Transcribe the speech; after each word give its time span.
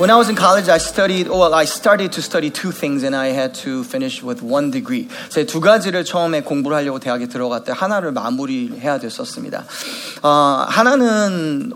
When 0.00 0.08
I 0.08 0.16
was 0.16 0.30
in 0.30 0.34
college, 0.34 0.70
I 0.70 0.78
studied, 0.78 1.28
well, 1.28 1.52
I 1.52 1.66
started 1.66 2.12
to 2.12 2.22
study 2.22 2.48
two 2.48 2.72
things 2.72 3.04
and 3.04 3.14
I 3.14 3.34
had 3.36 3.52
to 3.66 3.84
finish 3.84 4.22
with 4.22 4.42
one 4.42 4.70
degree. 4.70 5.08
제가 5.28 5.46
두 5.46 5.60
가지를 5.60 6.06
처음에 6.06 6.40
공부를 6.40 6.78
하려고 6.78 6.98
대학에 6.98 7.26
들어갈 7.26 7.64
때 7.64 7.72
하나를 7.76 8.10
마무리해야 8.12 8.98
됐었습니다. 8.98 9.66
어, 10.22 10.64
하나는 10.66 11.74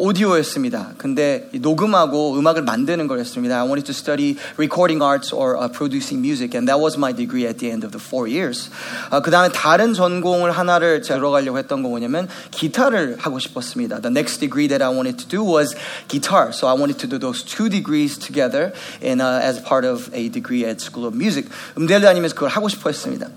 오디오였습니다. 0.00 0.94
근데 0.96 1.50
녹음하고 1.52 2.38
음악을 2.38 2.62
만드는 2.62 3.06
거였습니다. 3.06 3.60
I 3.60 3.66
wanted 3.66 3.84
to 3.84 3.92
study 3.92 4.36
recording 4.56 5.04
arts 5.04 5.34
or 5.34 5.58
uh, 5.60 5.68
producing 5.68 6.24
music, 6.24 6.56
and 6.56 6.66
that 6.68 6.80
was 6.80 6.96
my 6.96 7.12
degree 7.12 7.44
at 7.44 7.58
the 7.58 7.70
end 7.70 7.84
of 7.84 7.92
the 7.92 8.00
four 8.00 8.26
years. 8.26 8.70
어, 9.10 9.20
그 9.20 9.30
다음에 9.30 9.52
다른 9.52 9.92
전공을 9.92 10.52
하나를 10.52 11.02
들어가려고 11.02 11.58
했던 11.58 11.82
거 11.82 11.90
뭐냐면 11.90 12.28
기타를 12.50 13.18
하고 13.18 13.38
싶었습니다. 13.38 14.00
The 14.00 14.10
next 14.10 14.40
degree 14.40 14.68
that 14.68 14.82
I 14.82 14.88
wanted 14.88 15.18
to 15.18 15.28
do 15.28 15.44
was 15.44 15.76
guitar, 16.08 16.48
so 16.48 16.66
I 16.66 16.72
wanted 16.72 16.96
to 17.00 17.08
do 17.08 17.18
those 17.18 17.44
two 17.44 17.68
degrees 17.68 18.16
together 18.16 18.72
in, 19.02 19.20
uh, 19.20 19.44
as 19.44 19.60
part 19.60 19.84
of 19.84 20.08
a 20.14 20.30
degree 20.30 20.64
at 20.64 20.80
School 20.80 21.04
of 21.04 21.14
Music. 21.14 21.50
음대를 21.76 22.08
다니면서 22.08 22.34
그걸 22.34 22.48
하고 22.48 22.70
싶어 22.70 22.88
했습니다. 22.88 23.28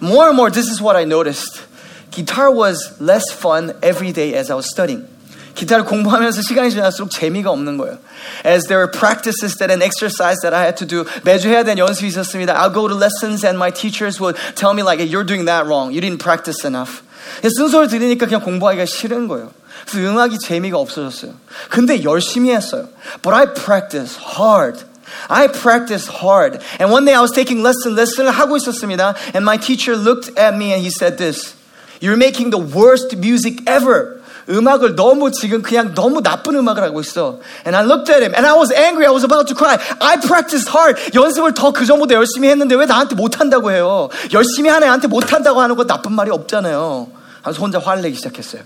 More 0.00 0.30
and 0.30 0.38
more, 0.38 0.52
this 0.52 0.70
is 0.70 0.80
what 0.80 0.96
I 0.96 1.02
noticed. 1.02 1.66
Guitar 2.12 2.54
was 2.54 3.00
less 3.00 3.32
fun 3.32 3.72
every 3.82 4.12
day 4.12 4.36
as 4.38 4.52
I 4.52 4.54
was 4.54 4.68
studying. 4.70 5.08
기타를 5.56 5.84
공부하면서 5.84 6.42
시간이 6.42 6.70
지날수록 6.70 7.10
재미가 7.10 7.50
없는 7.50 7.76
거예요. 7.76 7.98
As 8.46 8.66
there 8.68 8.80
were 8.80 8.90
practices 8.90 9.56
that 9.58 9.70
an 9.70 9.82
exercise 9.82 10.40
that 10.42 10.54
I 10.54 10.64
had 10.64 10.76
to 10.76 10.86
do, 10.86 11.04
매주 11.24 11.48
해야 11.48 11.62
되는 11.62 11.78
연습이 11.78 12.08
있었습니다. 12.08 12.54
I'll 12.54 12.72
go 12.72 12.88
to 12.88 12.96
lessons 12.96 13.44
and 13.44 13.56
my 13.56 13.70
teachers 13.70 14.20
would 14.20 14.38
tell 14.54 14.72
me 14.72 14.82
like, 14.82 15.02
you're 15.04 15.26
doing 15.26 15.44
that 15.46 15.66
wrong. 15.66 15.92
You 15.92 16.00
didn't 16.00 16.22
practice 16.22 16.66
enough. 16.66 17.02
순서를 17.42 17.88
들으니까 17.88 18.26
그냥 18.26 18.40
공부하기가 18.40 18.86
싫은 18.86 19.28
거예요. 19.28 19.50
그래서 19.86 20.08
음악이 20.08 20.38
재미가 20.38 20.78
없어졌어요. 20.78 21.34
근데 21.68 22.02
열심히 22.02 22.50
했어요. 22.50 22.88
But 23.22 23.34
I 23.34 23.52
practice 23.52 24.16
hard. 24.16 24.84
I 25.28 25.48
practiced 25.48 26.08
hard. 26.22 26.58
And 26.80 26.90
one 26.92 27.04
day 27.04 27.14
I 27.14 27.20
was 27.20 27.32
taking 27.32 27.62
lesson, 27.62 27.94
lesson을 27.94 28.30
하고 28.30 28.56
있었습니다. 28.56 29.14
And 29.34 29.44
my 29.44 29.58
teacher 29.58 29.96
looked 29.96 30.32
at 30.38 30.56
me 30.56 30.72
and 30.72 30.82
he 30.82 30.88
said 30.88 31.18
this. 31.18 31.54
You're 32.00 32.16
making 32.16 32.50
the 32.50 32.58
worst 32.58 33.16
music 33.16 33.62
ever. 33.66 34.15
음악을 34.49 34.95
너무 34.95 35.31
지금 35.31 35.61
그냥 35.61 35.93
너무 35.93 36.21
나쁜 36.21 36.55
음악을 36.55 36.83
하고 36.83 37.01
있어. 37.01 37.39
And 37.65 37.75
I 37.75 37.83
looked 37.83 38.11
at 38.11 38.23
him 38.23 38.33
and 38.33 38.47
I 38.47 38.53
was 38.57 38.71
angry. 38.73 39.05
I 39.05 39.11
was 39.11 39.25
about 39.25 39.47
to 39.47 39.55
cry. 39.55 39.77
I 39.99 40.19
practiced 40.19 40.69
hard. 40.69 40.95
연습을 41.13 41.53
더 41.53 41.71
그 41.71 41.85
전보다 41.85 42.15
열심히 42.15 42.49
했는데 42.49 42.75
왜 42.75 42.85
나한테 42.85 43.15
못한다고 43.15 43.71
해요? 43.71 44.09
열심히 44.33 44.69
하는 44.69 44.87
애한테 44.87 45.07
못한다고 45.07 45.61
하는 45.61 45.75
거 45.75 45.85
나쁜 45.85 46.13
말이 46.13 46.31
없잖아요. 46.31 47.09
그래서 47.43 47.61
혼자 47.61 47.79
화를 47.79 48.01
내기 48.03 48.15
시작했어요. 48.15 48.61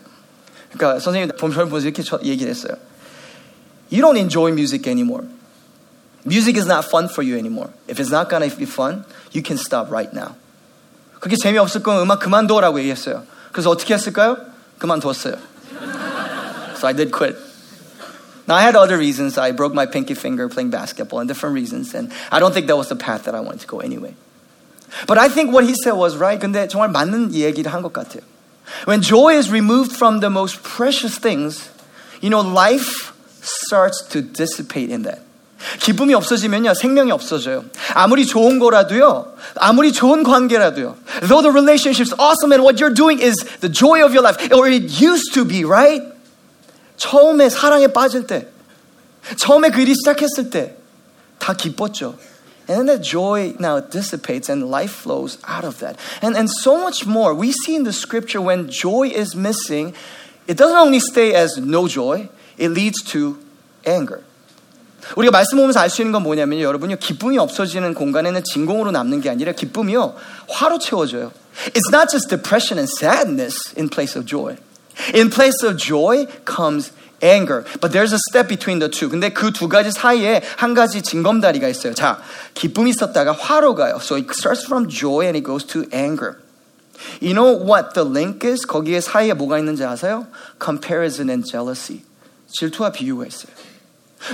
그러니까 0.71 0.99
선생님 0.99 1.31
보면 1.37 1.69
보면서 1.69 1.87
이렇게 1.87 2.03
얘기를 2.23 2.49
했어요. 2.49 2.73
You 3.91 4.01
don't 4.01 4.17
enjoy 4.17 4.51
music 4.51 4.87
anymore. 4.87 5.27
Music 6.25 6.57
is 6.57 6.67
not 6.67 6.87
fun 6.87 7.05
for 7.09 7.27
you 7.27 7.37
anymore. 7.37 7.71
If 7.89 7.99
it's 7.99 8.13
not 8.13 8.29
gonna 8.29 8.47
be 8.55 8.65
fun, 8.65 9.03
you 9.33 9.43
can 9.45 9.57
stop 9.57 9.89
right 9.91 10.15
now. 10.15 10.35
그게 11.19 11.35
재미없을 11.35 11.83
거면 11.83 12.03
음악 12.03 12.19
그만둬라고 12.19 12.79
얘기했어요. 12.79 13.23
그래서 13.51 13.69
어떻게 13.69 13.93
했을까요? 13.93 14.37
그만뒀어요. 14.79 15.35
So 16.76 16.86
I 16.86 16.92
did 16.92 17.10
quit. 17.10 17.36
Now 18.46 18.54
I 18.54 18.62
had 18.62 18.76
other 18.76 18.96
reasons. 18.96 19.38
I 19.38 19.50
broke 19.52 19.74
my 19.74 19.86
pinky 19.86 20.14
finger 20.14 20.48
playing 20.48 20.70
basketball 20.70 21.20
and 21.20 21.28
different 21.28 21.54
reasons. 21.54 21.94
And 21.94 22.12
I 22.30 22.38
don't 22.38 22.52
think 22.54 22.66
that 22.68 22.76
was 22.76 22.88
the 22.88 22.96
path 22.96 23.24
that 23.24 23.34
I 23.34 23.40
wanted 23.40 23.60
to 23.62 23.66
go 23.66 23.80
anyway. 23.80 24.14
But 25.06 25.18
I 25.18 25.28
think 25.28 25.52
what 25.52 25.64
he 25.64 25.74
said 25.74 25.92
was 25.92 26.16
right. 26.16 26.38
근데 26.38 26.68
정말 26.68 26.90
맞는 26.92 27.32
얘기를 27.32 27.72
한 27.72 27.82
것 27.82 27.92
같아요. 27.92 28.22
When 28.84 29.00
joy 29.00 29.34
is 29.34 29.50
removed 29.50 29.92
from 29.92 30.20
the 30.20 30.30
most 30.30 30.62
precious 30.62 31.18
things, 31.18 31.70
you 32.20 32.30
know, 32.30 32.40
life 32.40 33.12
starts 33.42 34.02
to 34.10 34.22
dissipate 34.22 34.90
in 34.90 35.02
that. 35.02 35.20
기쁨이 35.80 36.14
없어지면요, 36.14 36.74
생명이 36.74 37.10
없어져요. 37.12 37.64
아무리 37.94 38.26
좋은 38.26 38.58
거라도요, 38.58 39.34
아무리 39.56 39.92
좋은 39.92 40.22
관계라도요. 40.22 40.96
Though 41.26 41.42
the 41.42 41.50
relationship's 41.50 42.12
awesome 42.18 42.52
and 42.52 42.62
what 42.62 42.78
you're 42.78 42.94
doing 42.94 43.20
is 43.20 43.36
the 43.60 43.72
joy 43.72 44.04
of 44.04 44.12
your 44.12 44.22
life, 44.22 44.36
or 44.52 44.68
it 44.68 44.84
used 45.00 45.32
to 45.34 45.44
be, 45.44 45.64
right? 45.64 46.04
처음에 46.96 47.48
사랑에 47.48 47.88
빠질 47.88 48.26
때, 48.26 48.48
처음에 49.36 49.70
그 49.70 49.80
일이 49.80 49.94
시작했을 49.94 50.50
때, 50.50 50.76
다 51.38 51.54
기뻤죠. 51.54 52.16
And 52.68 52.76
then 52.78 52.86
the 52.86 52.98
joy 52.98 53.54
now 53.60 53.80
dissipates 53.80 54.50
and 54.50 54.68
life 54.68 54.90
flows 54.90 55.38
out 55.46 55.64
of 55.64 55.78
that. 55.78 55.96
And, 56.20 56.36
and 56.36 56.50
so 56.50 56.76
much 56.76 57.06
more. 57.06 57.32
We 57.32 57.52
see 57.52 57.76
in 57.76 57.84
the 57.84 57.92
scripture 57.92 58.40
when 58.40 58.68
joy 58.68 59.08
is 59.14 59.36
missing, 59.36 59.94
it 60.48 60.56
doesn't 60.56 60.76
only 60.76 60.98
stay 60.98 61.32
as 61.32 61.56
no 61.58 61.86
joy, 61.86 62.28
it 62.58 62.70
leads 62.70 63.02
to 63.12 63.38
anger. 63.84 64.24
우리가 65.15 65.31
말씀 65.31 65.57
보면서 65.57 65.79
알 65.79 65.89
수 65.89 66.01
있는 66.01 66.11
건 66.11 66.23
뭐냐면요. 66.23 66.63
여러분요. 66.63 66.97
기쁨이 66.97 67.37
없어지는 67.37 67.93
공간에는 67.93 68.43
진공으로 68.43 68.91
남는 68.91 69.21
게 69.21 69.29
아니라 69.29 69.51
기쁨이요. 69.51 70.15
화로 70.49 70.79
채워져요. 70.79 71.31
It's 71.73 71.91
not 71.91 72.09
just 72.09 72.29
depression 72.29 72.79
and 72.79 72.89
sadness 72.89 73.73
in 73.77 73.89
place 73.89 74.17
of 74.17 74.25
joy. 74.25 74.57
In 75.13 75.29
place 75.29 75.65
of 75.65 75.77
joy 75.77 76.27
comes 76.45 76.91
anger. 77.21 77.63
But 77.81 77.91
there's 77.91 78.13
a 78.13 78.19
step 78.29 78.47
between 78.47 78.79
the 78.79 78.89
two. 78.89 79.09
근데 79.09 79.29
그 79.29 79.51
두 79.51 79.67
가지 79.67 79.91
사이에 79.91 80.41
한 80.57 80.73
가지 80.73 81.01
징검다리가 81.01 81.67
있어요. 81.67 81.93
자, 81.93 82.19
기쁨이 82.53 82.91
있었다가 82.91 83.31
화로 83.33 83.75
가요. 83.75 83.97
So 84.01 84.15
it 84.15 84.27
starts 84.31 84.65
from 84.65 84.87
joy 84.87 85.25
and 85.25 85.37
it 85.37 85.45
goes 85.45 85.65
to 85.67 85.83
anger. 85.93 86.37
You 87.19 87.33
know 87.33 87.51
what 87.57 87.93
the 87.95 88.07
link 88.07 88.47
is? 88.47 88.65
거기에 88.67 89.01
사이에 89.01 89.33
뭐가 89.33 89.57
있는지 89.57 89.83
아세요? 89.83 90.27
Comparison 90.63 91.29
and 91.29 91.49
jealousy. 91.49 92.01
질투와 92.47 92.91
비교가 92.91 93.25
있어요. 93.25 93.51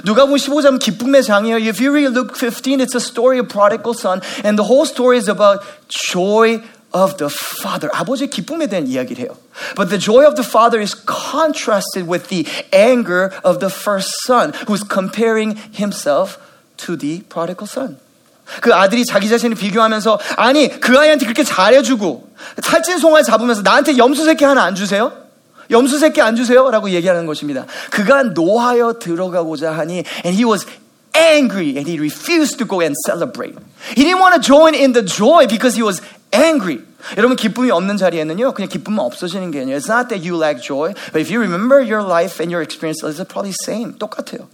누가복음 0.04 0.36
15장 0.36 0.78
기쁨의 0.78 1.22
장이에요. 1.22 1.56
If 1.56 1.82
you 1.82 1.92
read 1.92 2.14
Luke 2.16 2.34
15, 2.36 2.80
it's 2.80 2.94
a 2.94 3.00
story 3.00 3.38
of 3.38 3.48
prodigal 3.48 3.94
son, 3.94 4.22
and 4.44 4.56
the 4.56 4.64
whole 4.64 4.86
story 4.86 5.18
is 5.18 5.28
about 5.28 5.60
joy 5.88 6.62
of 6.94 7.16
the 7.16 7.28
father. 7.28 7.90
아버지의 7.92 8.30
기쁨에 8.30 8.68
대한 8.68 8.86
이야기를 8.86 9.24
해요. 9.24 9.36
But 9.76 9.90
the 9.90 9.98
joy 9.98 10.24
of 10.24 10.34
the 10.34 10.46
father 10.46 10.80
is 10.80 10.94
contrasted 10.94 12.08
with 12.08 12.28
the 12.28 12.46
anger 12.72 13.30
of 13.44 13.58
the 13.60 13.70
first 13.70 14.12
son, 14.24 14.52
who's 14.66 14.84
comparing 14.84 15.58
himself 15.74 16.38
to 16.78 16.96
the 16.96 17.22
prodigal 17.28 17.68
son. 17.68 17.98
그 18.60 18.74
아들이 18.74 19.04
자기 19.04 19.28
자신을 19.28 19.56
비교하면서 19.56 20.18
아니 20.36 20.68
그 20.80 20.98
아이한테 20.98 21.24
그렇게 21.26 21.44
잘해주고 21.44 22.28
살찐 22.62 22.98
송아지 22.98 23.30
잡으면서 23.30 23.62
나한테 23.62 23.96
염소 23.96 24.24
새끼 24.24 24.44
하나 24.44 24.64
안 24.64 24.74
주세요? 24.74 25.12
염소 25.70 25.98
새끼 25.98 26.20
안 26.20 26.36
주세요? 26.36 26.70
라고 26.70 26.90
얘기하는 26.90 27.26
것입니다. 27.26 27.66
그가 27.90 28.22
노하여 28.22 28.98
들어가고자 28.98 29.72
하니 29.72 30.04
and 30.24 30.36
he 30.36 30.44
was 30.44 30.66
angry 31.14 31.76
and 31.76 31.88
he 31.88 31.98
refused 31.98 32.58
to 32.58 32.66
go 32.66 32.80
and 32.80 32.94
celebrate. 33.06 33.56
He 33.96 34.04
didn't 34.04 34.20
want 34.20 34.34
to 34.34 34.40
join 34.40 34.74
in 34.74 34.92
the 34.92 35.04
joy 35.04 35.46
because 35.46 35.74
he 35.76 35.82
was 35.82 36.02
angry. 36.32 36.80
여러분 37.16 37.36
기쁨이 37.36 37.70
없는 37.70 37.96
자리에는요 37.96 38.52
그냥 38.52 38.68
기쁨만 38.68 39.04
없어지는 39.04 39.50
게 39.50 39.60
아니에요. 39.60 39.76
It's 39.76 39.88
not 39.88 40.08
that 40.08 40.26
you 40.26 40.36
lack 40.36 40.62
joy, 40.62 40.94
but 41.12 41.20
if 41.20 41.30
you 41.32 41.40
remember 41.40 41.80
your 41.80 42.02
life 42.02 42.40
and 42.40 42.52
your 42.52 42.62
experience, 42.62 43.02
it's 43.02 43.22
probably 43.24 43.52
same. 43.52 43.94
똑같아요. 43.98 44.48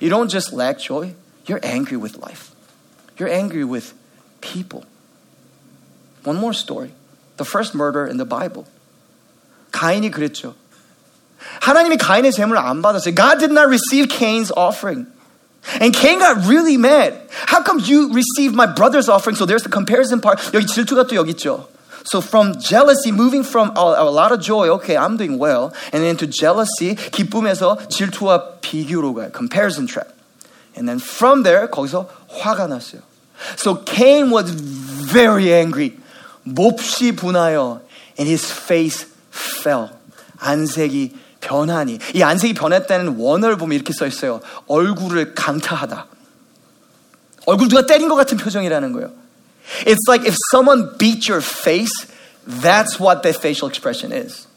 You 0.00 0.10
don't 0.10 0.28
just 0.28 0.52
lack 0.52 0.78
joy, 0.78 1.14
you're 1.46 1.60
angry 1.62 1.96
with 1.96 2.18
life. 2.18 2.50
You're 3.16 3.30
angry 3.30 3.64
with 3.64 3.94
people. 4.40 4.84
One 6.24 6.36
more 6.36 6.52
story. 6.52 6.92
The 7.36 7.44
first 7.44 7.74
murder 7.74 8.06
in 8.06 8.18
the 8.18 8.26
Bible. 8.26 8.66
가인이 9.72 10.10
그랬죠. 10.10 10.54
하나님이 11.60 11.96
가인의 11.96 12.32
재물을 12.32 12.60
안 12.60 12.82
받았어요. 12.82 13.14
God 13.14 13.38
did 13.38 13.52
not 13.52 13.68
receive 13.68 14.08
Cain's 14.08 14.50
offering. 14.56 15.06
And 15.80 15.92
Cain 15.92 16.18
got 16.18 16.46
really 16.48 16.76
mad. 16.76 17.14
How 17.46 17.62
come 17.62 17.80
you 17.80 18.12
received 18.12 18.54
my 18.54 18.66
brother's 18.66 19.08
offering? 19.08 19.36
So 19.36 19.44
there's 19.44 19.62
the 19.62 19.70
comparison 19.70 20.20
part. 20.20 20.38
여기 20.52 20.66
질투가 20.66 21.06
또 21.06 21.16
여기 21.16 21.34
있죠. 21.34 21.66
So 22.04 22.20
from 22.20 22.58
jealousy, 22.58 23.12
moving 23.12 23.44
from 23.44 23.72
a, 23.76 24.00
a 24.00 24.08
lot 24.08 24.32
of 24.32 24.40
joy, 24.40 24.68
okay, 24.80 24.96
I'm 24.96 25.18
doing 25.18 25.36
well, 25.36 25.74
and 25.92 26.02
then 26.02 26.16
to 26.18 26.26
jealousy, 26.26 26.94
기쁨에서 26.94 27.76
질투와 27.88 28.60
비교로 28.60 29.12
가요. 29.14 29.32
Comparison 29.32 29.86
trap. 29.86 30.08
And 30.74 30.88
then 30.88 31.00
from 31.00 31.42
there, 31.42 31.68
거기서 31.68 32.08
화가 32.40 32.68
났어요. 32.68 33.02
So 33.56 33.76
Cain 33.84 34.30
was 34.30 34.50
very 34.50 35.52
angry. 35.52 35.98
몹시 36.46 37.12
분하여, 37.12 37.80
and 38.16 38.28
his 38.28 38.50
face 38.50 39.06
fell. 39.33 39.89
안색이 40.37 41.15
변하니. 41.41 41.99
이 42.13 42.23
안색이 42.23 42.53
변했다는 42.53 43.15
원어를 43.17 43.57
보면 43.57 43.75
이렇게 43.75 43.93
써 43.93 44.05
있어요. 44.07 44.41
얼굴을 44.67 45.33
강타하다. 45.35 46.07
얼굴 47.45 47.67
누가 47.67 47.85
때린 47.85 48.07
것 48.07 48.15
같은 48.15 48.37
표정이라는 48.37 48.91
거예요. 48.93 49.11
It's 49.85 50.07
like 50.07 50.25
if 50.27 50.35
someone 50.53 50.97
beat 50.97 51.29
your 51.29 51.43
face, 51.43 52.07
that's 52.61 52.99
what 52.99 53.21
that 53.23 53.37
facial 53.37 53.69
expression 53.69 54.13
is. 54.13 54.47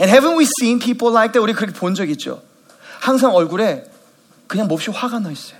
And 0.00 0.10
haven't 0.10 0.36
we 0.36 0.46
seen 0.60 0.78
people 0.78 1.12
like 1.12 1.32
that? 1.32 1.40
우리 1.40 1.52
그렇게 1.54 1.72
본 1.72 1.94
적 1.94 2.08
있죠. 2.10 2.42
항상 3.00 3.34
얼굴에 3.34 3.84
그냥 4.46 4.68
몹시 4.68 4.90
화가 4.90 5.18
나 5.20 5.30
있어요. 5.30 5.58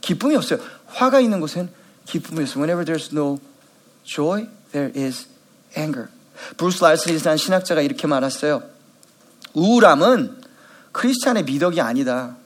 기쁨이 0.00 0.36
없어요. 0.36 0.60
화가 0.86 1.20
있는 1.20 1.40
곳엔 1.40 1.70
기쁨이 2.06 2.44
있어요. 2.44 2.62
Whenever 2.62 2.84
there's 2.84 3.12
no 3.12 3.38
joy, 4.04 4.48
there 4.72 4.92
is 4.94 5.26
anger. 5.76 6.08
브루스 6.56 6.82
라이스리라는 6.82 7.36
신학자가 7.36 7.82
이렇게 7.82 8.06
말했어요. 8.06 8.62
우울함은 9.54 10.42
크리스찬의 10.92 11.44
미덕이 11.44 11.80
아니다. 11.80 12.36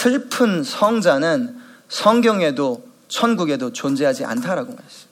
슬픈 0.00 0.64
성자는 0.64 1.60
성경에도 1.88 2.86
천국에도 3.08 3.72
존재하지 3.72 4.24
않다라고 4.24 4.72
말했어요. 4.72 5.06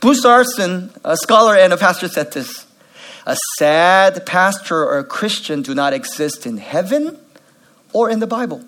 Bruce 0.00 0.22
Larson, 0.22 0.90
a 1.04 1.16
scholar 1.16 1.56
and 1.56 1.72
a 1.72 1.78
pastor, 1.78 2.08
said 2.08 2.30
this 2.32 2.66
A 3.26 3.36
sad 3.58 4.24
pastor 4.24 4.88
or 4.88 5.02
Christian 5.04 5.62
do 5.62 5.74
not 5.74 5.92
exist 5.92 6.46
in 6.46 6.56
heaven 6.56 7.18
or 7.92 8.10
in 8.10 8.20
the 8.20 8.26
Bible. 8.26 8.62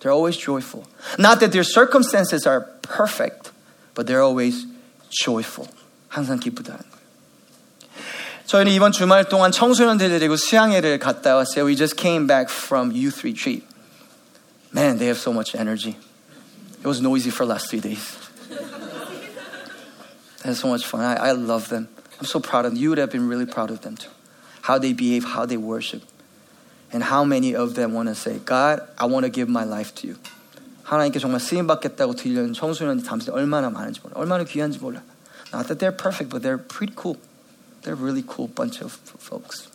They're 0.00 0.12
always 0.12 0.36
joyful. 0.36 0.86
Not 1.18 1.38
that 1.40 1.52
their 1.52 1.62
circumstances 1.62 2.46
are 2.46 2.62
perfect, 2.82 3.52
but 3.94 4.06
they're 4.06 4.22
always 4.22 4.66
joyful. 5.10 5.68
항상 6.15 6.39
기쁘다는 6.39 6.79
거예요. 6.79 7.01
저희는 8.45 8.71
이번 8.73 8.91
주말 8.91 9.29
동안 9.29 9.51
청소년들 9.51 10.09
데리고 10.09 10.35
수양회를 10.35 10.99
갔다 10.99 11.35
왔어요. 11.35 11.65
We 11.65 11.75
just 11.75 11.95
came 11.95 12.27
back 12.27 12.53
from 12.53 12.91
youth 12.91 13.23
retreat. 13.23 13.65
Man, 14.73 14.97
they 14.97 15.07
have 15.07 15.19
so 15.19 15.31
much 15.31 15.55
energy. 15.55 15.95
It 16.79 16.87
was 16.87 17.01
noisy 17.01 17.29
for 17.29 17.45
the 17.45 17.53
last 17.53 17.69
three 17.69 17.79
days. 17.79 18.17
They 20.41 20.49
had 20.49 20.57
so 20.57 20.67
much 20.67 20.85
fun. 20.85 21.01
I, 21.01 21.29
I 21.29 21.31
love 21.31 21.69
them. 21.69 21.87
I'm 22.19 22.25
so 22.25 22.39
proud 22.39 22.65
of 22.65 22.73
them. 22.73 22.81
You 22.81 22.89
would 22.89 22.97
have 22.97 23.11
been 23.11 23.29
really 23.29 23.45
proud 23.45 23.69
of 23.69 23.81
them 23.81 23.95
too. 23.95 24.09
How 24.63 24.77
they 24.79 24.93
behave, 24.93 25.23
how 25.23 25.45
they 25.45 25.57
worship. 25.57 26.03
And 26.91 27.03
how 27.03 27.23
many 27.23 27.55
of 27.55 27.75
them 27.75 27.93
want 27.93 28.09
to 28.09 28.15
say, 28.15 28.39
God, 28.43 28.81
I 28.97 29.05
want 29.05 29.23
to 29.23 29.29
give 29.29 29.47
my 29.47 29.63
life 29.63 29.95
to 30.01 30.07
you. 30.07 30.17
하나님께 30.83 31.19
정말 31.19 31.39
쓰임 31.39 31.67
받겠다고 31.67 32.15
들려는 32.15 32.53
청소년이 32.53 33.03
담시 33.03 33.31
얼마나 33.31 33.69
많은지 33.69 34.01
몰라. 34.01 34.15
얼마나 34.17 34.43
귀한지 34.43 34.77
몰라. 34.79 35.01
Not 35.53 35.67
that 35.67 35.79
they're 35.79 35.91
perfect, 35.91 36.29
but 36.29 36.41
they're 36.41 36.57
pretty 36.57 36.93
cool. 36.95 37.17
They're 37.81 37.93
a 37.93 37.97
really 37.97 38.23
cool 38.25 38.47
bunch 38.47 38.81
of 38.81 38.93
folks. 38.93 39.69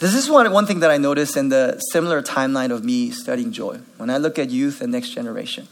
This 0.00 0.14
is 0.14 0.30
one, 0.30 0.50
one 0.52 0.66
thing 0.66 0.80
that 0.80 0.90
I 0.90 0.98
noticed 0.98 1.36
in 1.36 1.48
the 1.48 1.78
similar 1.92 2.22
timeline 2.22 2.70
of 2.70 2.84
me 2.84 3.10
studying 3.10 3.52
joy. 3.52 3.78
When 3.96 4.10
I 4.10 4.18
look 4.18 4.38
at 4.38 4.50
youth 4.50 4.80
and 4.80 4.92
next 4.92 5.10
generation, 5.10 5.68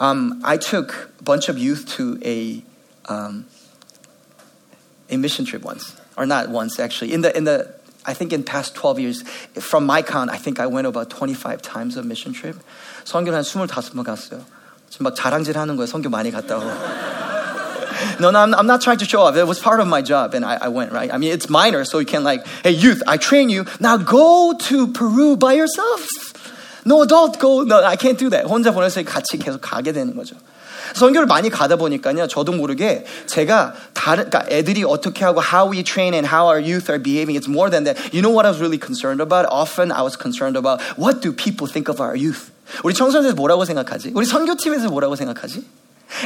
um, 0.00 0.40
I 0.44 0.56
took 0.56 1.10
a 1.20 1.22
bunch 1.22 1.48
of 1.48 1.58
youth 1.58 1.86
to 1.96 2.18
a 2.24 2.62
um, 3.06 3.46
a 5.10 5.16
mission 5.16 5.44
trip 5.44 5.62
once, 5.62 5.96
or 6.16 6.26
not 6.26 6.48
once 6.48 6.78
actually. 6.78 7.12
In 7.12 7.20
the 7.20 7.36
in 7.36 7.44
the 7.44 7.74
I 8.06 8.14
think 8.14 8.32
in 8.32 8.42
past 8.44 8.74
12 8.74 9.00
years, 9.00 9.22
from 9.60 9.86
my 9.86 10.02
count, 10.02 10.30
I 10.30 10.36
think 10.36 10.60
I 10.60 10.66
went 10.66 10.86
about 10.86 11.08
25 11.10 11.62
times 11.62 11.96
a 11.96 12.02
mission 12.02 12.32
trip. 12.32 12.56
성교 13.04 13.32
한 13.32 13.42
25번 13.42 14.04
갔어요. 14.04 14.44
지금 14.90 15.04
막 15.04 15.14
자랑질 15.14 15.56
하는 15.56 15.76
거예요. 15.76 15.86
성교 15.86 16.10
많이 16.10 16.30
갔다고. 16.30 17.37
no, 18.20 18.30
no, 18.30 18.38
I'm, 18.38 18.54
I'm, 18.54 18.66
not 18.66 18.80
trying 18.80 18.98
to 18.98 19.04
show 19.04 19.22
off. 19.22 19.36
It 19.36 19.46
was 19.46 19.58
part 19.58 19.80
of 19.80 19.86
my 19.86 20.02
job, 20.02 20.34
and 20.34 20.44
I, 20.44 20.56
I, 20.62 20.68
went, 20.68 20.92
right? 20.92 21.12
I 21.12 21.18
mean, 21.18 21.32
it's 21.32 21.48
minor, 21.48 21.84
so 21.84 21.98
you 21.98 22.06
can, 22.06 22.24
like, 22.24 22.46
hey, 22.62 22.70
youth, 22.70 23.02
I 23.06 23.16
train 23.16 23.50
you. 23.50 23.66
Now 23.80 23.96
go 23.96 24.54
to 24.58 24.88
Peru 24.88 25.36
by 25.36 25.54
yourselves. 25.54 26.34
No 26.84 27.02
adult 27.02 27.38
go. 27.38 27.62
No, 27.62 27.82
I 27.82 27.96
can't 27.96 28.18
do 28.18 28.30
that. 28.30 28.46
혼자 28.46 28.72
보내서 28.72 29.02
같이 29.04 29.38
계속 29.38 29.60
가게 29.60 29.92
되는 29.92 30.14
거죠. 30.14 30.36
선교를 30.94 31.26
많이 31.26 31.48
가다 31.48 31.76
보니까요, 31.76 32.26
저도 32.28 32.52
모르게 32.52 33.04
제가 33.26 33.74
다른, 33.94 34.28
그러니까 34.28 34.44
애들이 34.50 34.84
어떻게 34.84 35.24
하고 35.24 35.40
how 35.40 35.70
we 35.70 35.82
train 35.82 36.12
and 36.14 36.28
how 36.28 36.46
our 36.46 36.60
youth 36.60 36.90
are 36.90 37.02
behaving, 37.02 37.36
it's 37.36 37.48
more 37.48 37.70
than 37.70 37.84
that. 37.84 37.96
You 38.12 38.20
know 38.20 38.30
what 38.30 38.44
I 38.44 38.50
was 38.50 38.60
really 38.60 38.78
concerned 38.78 39.20
about? 39.20 39.46
Often 39.50 39.92
I 39.92 40.02
was 40.02 40.16
concerned 40.16 40.56
about 40.56 40.82
what 40.96 41.22
do 41.22 41.32
people 41.32 41.66
think 41.66 41.88
of 41.88 42.00
our 42.00 42.14
youth? 42.14 42.52
우리 42.82 42.94
청소년들 42.94 43.34
뭐라고 43.34 43.64
생각하지? 43.64 44.12
우리 44.14 44.26
선교팀에서 44.26 44.88
뭐라고 44.88 45.16
생각하지? 45.16 45.64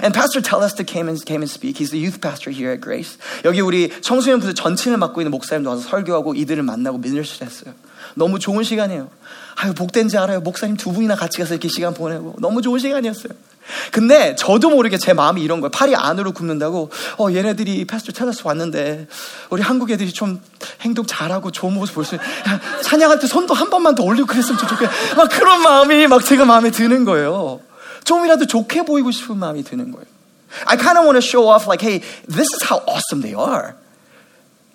And 0.02 0.14
Pastor 0.14 0.42
Telester 0.42 0.86
came 0.86 1.08
and, 1.10 1.24
came 1.26 1.42
and 1.42 1.50
speak. 1.52 1.78
He's 1.78 1.92
the 1.92 2.00
youth 2.00 2.22
pastor 2.22 2.52
here 2.52 2.72
at 2.72 2.82
Grace. 2.82 3.18
여기 3.46 3.62
우리 3.62 3.92
청소년 4.02 4.40
부서 4.40 4.54
전체를 4.54 4.98
맡고 4.98 5.22
있는 5.22 5.32
목사님도 5.32 5.70
와서 5.70 5.82
설교하고 5.88 6.36
이들을 6.36 6.64
만나고 6.64 6.98
미니스트를 7.00 7.48
했어요. 7.48 7.74
너무 8.16 8.40
좋은 8.40 8.64
시간이에요. 8.64 9.10
아유, 9.56 9.74
복된지 9.74 10.18
알아요. 10.18 10.40
목사님 10.42 10.78
두 10.78 10.92
분이나 10.94 11.16
같이 11.16 11.38
가서 11.40 11.54
이렇게 11.54 11.68
시간 11.68 11.94
보내고. 11.94 12.36
너무 12.40 12.62
좋은 12.62 12.80
시간이었어요. 12.80 13.34
근데 13.92 14.36
저도 14.36 14.70
모르게 14.70 14.98
제 14.98 15.14
마음이 15.14 15.42
이런 15.42 15.62
거예요. 15.62 15.72
팔이 15.72 15.96
안으로 15.96 16.34
굽는다고. 16.34 16.90
어, 17.20 17.32
얘네들이 17.32 17.86
패스터 17.86 18.12
텔러스 18.12 18.42
왔는데 18.46 19.08
우리 19.50 19.62
한국 19.62 19.92
애들이 19.92 20.12
좀 20.12 20.42
행동 20.82 21.06
잘하고 21.06 21.52
좋은 21.52 21.74
모습 21.74 21.96
볼 21.96 22.04
수 22.06 22.16
있는 22.16 22.28
찬양할 22.84 23.20
때 23.20 23.28
손도 23.28 23.54
한 23.54 23.70
번만 23.70 23.96
더 23.96 24.04
올리고 24.04 24.28
그랬으면 24.28 24.58
좋겠다. 24.58 24.92
막 25.16 25.30
그런 25.30 25.62
마음이 25.62 26.08
막 26.08 26.24
제가 26.26 26.46
마음에 26.46 26.72
드는 26.72 27.06
거예요. 27.06 27.60
좀이라도 28.04 28.46
좋게 28.46 28.84
보이고 28.84 29.12
싶은 29.12 29.38
마음이 29.38 29.64
드는 29.64 29.92
거예요. 29.92 30.06
I 30.66 30.78
kind 30.78 30.98
of 30.98 31.06
want 31.06 31.16
to 31.16 31.22
show 31.22 31.48
off 31.48 31.68
like, 31.68 31.82
hey, 31.82 32.02
this 32.28 32.54
is 32.54 32.64
how 32.64 32.84
awesome 32.88 33.22
they 33.22 33.34
are. 33.34 33.76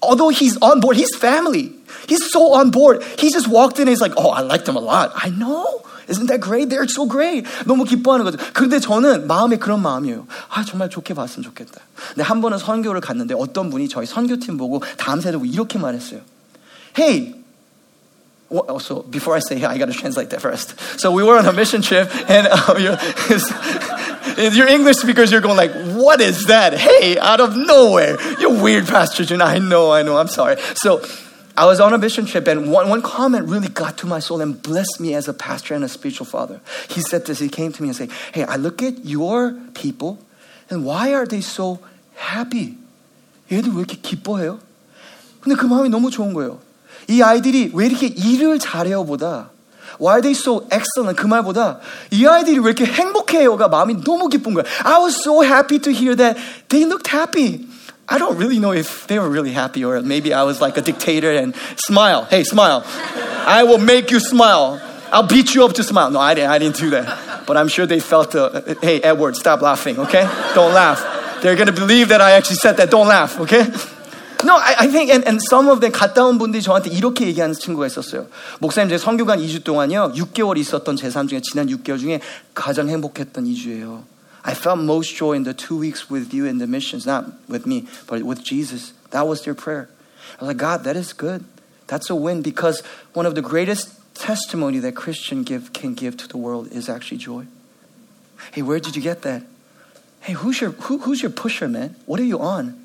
Although 0.03 0.31
he's 0.31 0.57
on 0.63 0.81
board, 0.81 0.97
he's 0.97 1.15
family. 1.17 1.75
He's 2.09 2.31
so 2.31 2.55
on 2.55 2.71
board. 2.71 3.03
He 3.19 3.31
just 3.31 3.49
walked 3.49 3.79
in 3.79 3.83
and 3.83 3.91
he's 3.91 4.01
like, 4.01 4.15
oh, 4.17 4.31
I 4.31 4.43
like 4.43 4.65
them 4.65 4.77
a 4.77 4.81
lot. 4.81 5.13
I 5.15 5.31
know. 5.31 5.83
Isn't 6.09 6.27
that 6.29 6.41
great? 6.41 6.71
They're 6.71 6.89
so 6.89 7.07
great. 7.07 7.47
너무 7.67 7.85
기뻐하는 7.85 8.25
거죠. 8.25 8.39
그런데 8.55 8.81
저는 8.81 9.27
마음에 9.27 9.57
그런 9.57 9.83
마음이에요. 9.83 10.27
아, 10.49 10.65
정말 10.65 10.89
좋게 10.89 11.15
봤으면 11.15 11.45
좋겠다. 11.45 11.81
근데 12.09 12.23
한 12.23 12.41
번은 12.41 12.59
선교를 12.59 13.01
갔는데 13.01 13.35
어떤 13.37 13.71
분이 13.71 13.89
저희 13.89 14.07
선교팀 14.07 14.57
보고 14.57 14.81
다음 14.97 15.21
세대 15.21 15.39
이렇게 15.45 15.79
말했어요. 15.79 16.21
Hey, 16.97 17.35
so 18.80 19.02
before 19.10 19.36
I 19.36 19.40
say, 19.40 19.64
I 19.64 19.78
got 19.78 19.88
to 19.88 19.94
translate 19.94 20.30
that 20.30 20.42
first. 20.42 20.80
So 21.00 21.12
we 21.12 21.24
were 21.24 21.38
on 21.38 21.46
a 21.46 21.54
mission 21.54 21.82
trip, 21.82 22.10
and 22.30 22.48
um, 22.48 22.80
you're, 22.80 22.98
you're, 24.52 24.68
English 24.68 24.98
speakers, 24.98 25.32
you're 25.32 25.42
going 25.42 25.58
like, 25.58 25.72
"What 25.96 26.22
is 26.22 26.46
that? 26.48 26.74
Hey, 26.74 27.18
out 27.18 27.40
of 27.40 27.58
nowhere, 27.58 28.18
you 28.40 28.62
weird 28.62 28.86
pastor." 28.86 29.26
And 29.34 29.42
I 29.42 29.58
know, 29.58 29.92
I 29.92 30.04
know. 30.04 30.18
I'm 30.18 30.28
sorry. 30.28 30.58
So 30.76 31.04
I 31.56 31.66
was 31.66 31.80
on 31.80 31.94
a 31.94 31.98
mission 31.98 32.26
trip, 32.26 32.48
and 32.48 32.72
one, 32.72 32.90
one 32.90 33.02
comment 33.02 33.48
really 33.48 33.70
got 33.70 33.98
to 34.00 34.08
my 34.08 34.20
soul 34.20 34.42
and 34.42 34.62
blessed 34.62 35.00
me 35.00 35.14
as 35.14 35.28
a 35.28 35.34
pastor 35.34 35.74
and 35.74 35.84
a 35.84 35.90
spiritual 35.90 36.26
father. 36.26 36.62
He 36.90 37.02
said 37.02 37.26
this, 37.26 37.40
he 37.40 37.50
came 37.50 37.72
to 37.72 37.82
me 37.82 37.90
and 37.90 37.96
said, 37.96 38.12
Hey, 38.34 38.44
I 38.44 38.56
look 38.56 38.82
at 38.82 39.06
your 39.06 39.54
people, 39.74 40.20
and 40.70 40.86
why 40.86 41.14
are 41.14 41.26
they 41.26 41.42
so 41.42 41.80
happy? 42.16 42.78
얘들 43.52 43.72
왜 43.74 43.84
이렇게 43.84 43.98
기뻐해요? 43.98 44.60
근데 45.42 45.56
그 45.56 45.66
마음이 45.66 45.90
너무 45.90 46.10
좋은 46.10 46.34
거예요. 46.34 46.60
이 47.08 47.22
아이들이 47.22 47.72
왜 47.74 47.88
이렇게 47.88 48.08
일을 48.08 48.60
잘해요 48.60 49.06
보다 49.06 49.50
Why 50.00 50.16
are 50.16 50.22
they 50.22 50.34
so 50.34 50.68
excellent? 50.72 51.16
그 51.22 51.28
말보다 51.28 51.80
이 52.12 52.26
아이들이 52.26 52.60
왜 52.60 52.72
이렇게 52.72 52.86
행복해요가 52.86 53.68
마음이 53.68 54.04
너무 54.04 54.28
기쁜 54.28 54.54
거야. 54.54 54.64
I 54.84 55.00
was 55.00 55.20
so 55.20 55.44
happy 55.44 55.80
to 55.80 55.92
hear 55.92 56.16
that 56.16 56.40
they 56.70 56.86
looked 56.86 57.08
happy. 57.14 57.68
I 58.08 58.18
don't 58.18 58.38
really 58.38 58.60
know 58.60 58.74
if 58.74 59.08
they 59.08 59.20
were 59.20 59.30
really 59.30 59.54
happy 59.54 59.86
or 59.86 60.02
maybe 60.02 60.34
I 60.34 60.44
was 60.44 60.62
like 60.62 60.78
a 60.78 60.82
dictator 60.82 61.32
and 61.32 61.56
smile. 61.78 62.26
Hey, 62.26 62.44
smile. 62.44 62.84
I 63.46 63.64
will 63.64 63.78
make 63.78 64.12
you 64.12 64.20
smile. 64.20 64.82
I'll 65.12 65.28
beat 65.28 65.54
you 65.54 65.64
up 65.64 65.74
to 65.74 65.84
smile. 65.84 66.10
No, 66.10 66.20
I 66.20 66.34
didn't, 66.34 66.50
I 66.50 66.58
didn't 66.58 66.78
do 66.78 66.90
that. 66.92 67.46
But 67.46 67.56
I'm 67.56 67.68
sure 67.68 67.86
they 67.86 68.00
felt, 68.00 68.36
uh, 68.36 68.62
hey, 68.82 69.00
Edward, 69.00 69.36
stop 69.36 69.62
laughing, 69.62 70.00
okay? 70.00 70.28
Don't 70.56 70.74
laugh. 70.74 71.42
They're 71.42 71.56
going 71.56 71.68
to 71.68 71.74
believe 71.74 72.10
that 72.10 72.20
I 72.20 72.32
actually 72.32 72.58
said 72.58 72.78
that. 72.78 72.90
Don't 72.90 73.08
laugh, 73.08 73.40
okay? 73.42 73.68
No, 74.44 74.58
I, 74.58 74.76
I 74.80 74.88
think, 74.88 75.10
and, 75.10 75.26
and 75.26 75.40
some 75.42 75.70
of 75.70 75.80
them 75.80 75.92
갔다 75.94 76.26
온 76.26 76.38
분들이 76.38 76.62
저한테 76.62 76.90
이렇게 76.90 77.26
얘기하는 77.28 77.56
친구가 77.56 77.88
있었어요. 77.88 78.28
목사님, 78.60 78.90
제 78.90 78.98
성교관 78.98 79.40
2주 79.40 79.64
동안요, 79.64 80.14
6개월 80.16 80.58
있었던 80.58 80.98
제 80.98 81.10
삶 81.10 81.28
중에, 81.28 81.40
지난 81.42 81.68
6개월 81.68 81.98
중에 81.98 82.20
가장 82.54 82.90
행복했던 82.90 83.46
2주예요. 83.46 84.04
I 84.44 84.54
felt 84.54 84.84
most 84.84 85.16
joy 85.16 85.36
in 85.36 85.44
the 85.44 85.54
two 85.54 85.80
weeks 85.80 86.12
with 86.12 86.36
you 86.36 86.46
in 86.46 86.58
the 86.58 86.68
missions, 86.68 87.08
not 87.08 87.32
with 87.48 87.66
me, 87.66 87.88
but 88.08 88.24
with 88.24 88.44
Jesus. 88.44 88.92
That 89.12 89.26
was 89.26 89.44
their 89.44 89.56
prayer. 89.56 89.88
I 90.38 90.44
was 90.44 90.48
like, 90.50 90.58
God, 90.58 90.84
that 90.84 90.98
is 90.98 91.14
good. 91.14 91.46
That's 91.88 92.10
a 92.10 92.16
win 92.16 92.42
because 92.42 92.84
one 93.14 93.26
of 93.26 93.36
the 93.36 93.42
greatest 93.42 93.96
testimony 94.16 94.80
that 94.80 94.96
Christian 94.96 95.44
give, 95.44 95.72
can 95.72 95.94
give 95.94 96.18
to 96.18 96.28
the 96.28 96.36
world 96.38 96.68
is 96.74 96.90
actually 96.90 97.20
joy. 97.20 97.48
Hey, 98.52 98.62
where 98.62 98.80
did 98.80 98.98
you 98.98 99.02
get 99.02 99.22
that? 99.22 99.44
Hey, 100.20 100.34
who's 100.34 100.60
your, 100.60 100.72
who, 100.72 100.98
who's 101.00 101.22
your 101.22 101.32
pusher, 101.32 101.70
man? 101.70 101.96
What 102.06 102.20
are 102.20 102.28
you 102.28 102.40
on? 102.40 102.84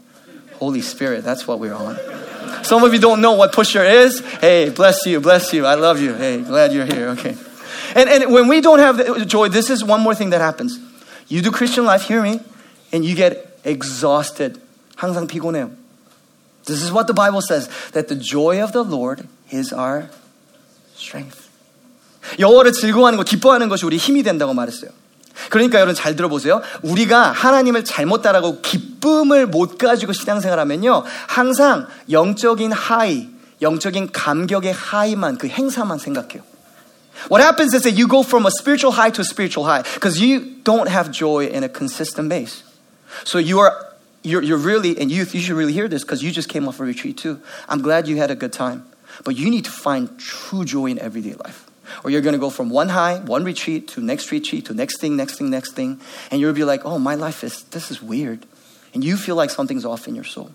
Holy 0.55 0.81
Spirit, 0.83 1.25
that's 1.25 1.47
what 1.47 1.61
we're 1.61 1.75
on. 1.75 1.97
Some 2.65 2.83
of 2.85 2.93
you 2.93 2.99
don't 2.99 3.21
know 3.21 3.33
what 3.33 3.53
pusher 3.53 3.85
is. 3.85 4.21
Hey, 4.41 4.71
bless 4.71 5.07
you, 5.07 5.21
bless 5.21 5.53
you. 5.53 5.67
I 5.67 5.75
love 5.75 6.01
you. 6.01 6.15
Hey, 6.15 6.43
glad 6.43 6.73
you're 6.73 6.87
here. 6.87 7.09
Okay. 7.11 7.37
And, 7.95 8.09
and 8.09 8.33
when 8.33 8.49
we 8.49 8.61
don't 8.61 8.81
have 8.81 9.27
joy, 9.27 9.49
this 9.49 9.71
is 9.71 9.85
one 9.85 10.01
more 10.01 10.15
thing 10.15 10.31
that 10.31 10.41
happens. 10.41 10.79
You 11.29 11.43
do 11.43 11.51
Christian 11.51 11.85
life, 11.85 12.03
hear 12.03 12.23
me, 12.23 12.41
and 12.93 13.05
you 13.05 13.15
get 13.15 13.59
exhausted. 13.65 14.61
항상 14.97 15.29
피곤해요. 15.29 15.71
This 16.65 16.83
is 16.83 16.93
what 16.93 17.07
the 17.07 17.15
Bible 17.15 17.41
says 17.41 17.69
that 17.93 18.09
the 18.09 18.17
joy 18.17 18.63
of 18.63 18.73
the 18.73 18.85
Lord 18.85 19.27
is 19.51 19.73
our 19.73 20.11
strength. 20.97 21.49
여호와를 22.39 22.73
즐거워하는 22.73 23.17
것, 23.17 23.25
기뻐하는 23.25 23.69
것이 23.69 23.87
우리 23.87 23.97
힘이 23.97 24.23
된다고 24.23 24.53
말했어요. 24.53 24.91
그러니까 25.50 25.78
여러분 25.78 25.96
잘 25.96 26.16
들어보세요. 26.16 26.62
우리가 26.82 27.32
하나님을 27.32 27.84
잘못 27.84 28.22
따라고 28.22 28.62
기쁨을 28.62 29.48
못 29.48 29.78
가지고 29.78 30.14
신앙생활하면요. 30.14 31.04
항상 31.28 31.88
영적인 32.10 32.72
하이, 32.72 33.30
영적인 33.62 34.12
감격의 34.12 34.74
하이만 34.74 35.38
그 35.38 35.48
행사만 35.48 35.98
생각해요. 35.98 36.44
What 37.30 37.42
happens 37.42 37.74
is 37.74 37.84
that 37.84 37.96
you 37.96 38.08
go 38.08 38.22
from 38.22 38.46
a 38.46 38.52
spiritual 38.52 38.92
high 38.92 39.12
to 39.12 39.22
a 39.22 39.26
spiritual 39.26 39.66
high 39.66 39.84
because 39.84 40.20
you 40.20 40.58
don't 40.64 40.90
have 40.90 41.12
joy 41.12 41.46
in 41.46 41.64
a 41.64 41.70
consistent 41.70 42.30
base. 42.30 42.64
So 43.24 43.38
you 43.38 43.60
are 43.60 43.74
you're, 44.24 44.42
you're 44.42 44.58
really 44.58 44.98
and 45.00 45.12
youth 45.12 45.36
you 45.36 45.42
should 45.42 45.56
really 45.56 45.74
hear 45.74 45.88
this 45.88 46.04
because 46.04 46.24
you 46.24 46.32
just 46.32 46.50
came 46.50 46.68
off 46.68 46.80
a 46.80 46.84
retreat 46.84 47.18
too. 47.18 47.40
I'm 47.70 47.82
glad 47.82 48.08
you 48.08 48.18
had 48.18 48.32
a 48.32 48.36
good 48.36 48.52
time, 48.52 48.86
but 49.24 49.36
you 49.36 49.50
need 49.50 49.66
to 49.66 49.72
find 49.72 50.18
true 50.20 50.66
joy 50.66 50.88
in 50.88 51.00
everyday 51.00 51.34
life. 51.34 51.63
or 52.05 52.11
you're 52.11 52.21
going 52.21 52.35
to 52.35 52.39
go 52.39 52.51
from 52.51 52.71
one 52.71 52.91
high, 52.91 53.19
one 53.25 53.45
retreat 53.45 53.89
to 53.89 54.01
next 54.01 54.31
retreat 54.31 54.67
to 54.67 54.75
next 54.75 55.01
thing, 55.01 55.17
next 55.17 55.37
thing, 55.37 55.51
next 55.51 55.73
thing, 55.73 56.01
and 56.31 56.41
you'll 56.41 56.53
be 56.53 56.65
like, 56.65 56.85
"Oh, 56.85 56.99
my 56.99 57.15
life 57.15 57.43
is 57.43 57.65
this 57.71 57.91
is 57.91 58.03
weird," 58.03 58.47
and 58.95 59.05
you 59.05 59.17
feel 59.17 59.37
like 59.37 59.51
something's 59.51 59.85
off 59.85 60.07
in 60.07 60.15
your 60.15 60.25
soul, 60.25 60.51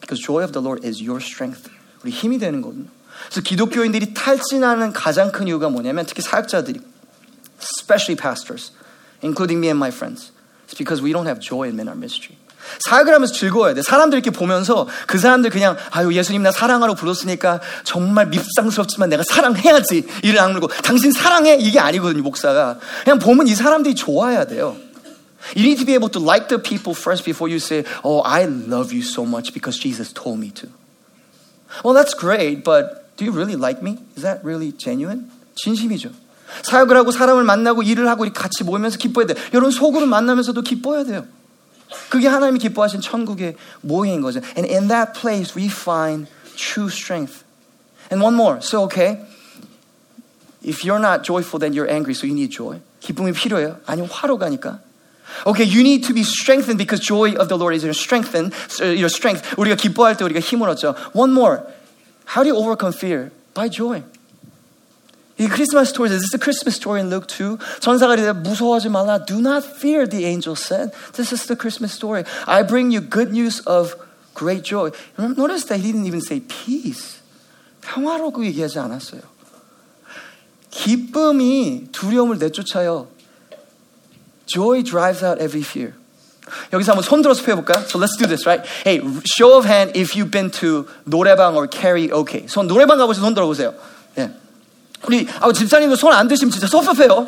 because 0.00 0.20
joy 0.20 0.42
of 0.42 0.52
the 0.52 0.62
Lord 0.62 0.84
is 0.84 1.02
your 1.02 1.20
strength. 1.20 1.68
우리 2.02 2.10
힘이 2.10 2.38
되는 2.38 2.62
거거든요. 2.62 2.88
그래서 3.28 3.40
기독교인들이 3.40 4.14
탈진하는 4.14 4.92
가장 4.92 5.32
큰 5.32 5.48
이유가 5.48 5.68
뭐냐면 5.68 6.06
특히 6.06 6.22
사역자들이, 6.22 6.80
especially 7.60 8.14
pastors, 8.14 8.72
including 9.22 9.58
me 9.58 9.68
and 9.68 9.78
my 9.78 9.90
friends, 9.90 10.30
it's 10.68 10.76
because 10.76 11.02
we 11.02 11.12
don't 11.12 11.26
have 11.26 11.40
joy 11.40 11.68
in 11.68 11.80
our 11.88 11.96
ministry. 11.96 12.36
사역을 12.79 13.13
하면서 13.13 13.33
즐거워야 13.33 13.73
돼. 13.73 13.81
사람들 13.81 14.17
이렇게 14.17 14.31
보면서 14.31 14.87
그 15.07 15.17
사람들 15.17 15.49
그냥 15.49 15.77
아유 15.91 16.13
예수님 16.13 16.43
나 16.43 16.51
사랑하러 16.51 16.95
불렀으니까 16.95 17.61
정말 17.83 18.27
밉상스럽지만 18.27 19.09
내가 19.09 19.23
사랑해야지 19.23 20.07
이를 20.23 20.39
악물고 20.39 20.67
당신 20.83 21.11
사랑해 21.11 21.57
이게 21.59 21.79
아니거든요 21.79 22.23
목사가 22.23 22.79
그냥 23.03 23.19
보면 23.19 23.47
이 23.47 23.55
사람들이 23.55 23.95
좋아야 23.95 24.45
돼요. 24.45 24.75
You 25.55 25.65
need 25.65 25.79
to 25.79 25.85
be 25.85 25.95
able 25.95 26.09
to 26.11 26.21
like 26.21 26.47
the 26.49 26.61
people 26.61 26.93
first 26.93 27.25
before 27.25 27.49
you 27.49 27.57
say, 27.57 27.83
Oh, 28.03 28.21
I 28.21 28.45
love 28.45 28.93
you 28.93 29.01
so 29.01 29.25
much 29.25 29.53
because 29.53 29.77
Jesus 29.77 30.13
told 30.13 30.39
me 30.39 30.51
to. 30.51 30.69
Well, 31.83 31.93
that's 31.93 32.13
great, 32.13 32.63
but 32.63 33.15
do 33.17 33.25
you 33.25 33.31
really 33.31 33.55
like 33.55 33.81
me? 33.81 33.97
Is 34.15 34.23
that 34.23 34.43
really 34.43 34.71
genuine? 34.77 35.31
진심이죠. 35.55 36.11
사역을 36.63 36.95
하고 36.97 37.11
사람을 37.11 37.43
만나고 37.43 37.81
일을 37.81 38.07
하고 38.07 38.25
같이 38.31 38.63
모이면서 38.63 38.97
기뻐야 38.97 39.25
돼. 39.25 39.35
여러분 39.53 39.71
속으로 39.71 40.05
만나면서도 40.05 40.61
기뻐야 40.61 41.03
돼요. 41.03 41.25
그게 42.08 42.28
하나님이 42.28 42.58
기뻐하신 42.58 43.00
천국의 43.00 43.56
모형인 43.82 44.20
거죠. 44.20 44.40
And 44.56 44.66
in 44.70 44.88
that 44.88 45.12
place 45.18 45.54
we 45.54 45.68
find 45.68 46.28
true 46.56 46.88
strength. 46.88 47.44
And 48.10 48.22
one 48.22 48.34
more. 48.34 48.60
So 48.60 48.82
okay. 48.84 49.20
If 50.62 50.84
you're 50.84 50.98
not 50.98 51.22
joyful, 51.22 51.60
then 51.60 51.72
you're 51.72 51.88
angry, 51.88 52.14
so 52.14 52.26
you 52.26 52.34
need 52.34 52.50
joy. 52.50 52.80
기쁨이 53.00 53.32
필요해요. 53.32 53.78
아니면 53.86 54.10
화로 54.10 54.36
가니까. 54.36 54.80
Okay, 55.46 55.64
you 55.64 55.82
need 55.82 56.06
to 56.06 56.14
be 56.14 56.22
strengthened 56.22 56.78
because 56.78 57.00
joy 57.00 57.34
of 57.36 57.48
the 57.48 57.56
Lord 57.56 57.74
is 57.74 57.84
your 57.84 57.94
strengthen, 57.94 58.50
your 58.80 59.10
strength. 59.10 59.42
우리가 59.56 59.76
기뻐할 59.76 60.16
때 60.16 60.24
우리가 60.24 60.40
힘을 60.40 60.68
얻죠. 60.70 60.94
One 61.14 61.32
more. 61.32 61.62
How 62.34 62.42
do 62.42 62.50
you 62.50 62.56
overcome 62.56 62.92
fear? 62.92 63.30
By 63.54 63.68
joy. 63.68 64.02
이 65.40 65.48
크리스마스 65.48 65.90
스토리, 65.90 66.08
this 66.08 66.22
is 66.22 66.30
the 66.30 66.40
Christmas 66.40 66.76
story 66.76 67.00
in 67.00 67.12
Luke 67.12 67.26
2. 67.28 67.58
천사가 67.80 68.14
이르되 68.14 68.32
무서워하지 68.32 68.88
말라. 68.88 69.24
Do 69.26 69.38
not 69.38 69.66
fear, 69.66 70.08
the 70.08 70.24
angel 70.24 70.56
said. 70.56 70.92
This 71.12 71.30
is 71.32 71.46
the 71.46 71.56
Christmas 71.56 71.92
story. 71.92 72.24
I 72.46 72.62
bring 72.62 72.90
you 72.90 73.02
good 73.02 73.32
news 73.32 73.60
of 73.66 73.96
great 74.32 74.64
joy. 74.64 74.92
Notice 75.18 75.68
that 75.68 75.80
he 75.80 75.92
didn't 75.92 76.06
even 76.06 76.24
say 76.24 76.40
peace. 76.40 77.20
평화라고 77.82 78.46
얘기하지 78.46 78.78
않았어요. 78.78 79.20
기쁨이 80.70 81.88
두려움을 81.92 82.38
내쫓아요. 82.38 83.08
Joy 84.46 84.82
drives 84.84 85.22
out 85.22 85.42
every 85.42 85.62
fear. 85.62 85.92
여기서 86.72 86.92
한번 86.92 87.02
손 87.02 87.20
들어서 87.20 87.42
펴볼까? 87.42 87.84
So 87.84 87.98
let's 87.98 88.16
do 88.16 88.26
this, 88.26 88.46
right? 88.46 88.64
Hey, 88.86 89.02
show 89.24 89.58
of 89.58 89.66
hand 89.66 89.92
if 89.98 90.16
you've 90.16 90.30
been 90.30 90.50
to 90.62 90.86
노래방 91.04 91.56
or 91.56 91.68
karaoke. 91.68 92.48
손 92.48 92.66
노래방 92.66 92.96
가보셔서 92.96 93.20
손 93.20 93.34
들어보세요. 93.34 93.74
예. 94.18 94.39
우리 95.05 95.27
아, 95.39 95.51
집사님도 95.51 95.95
손안 95.95 96.27
드시면 96.27 96.51
진짜 96.51 96.67
섭섭해요. 96.67 97.27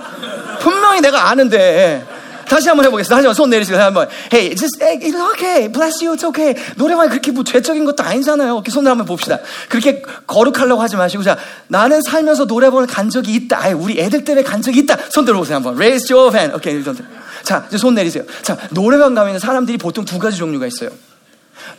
분명히 0.59 1.01
내가 1.01 1.29
아는데. 1.29 2.05
다시 2.47 2.67
한번 2.67 2.85
해보겠습니다. 2.85 3.15
다시 3.15 3.25
한번 3.25 3.33
손 3.33 3.49
내리시고 3.49 3.77
한번. 3.77 4.07
Hey, 4.31 4.55
just 4.55 4.77
it's 4.79 5.31
okay, 5.31 5.71
bless 5.71 6.03
you, 6.03 6.15
it's 6.15 6.23
okay. 6.27 6.53
노래방이 6.75 7.09
그렇게 7.09 7.31
뭐 7.31 7.43
죄적인 7.43 7.85
것도 7.85 8.03
아니잖아요. 8.03 8.53
이렇게 8.53 8.69
손을 8.69 8.91
한번 8.91 9.07
봅시다. 9.07 9.39
그렇게 9.69 10.01
거룩하려고 10.27 10.81
하지 10.81 10.95
마시고 10.95 11.23
자, 11.23 11.37
나는 11.67 12.01
살면서 12.01 12.45
노래방을 12.45 12.87
간 12.87 13.09
적이 13.09 13.33
있다. 13.35 13.59
아이, 13.59 13.73
우리 13.73 13.99
애들 13.99 14.23
때문에 14.23 14.43
간 14.43 14.61
적이 14.61 14.81
있다. 14.81 14.97
손 15.09 15.25
들어보세요 15.25 15.55
한번. 15.55 15.75
Raise 15.75 16.13
your 16.13 16.35
hand. 16.35 16.55
오케이, 16.55 16.77
okay, 16.77 16.95
자, 17.43 17.65
이제 17.67 17.77
손 17.77 17.95
내리세요. 17.95 18.23
자, 18.41 18.57
노래방 18.71 19.15
가면 19.15 19.39
사람들이 19.39 19.77
보통 19.77 20.05
두 20.05 20.19
가지 20.19 20.37
종류가 20.37 20.67
있어요. 20.67 20.89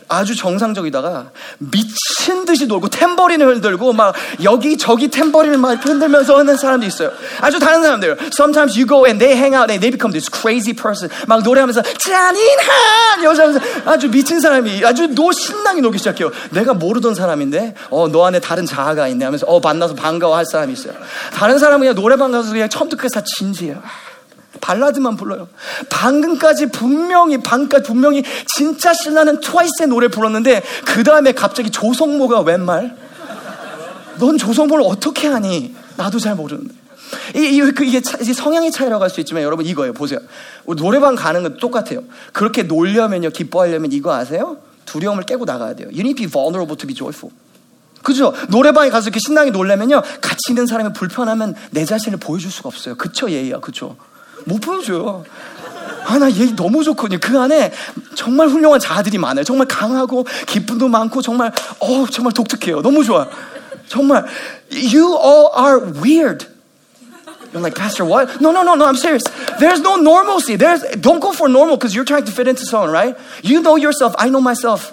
아주 0.07 0.35
정상적이다가 0.35 1.31
미친 1.59 2.45
듯이 2.45 2.65
놀고 2.65 2.89
탬버린을 2.89 3.47
흔들고 3.47 3.93
막 3.93 4.15
여기 4.43 4.77
저기 4.77 5.09
탬버린을 5.09 5.57
막 5.57 5.85
흔들면서 5.85 6.37
하는 6.37 6.57
사람도 6.57 6.85
있어요. 6.85 7.11
아주 7.41 7.59
다른 7.59 7.81
사람들. 7.83 8.17
Sometimes 8.33 8.77
you 8.77 8.87
go 8.87 9.05
and 9.05 9.19
they 9.19 9.37
hang 9.37 9.55
out 9.55 9.71
and 9.71 9.79
they 9.81 9.91
become 9.91 10.11
this 10.11 10.29
crazy 10.31 10.73
person. 10.73 11.09
막 11.27 11.43
노래하면서 11.43 11.81
잔인한 11.81 13.23
여자면서 13.23 13.59
아주 13.85 14.09
미친 14.09 14.39
사람이 14.39 14.83
아주 14.85 15.07
노 15.13 15.31
신나게 15.31 15.81
놀기 15.81 15.97
시작해요. 15.99 16.31
내가 16.51 16.73
모르던 16.73 17.13
사람인데 17.15 17.75
어 17.91 18.05
너 18.15 18.25
안에 18.25 18.39
다른 18.39 18.65
자아가 18.65 19.07
있네 19.09 19.25
하면서 19.25 19.45
어 19.47 19.59
만나서 19.59 19.95
반가워할 19.95 20.45
사람이 20.45 20.71
있어요. 20.73 20.93
다른 21.33 21.57
사람은 21.59 21.79
그냥 21.79 21.95
노래방 21.95 22.31
가서 22.31 22.51
그냥 22.51 22.69
처음부터 22.69 22.97
끝까지 22.97 23.15
다 23.15 23.21
진지해요. 23.25 23.81
발라드만 24.65 25.15
불러요. 25.15 25.47
방금까지 25.89 26.67
분명히 26.71 27.37
방금까지 27.37 27.83
분명히 27.83 28.23
진짜 28.55 28.93
신나는 28.93 29.39
트와이스의 29.39 29.87
노래 29.89 30.07
불렀는데 30.07 30.63
그 30.85 31.03
다음에 31.03 31.33
갑자기 31.33 31.69
조성모가 31.69 32.41
웬 32.41 32.61
말? 32.61 32.97
넌 34.17 34.37
조성모를 34.39 34.83
어떻게 34.87 35.27
하니? 35.27 35.75
나도 35.97 36.17
잘 36.17 36.35
모르는데. 36.35 36.73
이, 37.35 37.57
이, 37.57 37.61
그, 37.61 37.83
이게, 37.85 38.01
이게 38.21 38.33
성향의 38.33 38.71
차이라고 38.71 39.03
할 39.03 39.09
수 39.11 39.19
있지만 39.19 39.43
여러분 39.43 39.65
이거예요. 39.65 39.93
보세요. 39.93 40.19
노래방 40.65 41.13
가는 41.15 41.43
건 41.43 41.57
똑같아요. 41.57 42.01
그렇게 42.33 42.63
놀려면요, 42.63 43.29
기뻐하려면 43.29 43.91
이거 43.91 44.13
아세요? 44.13 44.57
두려움을 44.85 45.23
깨고 45.23 45.45
나가야 45.45 45.75
돼요. 45.75 45.89
You 45.89 45.99
need 45.99 46.15
to 46.15 46.25
be 46.25 46.27
vulnerable 46.27 46.75
to 46.75 46.87
be 46.87 46.95
joyful. 46.95 47.31
그죠? 48.01 48.33
노래방에 48.49 48.89
가서 48.89 49.09
이렇게 49.09 49.19
신나게 49.19 49.51
놀려면요, 49.51 50.01
같이 50.21 50.39
있는 50.49 50.65
사람이 50.65 50.93
불편하면 50.93 51.53
내 51.69 51.85
자신을 51.85 52.17
보여줄 52.17 52.49
수가 52.49 52.69
없어요. 52.69 52.95
그쵸, 52.95 53.29
예의야. 53.29 53.59
그쵸? 53.59 53.95
못 54.45 54.59
보여줘요. 54.61 55.23
아, 56.07 56.19
나 56.19 56.29
얘 56.29 56.55
너무 56.55 56.83
좋거든요. 56.83 57.19
그 57.19 57.39
안에 57.39 57.71
정말 58.13 58.47
훌륭한 58.47 58.79
자아들이 58.79 59.17
많아요. 59.17 59.43
정말 59.43 59.67
강하고, 59.67 60.25
기쁨도 60.45 60.87
많고, 60.87 61.21
정말, 61.21 61.51
어 61.79 62.05
정말 62.11 62.33
독특해요. 62.33 62.81
너무 62.81 63.03
좋아. 63.03 63.27
정말, 63.87 64.25
you 64.71 65.15
all 65.17 65.49
are 65.57 65.79
weird. 66.01 66.47
You're 67.53 67.61
like, 67.61 67.75
Pastor, 67.75 68.05
what? 68.05 68.41
No, 68.41 68.51
no, 68.51 68.63
no, 68.63 68.75
no, 68.75 68.85
I'm 68.85 68.97
serious. 68.97 69.23
There's 69.59 69.79
no 69.79 69.95
normalcy. 69.95 70.57
There's, 70.57 70.81
don't 70.99 71.21
go 71.21 71.31
for 71.31 71.47
normal 71.47 71.77
because 71.77 71.95
you're 71.95 72.05
trying 72.05 72.25
to 72.25 72.31
fit 72.31 72.47
into 72.47 72.65
someone, 72.65 72.91
right? 72.91 73.15
You 73.43 73.61
know 73.61 73.77
yourself. 73.77 74.13
I 74.17 74.29
know 74.29 74.41
myself. 74.41 74.91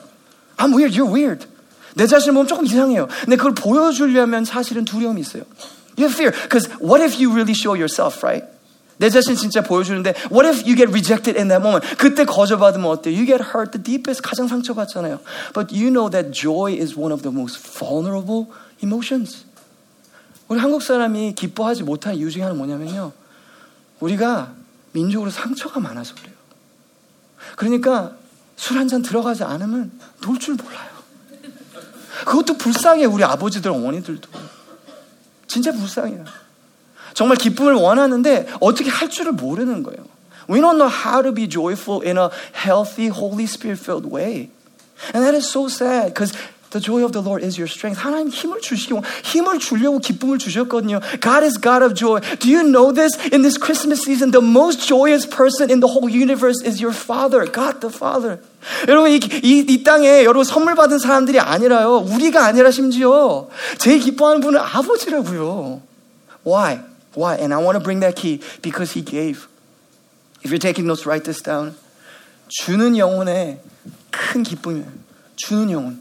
I'm 0.59 0.73
weird. 0.73 0.95
You're 0.95 1.11
weird. 1.11 1.47
내 1.95 2.07
자신을 2.07 2.33
보면 2.35 2.47
조금 2.47 2.65
이상해요. 2.65 3.09
근데 3.25 3.37
그걸 3.37 3.53
보여주려면 3.55 4.45
사실은 4.45 4.85
두려움이 4.85 5.21
있어요. 5.21 5.43
You 5.97 6.07
have 6.07 6.15
fear. 6.15 6.31
Because 6.31 6.69
what 6.81 7.03
if 7.03 7.19
you 7.21 7.33
really 7.33 7.53
show 7.53 7.75
yourself, 7.75 8.23
right? 8.23 8.45
내 9.03 9.11
자신 9.11 9.35
진짜 9.35 9.63
보여주는데 9.63 10.15
What 10.31 10.47
if 10.47 10.63
you 10.63 10.77
get 10.77 10.87
rejected 10.95 11.37
in 11.37 11.49
that 11.49 11.59
moment? 11.59 11.83
그때 11.97 12.25
거절받으면 12.25 12.87
어때? 12.87 13.11
You 13.11 13.27
get 13.27 13.43
hurt 13.43 13.73
the 13.73 13.83
deepest 13.83 14.23
가장 14.23 14.47
상처받잖아요. 14.47 15.19
But 15.53 15.75
you 15.75 15.91
know 15.91 16.09
that 16.09 16.31
joy 16.31 16.79
is 16.79 16.95
one 16.95 17.11
of 17.11 17.23
the 17.23 17.35
most 17.35 17.59
vulnerable 17.59 18.47
emotions. 18.81 19.45
우리 20.47 20.61
한국 20.61 20.83
사람이 20.83 21.35
기뻐하지 21.35 21.83
못하는 21.83 22.17
이유 22.17 22.31
중에 22.31 22.43
하나는 22.43 22.59
뭐냐면요. 22.59 23.11
우리가 23.99 24.55
민족으로 24.93 25.31
상처가 25.31 25.81
많아서 25.81 26.15
그래요. 26.15 26.35
그러니까 27.57 28.15
술 28.55 28.79
한 28.79 28.87
잔 28.87 29.03
들어가지 29.03 29.43
않으면 29.43 29.91
놀 30.23 30.39
줄 30.39 30.55
몰라요. 30.55 30.93
그것도 32.25 32.57
불쌍해 32.57 33.05
우리 33.07 33.25
아버지들 33.25 33.73
어머니들도. 33.73 34.29
진짜 35.49 35.73
불쌍해요. 35.73 36.25
정말 37.15 37.37
기쁨을 37.37 37.75
원하는데 37.75 38.47
어떻게 38.61 38.91
할 38.91 39.11
줄을 39.11 39.33
모르는 39.33 39.83
거예요. 39.83 40.05
We 40.49 40.61
don't 40.61 40.77
know 40.77 40.89
how 40.89 41.23
to 41.23 41.33
be 41.33 41.49
joyful 41.49 42.03
in 42.03 42.19
a 42.19 42.31
healthy, 42.53 43.09
Holy 43.09 43.45
Spirit 43.45 43.81
filled 43.81 44.11
way. 44.11 44.51
And 45.15 45.25
that 45.25 45.35
is 45.35 45.49
so 45.49 45.69
sad 45.69 46.15
because 46.15 46.33
the 46.73 46.81
joy 46.81 47.05
of 47.05 47.13
the 47.13 47.21
Lord 47.21 47.45
is 47.45 47.59
your 47.59 47.69
strength. 47.69 48.01
하나님 48.01 48.29
힘을 48.29 48.61
주시고 48.61 49.03
힘을 49.23 49.59
주려고 49.59 49.99
기쁨을 49.99 50.39
주셨거든요. 50.39 51.01
God 51.21 51.45
is 51.45 51.61
God 51.61 51.85
of 51.85 51.95
joy. 51.95 52.21
Do 52.39 52.49
you 52.49 52.63
know 52.63 52.93
this? 52.93 53.15
In 53.33 53.43
this 53.43 53.59
Christmas 53.59 54.03
season, 54.03 54.33
the 54.33 54.43
most 54.43 54.87
joyous 54.87 55.29
person 55.29 55.71
in 55.71 55.81
the 55.81 55.89
whole 55.89 56.09
universe 56.09 56.61
is 56.65 56.83
your 56.83 56.97
Father, 56.97 57.45
God 57.45 57.81
the 57.81 57.93
Father. 57.93 58.41
여러분 58.89 59.11
이, 59.11 59.21
이, 59.43 59.67
이 59.69 59.83
땅에 59.83 60.25
여러분 60.25 60.45
선물 60.45 60.75
받은 60.75 60.99
사람들이 60.99 61.39
아니라요. 61.39 62.07
우리가 62.09 62.47
아니라 62.47 62.71
심지어 62.71 63.49
제일 63.79 64.01
기뻐하는 64.01 64.41
분은 64.41 64.59
아버지라고요. 64.59 65.83
Why? 66.47 66.92
Why? 67.14 67.36
And 67.36 67.54
I 67.54 67.58
want 67.58 67.78
to 67.78 67.84
bring 67.84 68.00
that 68.02 68.16
key 68.16 68.42
because 68.62 68.92
he 68.92 69.02
gave. 69.02 69.48
If 70.44 70.52
you're 70.52 70.60
taking 70.60 70.86
notes, 70.86 71.06
write 71.06 71.24
this 71.24 71.42
down. 71.42 71.76
주는 72.48 72.96
영혼의 72.98 73.60
큰 74.12 74.44
기쁨이에요. 74.44 74.92
주는 75.36 75.70
영혼. 75.70 76.00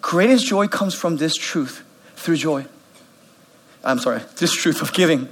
Greatest 0.00 0.46
joy 0.46 0.66
comes 0.66 0.94
from 0.94 1.16
this 1.16 1.34
truth 1.34 1.82
through 2.16 2.36
joy. 2.36 2.66
I'm 3.84 3.98
sorry, 3.98 4.20
this 4.36 4.52
truth 4.52 4.82
of 4.82 4.92
giving. 4.92 5.28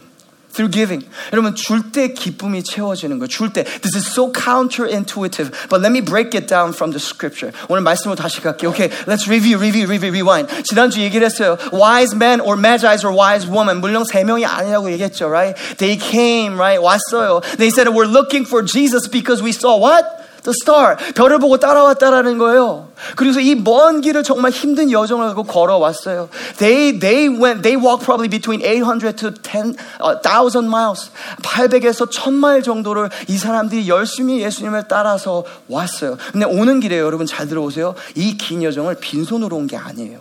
through 0.54 0.70
giving. 0.70 1.06
여러분 1.32 1.54
줄 1.54 1.92
때 1.92 2.12
기쁨이 2.12 2.62
채워지는 2.64 3.18
거예요. 3.18 3.28
줄 3.28 3.52
때. 3.52 3.64
This 3.82 3.96
is 3.96 4.06
so 4.06 4.32
counterintuitive. 4.32 5.52
But 5.68 5.80
let 5.80 5.92
me 5.92 6.00
break 6.00 6.34
it 6.34 6.48
down 6.48 6.72
from 6.72 6.90
the 6.90 6.98
scripture. 6.98 7.52
오늘 7.68 7.82
말씀으로 7.82 8.16
다시 8.16 8.40
갈게요. 8.40 8.70
Okay, 8.70 8.90
let's 9.06 9.28
review, 9.28 9.58
review, 9.58 9.86
review, 9.86 10.10
rewind. 10.10 10.50
지난주 10.64 11.00
얘기를 11.00 11.26
했어요. 11.26 11.56
Wise 11.72 12.16
men 12.16 12.40
or 12.40 12.56
magi's 12.58 13.04
or 13.04 13.14
wise 13.14 13.46
woman. 13.46 13.80
물론 13.80 14.04
세 14.04 14.24
명이 14.24 14.44
아니라고 14.44 14.90
얘기했죠, 14.92 15.30
right? 15.30 15.54
They 15.78 15.96
came, 15.96 16.58
right? 16.58 16.82
왔어요. 16.82 17.42
They 17.56 17.70
said 17.70 17.88
we're 17.88 18.10
looking 18.10 18.44
for 18.44 18.62
Jesus 18.66 19.08
because 19.08 19.42
we 19.42 19.52
saw 19.52 19.78
what? 19.78 20.04
The 20.45 20.53
star. 20.53 20.95
별을 21.15 21.39
보고 21.39 21.57
따라왔다라는 21.57 22.37
거예요. 22.37 22.87
그래서 23.17 23.41
이 23.41 23.55
먼 23.55 23.99
길을 24.01 24.23
정말 24.23 24.51
힘든 24.51 24.91
여정을 24.91 25.27
하고 25.27 25.43
걸어왔어요. 25.43 26.29
They, 26.57 26.97
they 26.99 27.27
went, 27.27 27.61
they 27.61 27.75
walked 27.75 28.05
probably 28.05 28.29
between 28.29 28.61
800 28.61 29.17
to 29.17 29.31
10, 29.33 29.75
uh, 29.99 30.21
1000 30.23 30.65
miles. 30.69 31.11
800에서 31.41 32.09
1000마일 32.09 32.63
정도를 32.63 33.09
이 33.27 33.37
사람들이 33.37 33.89
열심히 33.89 34.39
예수님을 34.41 34.87
따라서 34.87 35.43
왔어요. 35.67 36.17
근데 36.31 36.45
오는 36.45 36.79
길에 36.79 36.99
여러분 36.99 37.25
잘 37.25 37.47
들어보세요. 37.47 37.95
이 38.15 38.37
긴 38.37 38.63
여정을 38.63 38.95
빈손으로 39.01 39.55
온 39.57 39.67
게 39.67 39.75
아니에요. 39.75 40.19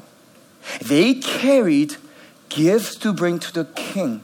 They 0.89 1.21
carried 1.21 1.99
gifts 2.49 2.99
to 3.01 3.13
bring 3.15 3.39
to 3.39 3.53
the 3.53 3.67
king. 3.75 4.23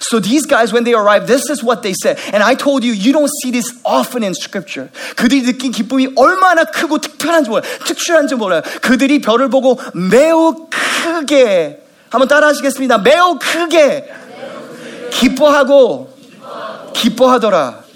So 0.00 0.20
these 0.20 0.46
guys, 0.46 0.72
when 0.72 0.84
they 0.84 0.94
arrived, 0.94 1.26
this 1.26 1.50
is 1.50 1.62
what 1.62 1.82
they 1.82 1.94
said. 1.94 2.18
And 2.32 2.42
I 2.42 2.54
told 2.54 2.84
you, 2.84 2.92
you 2.92 3.12
don't 3.12 3.30
see 3.42 3.50
this 3.50 3.72
often 3.84 4.22
in 4.22 4.34
scripture. 4.34 4.90
그들이 5.16 5.42
느낀 5.42 5.72
기쁨이 5.72 6.12
얼마나 6.16 6.64
크고 6.64 6.98
특별한지 6.98 7.50
몰라요. 7.50 7.62
특출한지 7.84 8.34
몰라요. 8.34 8.62
그들이 8.80 9.20
별을 9.20 9.48
보고 9.50 9.78
매우 9.94 10.68
크게, 10.70 11.82
한번 12.10 12.28
따라 12.28 12.48
하시겠습니다. 12.48 12.98
매우 12.98 13.38
크게 13.38 14.08
기뻐하고 15.10 16.12
기뻐하더라. 16.94 17.88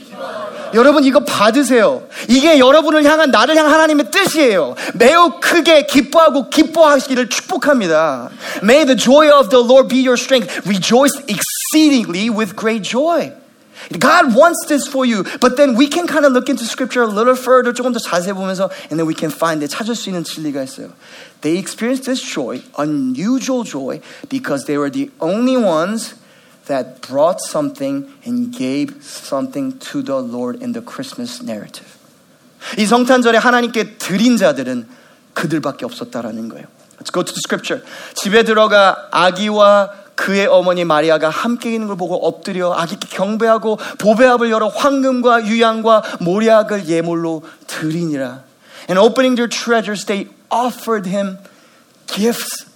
여러분 0.75 1.05
이거 1.05 1.21
받으세요. 1.21 2.03
이게 2.29 2.59
여러분을 2.59 3.05
향한 3.05 3.31
나를 3.31 3.57
향한 3.57 3.75
하나님의 3.75 4.11
뜻이에요. 4.11 4.75
매우 4.95 5.39
크게 5.41 5.87
기뻐하고 5.87 6.49
기뻐하시기를 6.49 7.29
축복합니다. 7.29 8.31
May 8.63 8.87
the 8.87 8.97
joy 8.97 9.29
of 9.31 9.51
the 9.51 9.63
Lord 9.63 9.89
be 9.89 10.01
your 10.01 10.15
strength. 10.15 10.51
Rejoice 10.67 11.19
exceedingly 11.29 11.62
with 12.30 12.56
great 12.56 12.84
joy. 12.84 13.34
God 13.98 14.36
wants 14.36 14.66
this 14.68 14.88
for 14.88 15.06
you. 15.06 15.24
But 15.40 15.56
then 15.56 15.76
we 15.76 15.88
can 15.88 16.08
kind 16.08 16.26
of 16.26 16.34
look 16.34 16.50
into 16.50 16.66
scripture 16.66 17.04
a 17.04 17.08
little 17.08 17.36
further, 17.36 17.72
조금 17.74 17.94
더 17.94 18.00
자세히 18.00 18.34
보면서, 18.34 18.70
and 18.90 19.00
then 19.00 19.06
we 19.06 19.14
can 19.14 19.32
find 19.32 19.64
it. 19.64 19.72
찾을 19.72 19.96
수 19.96 20.10
있는 20.10 20.24
진리가 20.24 20.64
있어요. 20.64 20.92
They 21.42 21.58
experienced 21.58 22.06
this 22.06 22.22
joy, 22.22 22.64
unusual 22.78 23.64
joy, 23.64 24.02
because 24.30 24.66
they 24.66 24.78
were 24.78 24.90
the 24.90 25.12
only 25.20 25.56
ones 25.56 26.16
that 26.66 27.02
brought 27.02 27.40
something 27.40 28.12
and 28.26 28.52
gave 28.52 28.98
something 29.02 29.78
to 29.80 30.02
the 30.02 30.22
Lord 30.22 30.62
in 30.62 30.74
the 30.74 30.84
Christmas 30.84 31.42
narrative. 31.44 31.88
이 32.78 32.86
성탄절에 32.86 33.38
하나님께 33.38 33.98
드린 33.98 34.38
자들은 34.38 34.88
그들밖에 35.34 35.86
없었다라는 35.86 36.50
거예요. 36.50 36.66
Let's 37.00 37.14
go 37.14 37.24
to 37.24 37.32
the 37.32 37.40
scripture. 37.40 37.86
집에 38.16 38.44
들어가 38.44 39.08
아기와 39.12 40.01
그의 40.15 40.47
어머니 40.47 40.85
마리아가 40.85 41.29
함께 41.31 41.73
있는 41.73 41.89
걸 41.89 41.97
보고 41.97 42.15
엎드려 42.17 42.73
아기께 42.73 43.09
경배하고 43.09 43.79
보배합을 43.99 44.51
열어 44.51 44.69
황금과 44.69 45.47
유향과 45.47 46.19
모략을 46.21 46.89
예물로 46.89 47.43
드리니라. 47.67 48.45
And 48.89 48.99
opening 48.99 49.37
their 49.37 49.49
treasures, 49.49 50.05
they 50.07 50.29
offered 50.51 51.09
him 51.09 51.39
gifts, 52.07 52.67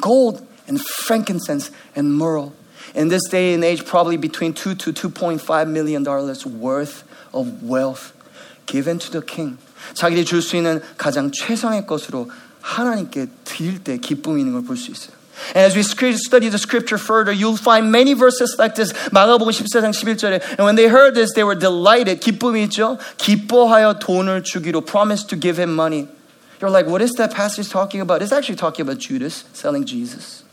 gold 0.00 0.42
and 0.68 0.82
frankincense 1.04 1.70
and 1.96 2.16
myrrh. 2.16 2.50
in 2.94 3.08
this 3.08 3.28
day 3.28 3.54
and 3.54 3.64
age, 3.64 3.84
probably 3.84 4.16
between 4.16 4.52
two 4.52 4.74
to 4.74 4.92
two 4.92 5.10
point 5.10 5.40
five 5.40 5.68
million 5.68 6.02
dollars 6.02 6.46
worth 6.46 7.02
of 7.32 7.62
wealth 7.62 8.12
given 8.66 8.98
to 8.98 9.10
the 9.10 9.20
king. 9.20 9.58
자기들이 9.94 10.24
줄 10.24 10.40
수 10.40 10.56
있는 10.56 10.80
가장 10.96 11.30
최상의 11.30 11.86
것으로 11.86 12.30
하나님께 12.62 13.26
드릴 13.44 13.82
때 13.84 13.98
기쁨이 13.98 14.40
있는 14.40 14.54
걸 14.54 14.62
볼 14.64 14.76
수 14.76 14.90
있어요. 14.90 15.14
And 15.55 15.65
as 15.65 15.75
we 15.75 15.83
study 15.83 16.49
the 16.49 16.57
scripture 16.57 16.97
further, 16.97 17.31
you'll 17.31 17.57
find 17.57 17.91
many 17.91 18.13
verses 18.13 18.57
like 18.59 18.75
this. 18.75 18.93
마가복음 19.11 19.49
14장 19.49 19.91
11절에 19.91 20.59
And 20.59 20.65
when 20.65 20.75
they 20.75 20.87
heard 20.89 21.15
this, 21.15 21.33
they 21.33 21.43
were 21.43 21.57
delighted. 21.57 22.19
기쁨이 22.19 22.63
있죠? 22.67 22.97
기뻐하여 23.17 23.99
돈을 23.99 24.43
주기로 24.43 24.85
promised 24.85 25.29
to 25.29 25.39
give 25.39 25.57
him 25.59 25.73
money. 25.73 26.07
You're 26.61 26.69
like, 26.69 26.87
what 26.87 27.01
is 27.01 27.13
that 27.15 27.33
passage 27.33 27.69
talking 27.69 28.01
about? 28.01 28.21
It's 28.21 28.33
actually 28.33 28.57
talking 28.57 28.83
about 28.83 28.99
Judas 28.99 29.45
selling 29.53 29.85
Jesus. 29.85 30.43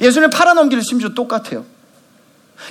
예수님 0.00 0.30
팔아넘기를 0.30 0.82
심지어 0.82 1.14
똑같아요. 1.14 1.64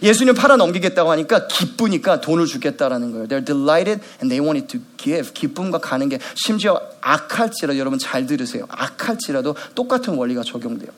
예수님 0.03 0.35
팔아넘기겠다고 0.35 1.11
하니까 1.11 1.47
기쁘니까 1.47 2.21
돈을 2.21 2.45
주겠다라는 2.45 3.11
거예요. 3.11 3.27
They're 3.27 3.45
delighted 3.45 4.03
and 4.21 4.29
they 4.29 4.39
wanted 4.39 4.67
to 4.67 4.81
give. 4.97 5.33
기쁨과 5.33 5.79
가는 5.79 6.09
게 6.09 6.19
심지어 6.35 6.79
악할지라도 7.01 7.79
여러분 7.79 7.97
잘 7.97 8.25
들으세요. 8.25 8.65
악할지라도 8.69 9.55
똑같은 9.75 10.15
원리가 10.15 10.43
적용돼요. 10.43 10.91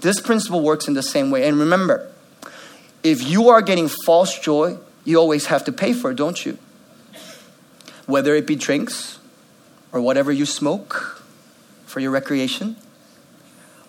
This 0.00 0.22
principle 0.22 0.64
works 0.64 0.88
in 0.88 0.94
the 0.94 1.02
same 1.02 1.32
way. 1.32 1.46
And 1.46 1.58
remember, 1.58 2.08
if 3.02 3.22
you 3.22 3.48
are 3.48 3.62
getting 3.62 3.90
false 4.06 4.38
joy, 4.38 4.78
you 5.04 5.18
always 5.18 5.46
have 5.46 5.64
to 5.64 5.72
pay 5.72 5.92
for 5.92 6.12
it, 6.12 6.16
don't 6.16 6.44
you? 6.46 6.56
Whether 8.06 8.34
it 8.34 8.46
be 8.46 8.56
drinks 8.56 9.18
or 9.92 10.00
whatever 10.00 10.30
you 10.30 10.46
smoke 10.46 11.22
for 11.86 12.00
your 12.00 12.10
recreation, 12.10 12.76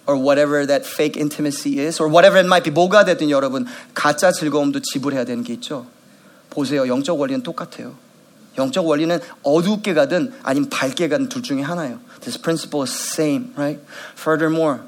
or 0.08 0.18
whatever 0.18 0.66
that 0.66 0.86
fake 0.86 1.16
intimacy 1.16 1.80
is, 1.80 2.00
or 2.00 2.08
whatever 2.08 2.38
it 2.38 2.48
might 2.48 2.64
be, 2.64 2.72
뭐가 2.72 3.06
됐든 3.06 3.30
여러분, 3.30 3.66
가짜 3.94 4.32
즐거움도 4.32 4.82
지불해야 4.82 5.26
되는 5.26 5.44
게 5.44 5.54
있죠. 5.54 5.86
보세요. 6.50 6.88
영적 6.88 7.20
원리는 7.20 7.44
똑같아요. 7.44 7.96
영적 8.58 8.86
원리는 8.86 9.20
어둡게 9.44 9.94
가든 9.94 10.34
아니면 10.44 10.70
밝게 10.70 11.08
가든 11.08 11.30
둘 11.30 11.42
중에 11.42 11.62
하나예요. 11.62 12.00
This 12.22 12.38
principle 12.38 12.84
is 12.84 12.92
same, 12.92 13.54
right? 13.56 13.80
Furthermore, 14.16 14.82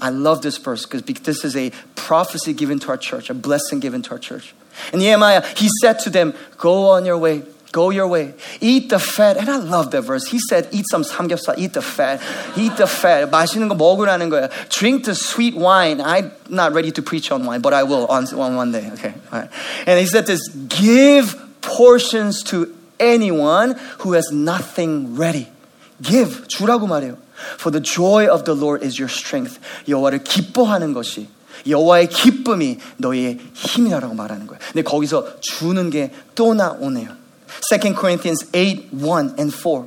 I 0.00 0.10
love 0.10 0.42
this 0.42 0.58
verse 0.58 0.84
because 0.84 1.22
this 1.22 1.44
is 1.44 1.56
a 1.56 1.70
prophecy 1.94 2.52
given 2.52 2.78
to 2.80 2.88
our 2.88 2.98
church, 2.98 3.30
a 3.30 3.34
blessing 3.34 3.80
given 3.80 4.02
to 4.02 4.10
our 4.12 4.18
church. 4.18 4.54
And 4.92 5.00
Nehemiah, 5.00 5.42
he 5.56 5.68
said 5.80 5.98
to 6.00 6.10
them, 6.10 6.34
Go 6.58 6.90
on 6.90 7.06
your 7.06 7.16
way. 7.16 7.42
Go 7.72 7.90
your 7.90 8.06
way. 8.08 8.32
Eat 8.60 8.88
the 8.88 8.98
fat. 8.98 9.36
And 9.36 9.50
I 9.50 9.56
love 9.56 9.90
that 9.90 10.02
verse. 10.02 10.28
He 10.28 10.38
said, 10.48 10.68
eat 10.72 10.86
some 10.88 11.02
samgyeopsal, 11.02 11.58
eat 11.58 11.74
the 11.74 11.82
fat. 11.82 12.22
Eat 12.56 12.76
the 12.76 12.86
fat. 12.86 13.30
맛있는 13.30 13.68
거 13.68 13.74
먹으라는 13.74 14.30
거야. 14.30 14.48
Drink 14.70 15.04
the 15.04 15.14
sweet 15.14 15.54
wine. 15.54 16.00
I'm 16.00 16.30
not 16.48 16.72
ready 16.72 16.90
to 16.92 17.02
preach 17.02 17.30
on 17.30 17.44
wine, 17.44 17.60
but 17.60 17.74
I 17.74 17.82
will 17.82 18.06
on, 18.06 18.24
on 18.32 18.56
one 18.56 18.72
day. 18.72 18.88
Okay. 18.94 19.12
All 19.30 19.40
right. 19.40 19.50
And 19.86 19.98
he 19.98 20.06
said 20.06 20.26
this, 20.26 20.40
give 20.68 21.36
portions 21.60 22.42
to 22.44 22.72
anyone 22.98 23.74
who 23.98 24.14
has 24.14 24.30
nothing 24.32 25.16
ready. 25.16 25.48
Give. 26.00 26.46
주라고 26.48 26.86
말해요. 26.86 27.18
For 27.58 27.70
the 27.70 27.80
joy 27.80 28.26
of 28.26 28.44
the 28.44 28.54
Lord 28.54 28.82
is 28.82 28.98
your 28.98 29.10
strength. 29.10 29.58
여호와를 29.86 30.24
기뻐하는 30.24 30.94
것이 30.94 31.28
여호와의 31.66 32.08
기쁨이 32.08 32.78
너의 32.96 33.38
힘이라고 33.52 34.14
말하는 34.14 34.46
거예요. 34.46 34.60
근데 34.72 34.82
거기서 34.82 35.40
주는 35.40 35.90
게 35.90 36.10
또 36.34 36.54
나오네요. 36.54 37.19
Second 37.59 37.95
Corinthians 37.95 38.45
8 38.53 38.93
1 38.93 39.35
and 39.37 39.53
4. 39.53 39.85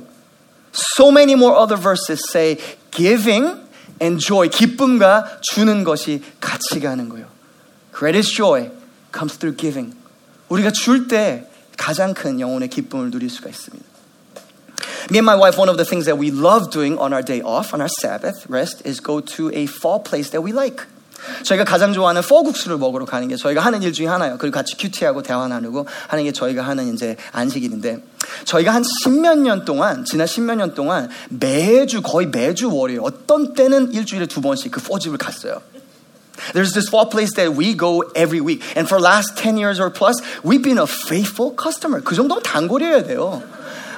So 0.71 1.11
many 1.11 1.35
more 1.35 1.55
other 1.55 1.77
verses 1.77 2.29
say 2.29 2.57
giving 2.91 3.61
and 4.01 4.19
joy, 4.19 4.49
기쁨과 4.49 5.41
주는 5.41 5.83
것이 5.83 6.21
같이 6.39 6.79
가는 6.79 7.09
거예요. 7.09 7.27
Greatest 7.93 8.35
joy 8.35 8.71
comes 9.13 9.37
through 9.37 9.55
giving. 9.57 9.95
우리가 10.49 10.71
줄 10.71 11.07
때 11.07 11.47
가장 11.77 12.13
큰 12.13 12.39
영혼의 12.39 12.69
기쁨을 12.69 13.11
누릴 13.11 13.29
수가 13.29 13.49
있습니다. 13.49 13.85
Me 15.11 15.19
and 15.19 15.25
my 15.25 15.35
wife, 15.35 15.57
one 15.57 15.69
of 15.69 15.77
the 15.77 15.85
things 15.85 16.05
that 16.05 16.17
we 16.17 16.31
love 16.31 16.71
doing 16.71 16.97
on 16.97 17.13
our 17.13 17.21
day 17.21 17.41
off, 17.41 17.73
on 17.73 17.81
our 17.81 17.89
Sabbath 18.01 18.49
rest, 18.49 18.81
is 18.85 18.99
go 18.99 19.21
to 19.21 19.51
a 19.53 19.67
pho 19.67 19.99
place 19.99 20.31
that 20.31 20.41
we 20.41 20.51
like. 20.51 20.87
저희가 21.43 21.63
가장 21.63 21.93
좋아하는 21.93 22.21
포국수를 22.21 22.77
먹으러 22.77 23.05
가는 23.05 23.27
게 23.27 23.35
저희가 23.35 23.61
하는 23.61 23.83
일 23.83 23.93
중에 23.93 24.07
하나예요. 24.07 24.37
그리고 24.37 24.55
같이 24.55 24.77
큐티하고 24.77 25.23
대화 25.23 25.47
나누고 25.47 25.87
하는 26.07 26.23
게 26.23 26.31
저희가 26.31 26.63
하는 26.63 26.93
이제 26.93 27.15
안식일인데 27.31 27.99
저희가 28.45 28.73
한 28.73 28.83
십몇 28.83 29.39
년 29.39 29.65
동안 29.65 30.05
지난 30.05 30.27
십몇 30.27 30.57
년 30.57 30.73
동안 30.73 31.09
매주 31.29 32.01
거의 32.01 32.27
매주 32.27 32.73
월요일 32.73 32.99
어떤 33.03 33.53
때는 33.53 33.93
일주일에 33.93 34.25
두 34.25 34.41
번씩 34.41 34.71
그 34.71 34.81
포집을 34.81 35.17
갔어요. 35.17 35.61
There's 36.53 36.73
this 36.73 36.89
fall 36.89 37.09
place 37.09 37.33
that 37.35 37.57
we 37.57 37.75
go 37.77 38.03
every 38.13 38.41
week. 38.41 38.61
And 38.75 38.87
for 38.87 38.99
last 38.99 39.37
10 39.37 39.57
years 39.57 39.79
or 39.79 39.89
plus, 39.89 40.21
we've 40.43 40.61
been 40.61 40.77
a 40.77 40.87
faithful 40.87 41.55
customer. 41.55 42.01
그 42.01 42.13
정도면 42.15 42.43
단골이어야 42.43 43.03
돼요. 43.03 43.41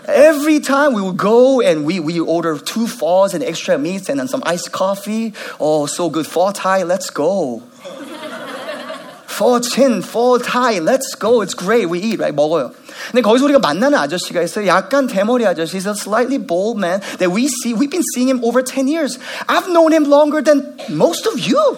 Every 0.07 0.61
time 0.61 0.93
we 0.93 1.01
would 1.01 1.17
go 1.17 1.59
and 1.59 1.85
we, 1.85 1.99
we 1.99 2.17
order 2.19 2.57
two 2.57 2.87
phos 2.87 3.33
and 3.33 3.43
extra 3.43 3.77
meats 3.77 4.07
and 4.07 4.17
then 4.17 4.29
some 4.29 4.41
iced 4.45 4.71
coffee. 4.71 5.33
Oh, 5.59 5.85
so 5.85 6.09
good. 6.09 6.25
Pho 6.25 6.51
Thai, 6.51 6.83
let's 6.83 7.09
go. 7.09 7.61
pho 9.25 9.59
chin, 9.59 10.01
pho 10.01 10.37
Thai, 10.37 10.79
let's 10.79 11.13
go. 11.15 11.41
It's 11.41 11.53
great. 11.53 11.89
We 11.89 11.99
eat, 11.99 12.19
right? 12.19 12.33
먹어요. 12.33 12.71
근데 13.11 13.21
거기서 13.21 13.45
우리가 13.45 13.59
만나는 13.59 13.97
아저씨가 13.99 14.41
있어요. 14.43 14.65
약간 14.67 15.07
대머리 15.07 15.45
아저씨. 15.45 15.75
He's 15.75 15.85
a 15.85 15.93
slightly 15.93 16.37
bald 16.37 16.79
man 16.79 17.01
that 17.19 17.29
we 17.29 17.47
see. 17.47 17.73
We've 17.73 17.91
been 17.91 18.03
seeing 18.15 18.29
him 18.29 18.39
over 18.45 18.63
10 18.63 18.87
years. 18.87 19.19
I've 19.49 19.67
known 19.67 19.91
him 19.91 20.05
longer 20.05 20.41
than 20.41 20.75
most 20.89 21.27
of 21.27 21.37
you. 21.37 21.77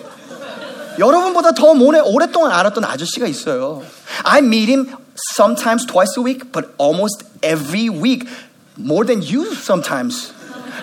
여러분보다 1.00 1.54
더 1.54 1.72
오래, 1.72 2.00
오랫동안 2.00 2.52
알았던 2.52 2.84
아저씨가 2.84 3.26
있어요. 3.26 3.82
I 4.24 4.40
meet 4.40 4.70
him 4.70 4.88
sometimes 5.19 5.87
twice 5.87 6.17
a 6.17 6.23
week, 6.23 6.53
but 6.53 6.75
almost 6.79 7.25
every 7.43 7.89
week. 7.89 8.29
More 8.77 9.05
than 9.05 9.23
you 9.23 9.55
sometimes. 9.55 10.33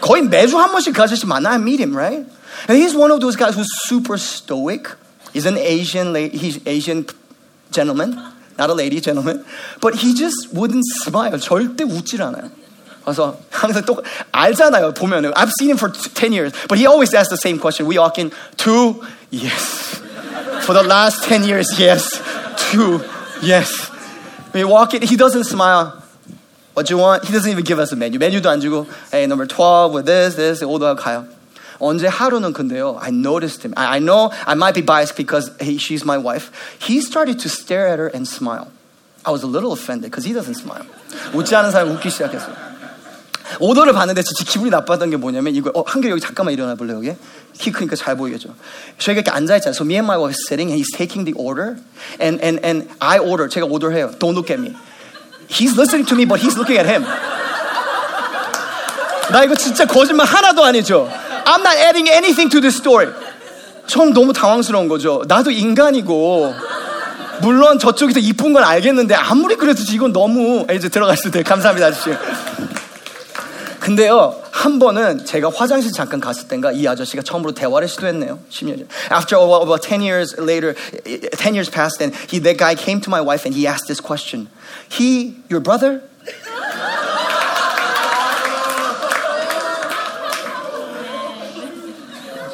거의 0.02 0.24
매주 0.24 0.58
한 0.58 0.72
번씩 0.72 0.94
그 0.94 1.04
아저씨 1.04 1.26
만나. 1.26 1.52
I 1.52 1.58
meet 1.58 1.80
him, 1.80 1.96
right? 1.96 2.26
And 2.68 2.78
he's 2.78 2.96
one 2.96 3.12
of 3.12 3.20
those 3.20 3.36
guys 3.36 3.56
who's 3.56 3.70
super 3.88 4.18
stoic. 4.18 4.88
He's 5.34 5.46
an 5.46 5.58
Asian, 5.58 6.16
he's 6.16 6.60
Asian 6.66 7.06
gentleman. 7.72 8.20
Not 8.58 8.70
a 8.70 8.74
lady, 8.74 9.00
gentleman. 9.02 9.46
But 9.82 9.96
he 9.96 10.14
just 10.14 10.54
wouldn't 10.54 10.84
smile. 11.04 11.40
절대 11.40 11.84
웃질 11.84 12.22
않아요. 12.22 12.52
그래서 13.04 13.38
항상 13.50 13.84
또 13.86 14.04
알잖아요. 14.32 14.94
보면은 14.94 15.34
I've 15.36 15.52
seen 15.58 15.72
him 15.72 15.78
for 15.78 15.90
10 15.90 16.34
years, 16.34 16.54
but 16.68 16.78
he 16.78 16.86
always 16.86 17.14
asks 17.14 17.30
the 17.30 17.38
same 17.38 17.58
question. 17.58 17.88
We 17.88 17.98
walk 17.98 18.20
in, 18.20 18.32
two, 18.58 19.02
yes. 19.32 20.02
For 20.64 20.74
the 20.74 20.84
last 20.84 21.24
10 21.24 21.44
years, 21.44 21.80
yes. 21.80 22.22
Two, 22.72 23.04
yes. 23.42 23.90
We 24.56 24.64
walk 24.64 24.94
in, 24.94 25.02
he 25.02 25.16
doesn't 25.16 25.46
smile. 25.46 26.02
What 26.74 26.90
you 26.90 26.98
want? 26.98 27.26
He 27.26 27.34
doesn't 27.34 27.50
even 27.50 27.64
give 27.64 27.80
us 27.80 27.92
a 27.92 27.96
menu. 27.96 28.20
메뉴도 28.20 28.50
안 28.50 28.62
주고, 28.62 28.88
hey, 29.12 29.26
number 29.26 29.46
12 29.46 29.94
with 29.94 30.06
this, 30.06 30.36
this, 30.36 30.64
오더하고 30.64 30.98
가요. 30.98 31.28
언제 31.80 32.08
하루는 32.08 32.54
근데요, 32.54 32.98
I 33.02 33.10
noticed 33.10 33.64
him. 33.66 33.74
I, 33.76 33.98
I 33.98 34.00
know 34.00 34.32
I 34.46 34.54
might 34.54 34.76
be 34.76 34.82
biased 34.82 35.18
because 35.18 35.52
he, 35.60 35.78
she's 35.78 36.06
my 36.06 36.18
wife. 36.18 36.52
He 36.80 37.02
started 37.02 37.40
to 37.40 37.50
stare 37.50 37.88
at 37.88 38.00
her 38.00 38.08
and 38.08 38.28
smile. 38.28 38.72
I 39.26 39.32
was 39.32 39.44
a 39.44 39.48
little 39.48 39.74
offended 39.74 40.12
because 40.12 40.24
he 40.24 40.34
doesn't 40.34 40.56
smile. 40.56 40.86
웃지 41.34 41.56
않은 41.56 41.72
사람이 41.72 41.92
웃기 41.92 42.10
시작했어요. 42.10 42.56
오더를 43.61 43.93
봤는데 43.93 44.23
진짜 44.23 44.45
기분이 44.45 44.71
나빴던 44.71 45.11
게 45.11 45.17
뭐냐면 45.17 45.55
이거 45.55 45.71
어, 45.75 45.83
한결 45.87 46.11
여기 46.11 46.21
잠깐만 46.21 46.55
일어나 46.55 46.75
볼래 46.75 46.95
여기 46.95 47.13
키 47.55 47.73
크니까 47.73 47.97
잘 47.97 48.17
보이겠죠. 48.17 48.55
저희가 48.99 49.21
이렇게 49.21 49.31
앉아 49.31 49.57
있잖아요. 49.57 49.75
So 49.75 49.85
me 49.85 49.95
and 49.95 50.07
my 50.07 50.19
wife 50.19 50.37
sitting 50.47 50.71
and 50.71 50.77
he's 50.77 50.91
taking 50.97 51.25
the 51.25 51.35
order 51.39 51.77
and 52.21 52.43
and 52.43 52.61
and 52.65 52.89
I 52.99 53.19
order 53.19 53.49
제가 53.49 53.67
오더해요. 53.67 54.19
Don't 54.19 54.35
look 54.35 54.51
at 54.51 54.61
me. 54.61 54.77
He's 55.49 55.79
listening 55.79 56.07
to 56.09 56.17
me 56.17 56.27
but 56.27 56.43
he's 56.43 56.57
looking 56.57 56.79
at 56.79 56.89
him. 56.89 57.05
나 59.31 59.43
이거 59.45 59.55
진짜 59.55 59.87
거짓말 59.87 60.27
하나도 60.27 60.65
아니죠. 60.65 61.11
I'm 61.45 61.61
not 61.61 61.77
adding 61.79 62.09
anything 62.09 62.51
to 62.51 62.61
this 62.61 62.77
story. 62.77 63.13
처음 63.87 64.13
너무 64.13 64.33
당황스러운 64.33 64.89
거죠. 64.89 65.23
나도 65.29 65.51
인간이고 65.51 66.55
물론 67.43 67.79
저쪽이 67.79 68.15
더 68.15 68.21
이쁜 68.21 68.53
건 68.53 68.65
알겠는데 68.65 69.15
아무리 69.15 69.57
그래도 69.57 69.83
이건 69.93 70.13
너무 70.13 70.67
이제 70.73 70.89
들어갔을 70.89 71.31
때 71.31 71.43
감사합니다 71.43 71.89
아저씨. 71.89 72.11
근데요, 73.87 74.35
한 74.51 74.81
번은 74.81 75.25
제가 75.25 75.49
화장실 75.55 75.93
잠깐 75.93 76.19
갔을 76.19 76.49
땐가 76.49 76.73
이 76.73 76.89
아저씨가 76.89 77.23
처음으로 77.23 77.53
대화를 77.53 77.87
시도했네요. 77.87 78.41
10년 78.51 78.79
전. 78.79 78.89
After 79.13 79.39
about 79.39 79.81
10 79.81 80.03
years 80.03 80.35
later, 80.41 80.75
10 81.05 81.55
years 81.55 81.71
passed, 81.71 82.03
and 82.03 82.13
he, 82.27 82.43
that 82.43 82.59
guy 82.59 82.75
came 82.75 83.01
to 83.01 83.09
my 83.09 83.23
wife 83.23 83.47
and 83.47 83.55
he 83.55 83.65
asked 83.65 83.87
this 83.87 84.03
question. 84.03 84.49
He, 84.91 85.39
your 85.49 85.63
brother? 85.63 86.03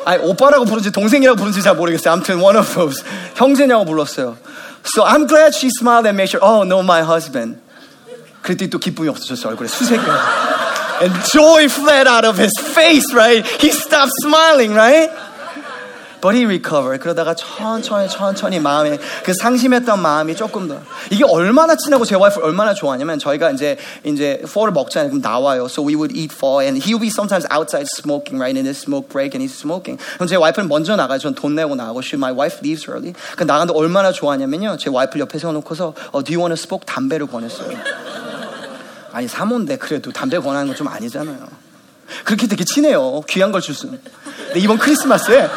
아니, 0.04 0.22
오빠라고 0.22 0.66
부른지 0.66 0.92
동생이라고 0.92 1.38
부른지 1.38 1.62
잘 1.62 1.76
모르겠어요. 1.76 2.12
아무튼 2.12 2.42
one 2.42 2.58
of 2.58 2.74
those. 2.74 3.02
형제냐고 3.36 3.86
불렀어요. 3.86 4.36
So 4.84 5.02
I'm 5.02 5.26
glad 5.26 5.56
she 5.56 5.70
smiled 5.72 6.04
and 6.04 6.14
made 6.14 6.28
sure, 6.28 6.44
oh, 6.44 6.64
no, 6.64 6.80
my 6.80 7.00
husband. 7.00 7.56
그랬더니 8.42 8.68
또 8.68 8.76
기쁨이 8.76 9.08
없어졌어요. 9.08 9.48
얼굴에 9.52 9.68
수색이. 9.68 10.02
And 11.02 11.12
joy 11.32 11.68
fled 11.68 12.06
out 12.06 12.24
of 12.24 12.38
his 12.38 12.52
face, 12.60 13.12
right? 13.12 13.44
He 13.60 13.70
stopped 13.72 14.12
smiling, 14.22 14.72
right? 14.72 15.10
But 16.20 16.36
he 16.36 16.44
recovered. 16.46 17.00
그러다가 17.02 17.34
천천히 17.34 18.08
천천히 18.08 18.60
마음에 18.60 18.96
그 19.24 19.34
상심했던 19.34 20.00
마음이 20.00 20.36
조금 20.36 20.68
더 20.68 20.78
이게 21.10 21.24
얼마나 21.24 21.74
친하고 21.74 22.04
제 22.04 22.14
와이프 22.14 22.38
얼마나 22.40 22.72
좋아하냐면 22.72 23.18
저희가 23.18 23.50
이제 23.50 23.76
이제 24.04 24.38
fall을 24.44 24.70
먹잖아요. 24.70 25.10
그럼 25.10 25.20
나와요. 25.20 25.64
So 25.64 25.82
we 25.82 25.96
would 25.96 26.14
eat 26.16 26.32
fall 26.32 26.60
and 26.60 26.78
he 26.78 26.94
would 26.94 27.02
be 27.02 27.10
sometimes 27.10 27.44
outside 27.50 27.88
smoking, 27.90 28.38
right? 28.38 28.56
In 28.56 28.64
his 28.64 28.78
smoke 28.78 29.08
break 29.10 29.34
and 29.34 29.42
he's 29.42 29.58
smoking. 29.58 29.98
그럼 30.14 30.28
제 30.28 30.36
와이프는 30.36 30.68
먼저 30.68 30.94
나가요. 30.94 31.18
전 31.18 31.34
돈 31.34 31.56
내고 31.56 31.74
나가고 31.74 32.02
she 32.06 32.14
my 32.16 32.30
wife 32.30 32.60
leaves 32.62 32.86
early. 32.88 33.14
그 33.34 33.42
나가는데 33.42 33.74
얼마나 33.76 34.12
좋아하냐면요. 34.12 34.76
제 34.78 34.90
와이프 34.90 35.18
옆에 35.18 35.40
세워놓고서 35.40 35.94
어, 36.12 36.22
do 36.22 36.30
you 36.32 36.38
want 36.38 36.54
to 36.54 36.62
smoke 36.62 36.86
담배를 36.86 37.26
권했어요. 37.26 37.74
아니 39.12 39.28
사모인데 39.28 39.76
그래도 39.78 40.10
담배 40.12 40.38
권하는 40.38 40.66
건 40.66 40.76
좀 40.76 40.88
아니잖아요. 40.88 41.48
그렇게 42.24 42.46
되게 42.46 42.64
친해요. 42.64 43.20
귀한 43.28 43.52
걸 43.52 43.60
줄 43.60 43.74
수는. 43.74 44.00
근데 44.46 44.60
이번 44.60 44.78
크리스마스에 44.78 45.48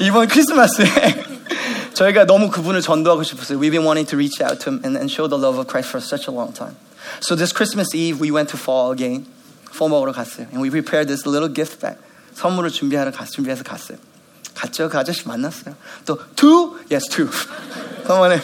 이번 0.00 0.28
크리스마스에 0.28 0.86
저희가 1.94 2.26
너무 2.26 2.50
그분을 2.50 2.80
전도하고 2.80 3.22
싶었어요. 3.24 3.58
We've 3.58 3.72
been 3.72 3.84
wanting 3.84 4.08
to 4.10 4.16
reach 4.16 4.40
out 4.42 4.60
to 4.64 4.72
him 4.72 4.80
and, 4.84 4.96
and 4.96 5.10
show 5.10 5.28
the 5.28 5.40
love 5.40 5.58
of 5.58 5.66
Christ 5.66 5.90
for 5.90 6.00
such 6.00 6.28
a 6.30 6.34
long 6.34 6.52
time. 6.54 6.76
So 7.20 7.34
this 7.34 7.52
Christmas 7.52 7.94
Eve 7.94 8.20
we 8.20 8.30
went 8.30 8.50
to 8.50 8.58
fall 8.58 8.92
again. 8.92 9.26
fall 9.72 9.90
먹으러 9.90 10.12
갔어요. 10.12 10.46
And 10.52 10.62
we 10.62 10.70
prepared 10.70 11.08
this 11.08 11.26
little 11.26 11.52
gift 11.52 11.80
bag. 11.80 11.98
선물을 12.34 12.70
준비하러 12.70 13.10
갔, 13.10 13.26
준비해서 13.30 13.64
갔어요. 13.64 13.98
갔죠. 14.54 14.88
그 14.88 14.98
아저씨 14.98 15.26
만났어요. 15.26 15.74
또 16.06 16.18
two? 16.36 16.78
Yes, 16.90 17.08
two. 17.10 17.28
someone 18.06 18.38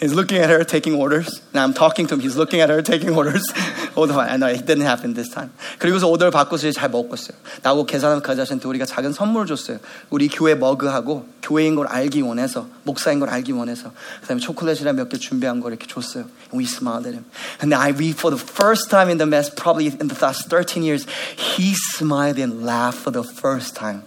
He's 0.00 0.12
looking 0.12 0.38
at 0.38 0.50
her 0.50 0.64
taking 0.64 0.94
orders. 0.94 1.40
Now 1.54 1.64
I'm 1.64 1.72
talking 1.72 2.06
to 2.08 2.14
him. 2.14 2.20
He's 2.20 2.36
looking 2.36 2.60
at 2.60 2.68
her 2.68 2.82
taking 2.82 3.14
orders. 3.14 3.42
all 3.94 4.10
I 4.12 4.36
know 4.36 4.46
it 4.46 4.66
didn't 4.66 4.84
happen 4.84 5.14
this 5.14 5.30
time. 5.30 5.50
그리고서 5.78 6.08
오더를 6.08 6.30
받고서 6.30 6.70
잘 6.72 6.90
먹고 6.90 7.14
있어요. 7.14 7.36
나하고 7.62 7.86
계산한 7.86 8.20
그 8.20 8.32
아저씨한테 8.32 8.68
우리가 8.68 8.84
작은 8.84 9.12
선물을 9.12 9.46
줬어요. 9.46 9.78
우리 10.10 10.28
교회 10.28 10.54
머그하고 10.54 11.28
교회인 11.42 11.76
걸 11.76 11.86
알기 11.86 12.20
원해서 12.20 12.68
목사인 12.82 13.20
걸 13.20 13.30
알기 13.30 13.52
원해서 13.52 13.92
그다음에 14.22 14.40
초콜릿이랑 14.40 14.96
몇 14.96 15.08
개 15.08 15.16
준비한 15.16 15.60
걸 15.60 15.72
이렇게 15.72 15.86
줬어요. 15.86 16.24
And 16.52 16.58
we 16.58 16.64
smiled 16.64 17.06
at 17.06 17.14
him. 17.16 17.24
And 17.62 17.74
I 17.74 17.90
read 17.90 18.18
for 18.18 18.34
the 18.34 18.42
first 18.42 18.90
time 18.90 19.08
in 19.08 19.18
the 19.18 19.26
mess, 19.26 19.48
probably 19.54 19.86
in 19.86 20.08
the 20.08 20.18
last 20.20 20.48
13 20.50 20.82
years, 20.82 21.06
he 21.36 21.74
smiled 21.96 22.40
and 22.40 22.64
laughed 22.64 23.00
for 23.00 23.12
the 23.12 23.24
first 23.24 23.74
time. 23.78 24.02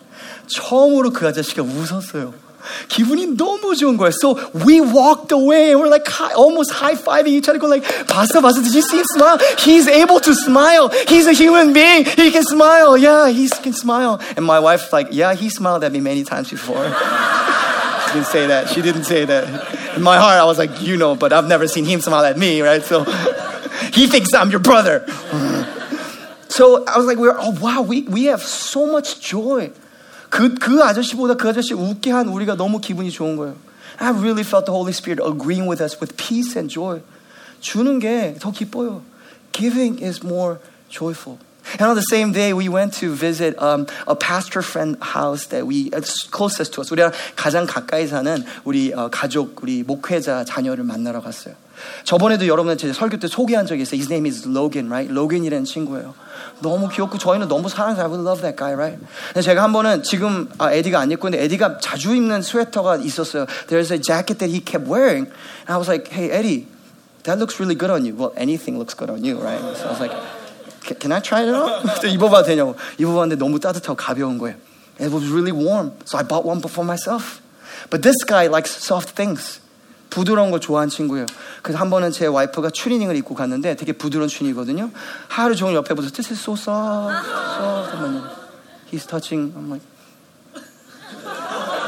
처음으로 0.47 1.12
그 1.12 1.25
아저씨가 1.27 1.63
웃었어요. 1.63 2.42
기분이 2.88 3.38
너무 3.38 3.75
좋은 3.75 3.97
거예요. 3.97 4.12
So 4.12 4.36
we 4.65 4.82
walked 4.82 5.32
away 5.32 5.71
and 5.71 5.79
we're 5.79 5.89
like 5.89 6.08
high, 6.08 6.34
almost 6.34 6.71
high-fiving 6.71 7.32
each 7.32 7.49
other. 7.49 7.60
Like, 7.60 7.84
봤어, 8.08 8.41
봤어. 8.41 8.63
Did 8.63 8.73
you 8.73 8.82
see 8.82 8.97
him 8.97 9.05
smile? 9.05 9.39
He's 9.60 9.88
able 9.88 10.19
to 10.19 10.34
smile. 10.34 10.89
He's 11.08 11.27
a 11.27 11.34
human 11.34 11.73
being. 11.73 12.05
He 12.05 12.32
can 12.32 12.43
smile. 12.43 12.97
Yeah, 12.97 13.29
he 13.29 13.49
can 13.49 13.73
smile. 13.73 14.19
And 14.36 14.45
my 14.45 14.60
wife's 14.60 14.91
like, 14.91 15.08
yeah, 15.12 15.34
he 15.34 15.49
smiled 15.49 15.84
at 15.84 15.91
me 15.91 15.99
many 15.99 16.23
times 16.23 16.49
before. 16.49 16.84
she 18.08 18.13
didn't 18.13 18.27
say 18.27 18.47
that. 18.47 18.69
She 18.69 18.82
didn't 18.82 19.03
say 19.05 19.25
that. 19.25 19.95
In 19.95 20.03
my 20.03 20.17
heart, 20.17 20.39
I 20.39 20.45
was 20.45 20.58
like, 20.58 20.82
you 20.82 20.97
know, 20.97 21.15
but 21.15 21.32
I've 21.32 21.47
never 21.47 21.67
seen 21.67 21.86
him 21.86 22.01
smile 22.01 22.25
at 22.25 22.38
me, 22.38 22.62
right? 22.62 22.84
So 22.84 23.03
he 23.93 24.08
thinks 24.08 24.34
I'm 24.34 24.51
your 24.51 24.60
brother. 24.60 25.05
So 26.49 26.84
I 26.86 26.97
was 26.97 27.05
like, 27.05 27.17
we're, 27.17 27.38
oh 27.38 27.51
wow, 27.62 27.82
we, 27.82 28.01
we 28.03 28.25
have 28.25 28.41
so 28.41 28.86
much 28.86 29.21
joy. 29.21 29.71
그, 30.34 30.55
그 30.55 30.84
아저씨보다 30.84 31.36
그 31.36 31.49
아저씨 31.49 31.73
웃게 31.73 32.12
한 32.12 32.27
우리가 32.27 32.55
너무 32.55 32.79
기분이 32.79 33.12
좋은 33.12 33.36
거예요. 33.36 33.55
I 33.97 34.12
really 34.12 34.43
felt 34.43 34.65
the 34.65 34.73
Holy 34.73 34.91
Spirit 34.93 35.21
agreeing 35.21 35.67
with 35.67 35.82
us 35.82 35.97
with 35.99 36.15
peace 36.15 36.55
and 36.58 36.71
joy. 36.71 37.01
주는 37.60 37.99
게 37.99 38.36
더 38.39 38.51
기뻐요. 38.51 39.01
Giving 39.51 40.03
is 40.03 40.23
more 40.23 40.60
joyful. 40.89 41.39
And 41.77 41.89
on 41.89 41.95
the 41.95 42.05
same 42.10 42.32
day, 42.32 42.53
we 42.53 42.69
went 42.69 42.93
to 42.99 43.13
visit 43.13 43.53
um, 43.62 43.86
a 44.08 44.15
pastor 44.15 44.62
friend 44.62 44.97
house 45.01 45.47
that 45.47 45.67
we 45.67 45.91
closest 46.32 46.73
to 46.73 46.82
us. 46.82 46.89
우리가 46.91 47.12
가장 47.36 47.67
가까이 47.67 48.08
사는 48.08 48.43
우리 48.63 48.93
어, 48.93 49.10
가족, 49.12 49.62
우리 49.62 49.84
목회자 49.84 50.45
자녀를 50.45 50.84
만나러 50.84 51.21
갔어요. 51.21 51.55
저번에도 52.04 52.46
여러분한테 52.46 52.92
설교 52.92 53.18
때 53.18 53.26
소개한 53.28 53.66
적이 53.66 53.82
있어요. 53.82 53.96
His 53.98 54.10
name 54.12 54.28
is 54.28 54.48
Logan, 54.48 54.88
right? 54.88 55.12
로겐이라는 55.12 55.64
친구예요. 55.64 56.14
너무 56.60 56.88
귀엽고 56.88 57.18
저희는 57.18 57.48
너무 57.48 57.68
사랑해요. 57.68 58.04
I 58.04 58.08
would 58.08 58.22
love 58.26 58.42
that 58.42 58.56
guy, 58.56 58.74
right? 58.74 58.98
근데 59.28 59.42
제가 59.42 59.62
한 59.62 59.72
번은 59.72 60.02
지금 60.02 60.48
아, 60.58 60.72
에디가 60.72 61.00
안 61.00 61.10
입고 61.10 61.28
있는데 61.28 61.44
에디가 61.44 61.78
자주 61.78 62.14
입는 62.14 62.42
스웨터가 62.42 62.96
있었어요. 62.96 63.46
There's 63.66 63.90
a 63.90 64.00
jacket 64.00 64.38
that 64.38 64.50
he 64.50 64.60
kept 64.64 64.87
wearing. 64.88 65.26
And 65.66 65.72
I 65.72 65.76
was 65.76 65.88
like, 65.88 66.08
hey, 66.08 66.30
Eddie, 66.30 66.68
that 67.24 67.38
looks 67.38 67.58
really 67.58 67.74
good 67.74 67.90
on 67.90 68.04
you. 68.04 68.14
Well, 68.14 68.32
anything 68.37 68.78
looks 68.78 68.94
good 68.94 69.10
on 69.10 69.24
you, 69.24 69.38
right? 69.40 69.60
So 69.76 69.87
I 69.87 69.90
was 69.90 70.00
like, 70.00 70.14
can 71.00 71.12
I 71.12 71.20
try 71.20 71.42
it 71.42 71.54
on? 71.54 71.82
입어봐도 72.04 72.46
되냐고. 72.46 72.76
입어봤는데 72.98 73.37
너무 73.37 73.58
따뜻하고 73.58 73.96
가벼운 73.96 74.38
거예요. 74.38 74.56
It 75.00 75.10
was 75.10 75.26
really 75.26 75.50
warm. 75.50 75.92
So 76.04 76.18
I 76.18 76.22
bought 76.22 76.46
one 76.46 76.60
for 76.60 76.84
myself. 76.84 77.42
But 77.90 78.02
this 78.02 78.22
guy 78.24 78.46
likes 78.46 78.70
soft 78.70 79.16
things. 79.16 79.60
부드러운 80.13 80.51
걸 80.51 80.60
좋아하는 80.60 80.89
친구예요. 80.89 81.25
그래서 81.62 81.79
한 81.79 81.89
번은 81.89 82.12
제 82.12 82.25
와이프가 82.25 82.71
추리닝을 82.71 83.15
입고 83.17 83.36
갔는데 83.36 83.75
되게 83.75 83.93
부드러운 83.93 84.27
추리닝이거든요. 84.27 84.91
하루 85.27 85.55
종일 85.55 85.75
옆에 85.75 85.93
보서 85.93 86.10
This 86.10 86.34
is 86.34 86.41
so 86.41 86.53
soft, 86.53 87.27
soft. 87.27 88.39
He's 88.91 89.05
touching. 89.05 89.53
I'm 89.55 89.69
like, 89.69 89.84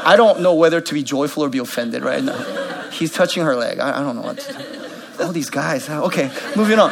I 0.04 0.16
don't 0.16 0.40
know 0.40 0.54
whether 0.54 0.80
to 0.80 0.94
be 0.94 1.02
joyful 1.02 1.44
or 1.44 1.50
be 1.50 1.58
offended 1.58 2.04
right 2.04 2.22
now. 2.22 2.38
He's 2.90 3.12
touching 3.12 3.44
her 3.44 3.56
leg. 3.56 3.80
I, 3.80 3.98
I 3.98 4.02
don't 4.02 4.14
know 4.14 4.22
what 4.22 4.38
to 4.38 4.52
do. 4.52 5.24
All 5.24 5.32
these 5.32 5.50
guys. 5.50 5.88
Okay, 5.88 6.30
moving 6.54 6.78
on. 6.78 6.90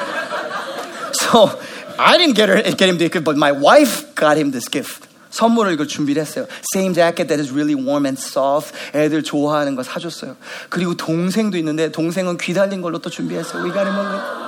So 1.12 1.58
I 1.98 2.18
didn't 2.18 2.34
get 2.34 2.48
her 2.48 2.62
get 2.62 2.88
him 2.88 2.98
the 2.98 3.08
gift, 3.08 3.24
but 3.24 3.36
my 3.36 3.52
wife 3.52 4.14
got 4.14 4.36
him 4.36 4.50
this 4.50 4.68
gift. 4.68 5.06
선물을 5.35 5.73
이걸 5.73 5.85
준비를 5.85 6.21
했어요. 6.21 6.47
Same 6.73 6.93
jacket 6.93 7.27
that 7.27 7.41
is 7.41 7.51
really 7.51 7.75
warm 7.75 8.05
and 8.05 8.17
soft. 8.17 8.73
애들 8.95 9.21
좋아하는 9.21 9.75
거 9.75 9.83
사줬어요. 9.83 10.37
그리고 10.69 10.95
동생도 10.95 11.57
있는데 11.57 11.91
동생은 11.91 12.37
귀 12.37 12.53
달린 12.53 12.81
걸로 12.81 12.99
또 12.99 13.09
준비했어요. 13.09 13.61
We 13.63 13.73
got 13.73 13.85
him 13.85 13.99
a 13.99 14.45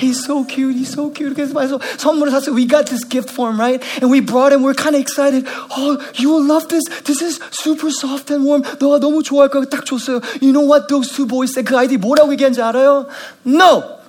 He's 0.00 0.24
so 0.24 0.44
cute. 0.48 0.74
He's 0.74 0.88
so 0.88 1.12
cute. 1.12 1.34
그래서 1.36 1.52
말해서 1.52 1.78
선물을 1.98 2.32
샀어요. 2.32 2.56
We 2.56 2.66
got 2.66 2.86
this 2.86 3.06
gift 3.06 3.30
for 3.30 3.52
him, 3.52 3.60
right? 3.60 3.84
And 4.00 4.10
we 4.10 4.24
brought 4.24 4.50
him. 4.56 4.64
We're 4.64 4.74
kind 4.74 4.96
of 4.96 5.00
excited. 5.04 5.46
Oh, 5.76 6.00
you 6.16 6.32
will 6.32 6.42
love 6.42 6.68
this. 6.68 6.82
This 7.04 7.20
is 7.20 7.38
super 7.52 7.92
soft 7.92 8.32
and 8.32 8.48
warm. 8.48 8.64
너가 8.80 8.98
너무 8.98 9.22
좋아할 9.22 9.50
거야. 9.50 9.68
딱 9.68 9.84
줬어요. 9.84 10.24
You 10.40 10.56
know 10.56 10.64
what 10.64 10.88
those 10.88 11.12
two 11.12 11.28
boys 11.28 11.52
said? 11.52 11.68
그 11.68 11.76
아이들이 11.76 11.98
뭐라고 12.00 12.32
얘기한지 12.32 12.62
알아요? 12.62 13.06
No. 13.44 14.00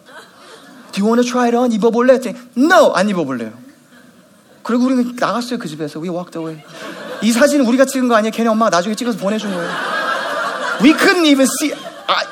Do 0.96 1.04
you 1.04 1.06
want 1.06 1.22
to 1.22 1.28
try 1.28 1.52
it 1.52 1.56
on? 1.56 1.72
입어볼래? 1.72 2.20
No. 2.56 2.96
안 2.96 3.10
입어볼래요. 3.10 3.61
그리고 4.63 4.87
우리는 4.87 5.15
나갔어요. 5.17 5.59
그 5.59 5.69
집에서. 5.69 6.01
We 6.01 6.09
walked 6.09 6.37
away. 6.37 6.63
이 7.23 7.33
사진은 7.33 7.65
우리가 7.67 7.85
찍은 7.85 8.09
거 8.09 8.17
아니야? 8.17 8.31
걔네 8.31 8.49
엄마가 8.49 8.71
나중에 8.71 8.95
찍어서 8.95 9.17
보내준 9.19 9.53
거예요. 9.53 9.71
We 10.83 10.93
couldn't 10.93 11.27
even 11.27 11.47
see. 11.47 11.73
I, 11.73 12.27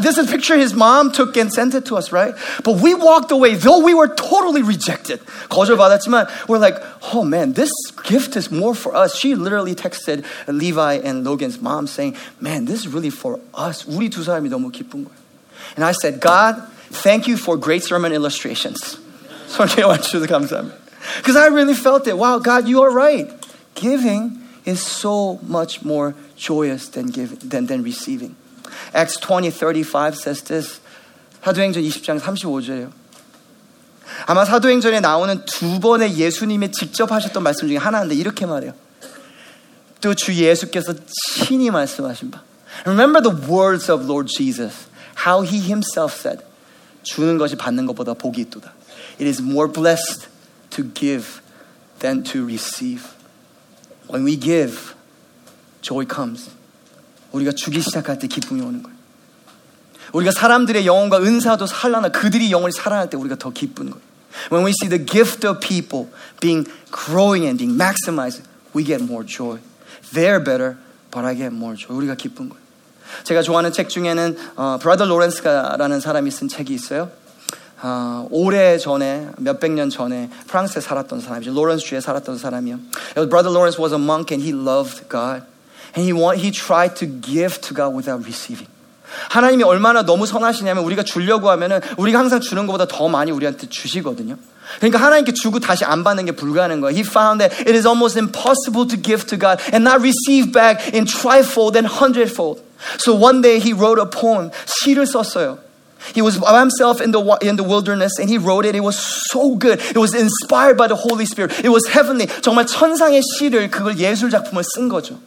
this 0.00 0.18
is 0.18 0.26
a 0.26 0.30
picture 0.30 0.56
his 0.56 0.74
mom 0.74 1.12
took 1.12 1.36
and 1.36 1.52
sent 1.52 1.74
it 1.74 1.84
to 1.86 1.96
us, 1.96 2.10
right? 2.10 2.34
But 2.64 2.80
we 2.80 2.94
walked 2.94 3.30
away, 3.30 3.54
though 3.54 3.84
we 3.84 3.94
were 3.94 4.08
totally 4.08 4.62
rejected. 4.62 5.20
거절받았지만, 5.50 6.48
we're 6.48 6.58
like, 6.58 6.80
oh 7.12 7.22
man, 7.22 7.52
this 7.52 7.70
gift 8.02 8.36
is 8.36 8.50
more 8.50 8.74
for 8.74 8.96
us. 8.96 9.14
She 9.14 9.34
literally 9.34 9.74
texted 9.74 10.24
Levi 10.48 10.94
and 11.04 11.22
Logan's 11.22 11.60
mom 11.60 11.86
saying, 11.86 12.16
man, 12.40 12.64
this 12.64 12.80
is 12.80 12.88
really 12.88 13.10
for 13.10 13.38
us. 13.54 13.84
우리 13.84 14.10
두 14.10 14.24
사람이 14.24 14.48
너무 14.48 14.72
기쁜 14.72 15.04
거예요. 15.04 15.14
And 15.76 15.84
I 15.84 15.92
said, 15.92 16.18
God, 16.20 16.62
thank 16.90 17.28
you 17.28 17.36
for 17.36 17.56
great 17.56 17.84
sermon 17.84 18.12
illustrations. 18.12 18.98
성경에 19.48 19.84
와주셔서 19.84 20.26
감사합니다. 20.26 20.84
Because 21.18 21.36
I 21.36 21.46
really 21.46 21.74
felt 21.74 22.06
it. 22.06 22.16
Wow, 22.16 22.38
God, 22.38 22.66
you 22.68 22.82
are 22.82 22.90
right. 22.90 23.30
Giving 23.74 24.40
is 24.64 24.80
so 24.80 25.38
much 25.42 25.84
more 25.84 26.14
joyous 26.36 26.88
than, 26.88 27.06
giving, 27.06 27.38
than, 27.38 27.66
than 27.66 27.82
receiving. 27.82 28.36
Acts 28.94 29.16
20, 29.20 29.50
35 29.50 30.16
says 30.16 30.42
this. 30.42 30.80
사도행전 31.42 31.82
20장 31.82 32.18
35절이에요. 32.20 32.90
아마 34.26 34.44
사도행전에 34.44 35.00
나오는 35.00 35.44
두 35.44 35.80
번의 35.80 36.16
예수님이 36.16 36.72
직접 36.72 37.10
하셨던 37.12 37.42
말씀 37.42 37.68
중에 37.68 37.76
하나인데 37.76 38.14
이렇게 38.14 38.46
말해요. 38.46 38.72
또 40.00 40.14
주 40.14 40.34
예수께서 40.34 40.94
친히 41.06 41.70
말씀하신 41.70 42.30
바. 42.30 42.42
Remember 42.86 43.22
the 43.22 43.34
words 43.48 43.90
of 43.90 44.04
Lord 44.04 44.30
Jesus. 44.34 44.86
How 45.26 45.42
he 45.42 45.58
himself 45.60 46.14
said. 46.14 46.44
주는 47.02 47.38
것이 47.38 47.56
받는 47.56 47.86
것보다 47.86 48.14
복이 48.14 48.40
있도다. 48.42 48.72
It 49.20 49.24
is 49.24 49.40
more 49.40 49.70
blessed 49.70 50.28
to 50.71 50.83
give 50.93 51.41
than 51.99 52.23
to 52.23 52.43
receive. 52.45 53.07
When 54.07 54.25
we 54.25 54.39
give, 54.39 54.95
joy 55.81 56.05
comes. 56.11 56.49
우리가 57.31 57.51
주기 57.51 57.81
시작할 57.81 58.19
때 58.19 58.27
기쁨이 58.27 58.61
오는 58.61 58.81
거예요. 58.81 58.97
우리가 60.13 60.31
사람들의 60.31 60.85
영혼과 60.87 61.19
은사도 61.19 61.67
살라나 61.67 62.09
그들이 62.09 62.51
영혼이 62.51 62.71
살아날 62.71 63.09
때 63.09 63.17
우리가 63.17 63.35
더 63.35 63.51
기쁜 63.51 63.89
거예요. 63.89 64.01
When 64.51 64.65
we 64.65 64.71
see 64.71 64.89
the 64.89 65.03
gift 65.03 65.45
of 65.45 65.59
people 65.59 66.09
being 66.39 66.67
growing 66.91 67.45
and 67.45 67.57
being 67.57 67.77
maximized, 67.77 68.41
we 68.73 68.83
get 68.83 69.03
more 69.03 69.25
joy. 69.25 69.59
They're 70.13 70.43
better, 70.43 70.77
but 71.11 71.25
I 71.25 71.35
get 71.35 71.53
more 71.53 71.75
joy. 71.75 71.95
우리가 71.97 72.15
기쁜 72.15 72.49
거예요. 72.49 72.61
제가 73.23 73.41
좋아하는 73.41 73.71
책 73.71 73.89
중에는 73.89 74.37
어, 74.55 74.77
브라더 74.81 75.05
로렌스가라는 75.05 75.99
사람이 75.99 76.31
쓴 76.31 76.47
책이 76.47 76.73
있어요. 76.73 77.11
어, 77.82 78.26
오래 78.30 78.78
전에 78.78 79.28
몇백 79.38 79.72
년 79.72 79.90
전에 79.90 80.30
프랑스에 80.46 80.80
살았던 80.80 81.20
사람이죠. 81.20 81.52
로렌스 81.52 81.84
주에 81.84 82.00
살았던 82.00 82.38
사람이요. 82.38 82.78
Brother 83.28 83.50
Lawrence 83.50 83.78
was 83.78 83.92
a 83.92 84.00
monk 84.00 84.34
and 84.34 84.42
he 84.42 84.52
loved 84.52 85.08
God. 85.08 85.44
And 85.96 86.02
he, 86.02 86.12
want, 86.12 86.40
he 86.40 86.50
tried 86.50 86.96
to 86.96 87.06
give 87.06 87.60
to 87.60 87.74
God 87.74 87.94
without 87.94 88.24
receiving. 88.24 88.68
하나님이 89.30 89.62
얼마나 89.64 90.02
너무 90.02 90.26
선하시냐면 90.26 90.82
우리가 90.84 91.02
주려고 91.02 91.50
하면은 91.50 91.80
우리가 91.98 92.18
항상 92.18 92.40
주는 92.40 92.66
것보다 92.66 92.86
더 92.86 93.08
많이 93.08 93.30
우리한테 93.30 93.68
주시거든요. 93.68 94.36
그러니까 94.78 94.98
하나님께 94.98 95.32
주고 95.34 95.60
다시 95.60 95.84
안 95.84 96.02
받는 96.02 96.24
게 96.24 96.32
불가능한 96.32 96.80
거예요. 96.80 96.96
He 96.96 97.04
found 97.06 97.38
that 97.38 97.54
it 97.60 97.76
is 97.76 97.86
almost 97.86 98.18
impossible 98.18 98.88
to 98.88 99.00
give 99.00 99.26
to 99.26 99.38
God 99.38 99.62
and 99.72 99.86
not 99.86 100.00
receive 100.00 100.52
back 100.52 100.82
in 100.94 101.04
trifold 101.04 101.76
and 101.76 101.86
hundredfold. 101.86 102.62
So 102.98 103.14
one 103.14 103.40
day 103.40 103.60
he 103.60 103.72
wrote 103.72 104.00
a 104.00 104.08
poem. 104.08 104.50
시를 104.66 105.06
썼어요. 105.06 105.58
He 106.12 106.20
was 106.20 106.38
by 106.38 106.60
himself 106.60 107.00
in 107.00 107.12
the, 107.12 107.20
in 107.40 107.56
the 107.56 107.64
wilderness 107.64 108.18
and 108.18 108.28
he 108.28 108.36
wrote 108.36 108.66
it. 108.66 108.74
It 108.76 108.84
was 108.84 108.98
so 108.98 109.56
good. 109.56 109.80
It 109.80 109.96
was 109.96 110.14
inspired 110.14 110.76
by 110.76 110.86
the 110.86 110.96
Holy 110.96 111.24
Spirit. 111.24 111.64
It 111.64 111.70
was 111.70 111.86
heavenly. 111.88 112.26
정말 112.26 112.66
천상의 112.66 113.22
시를 113.22 113.70
그걸 113.70 113.96
예술 113.98 114.30
작품을 114.30 114.62
쓴 114.64 114.88
거죠. 114.88 115.18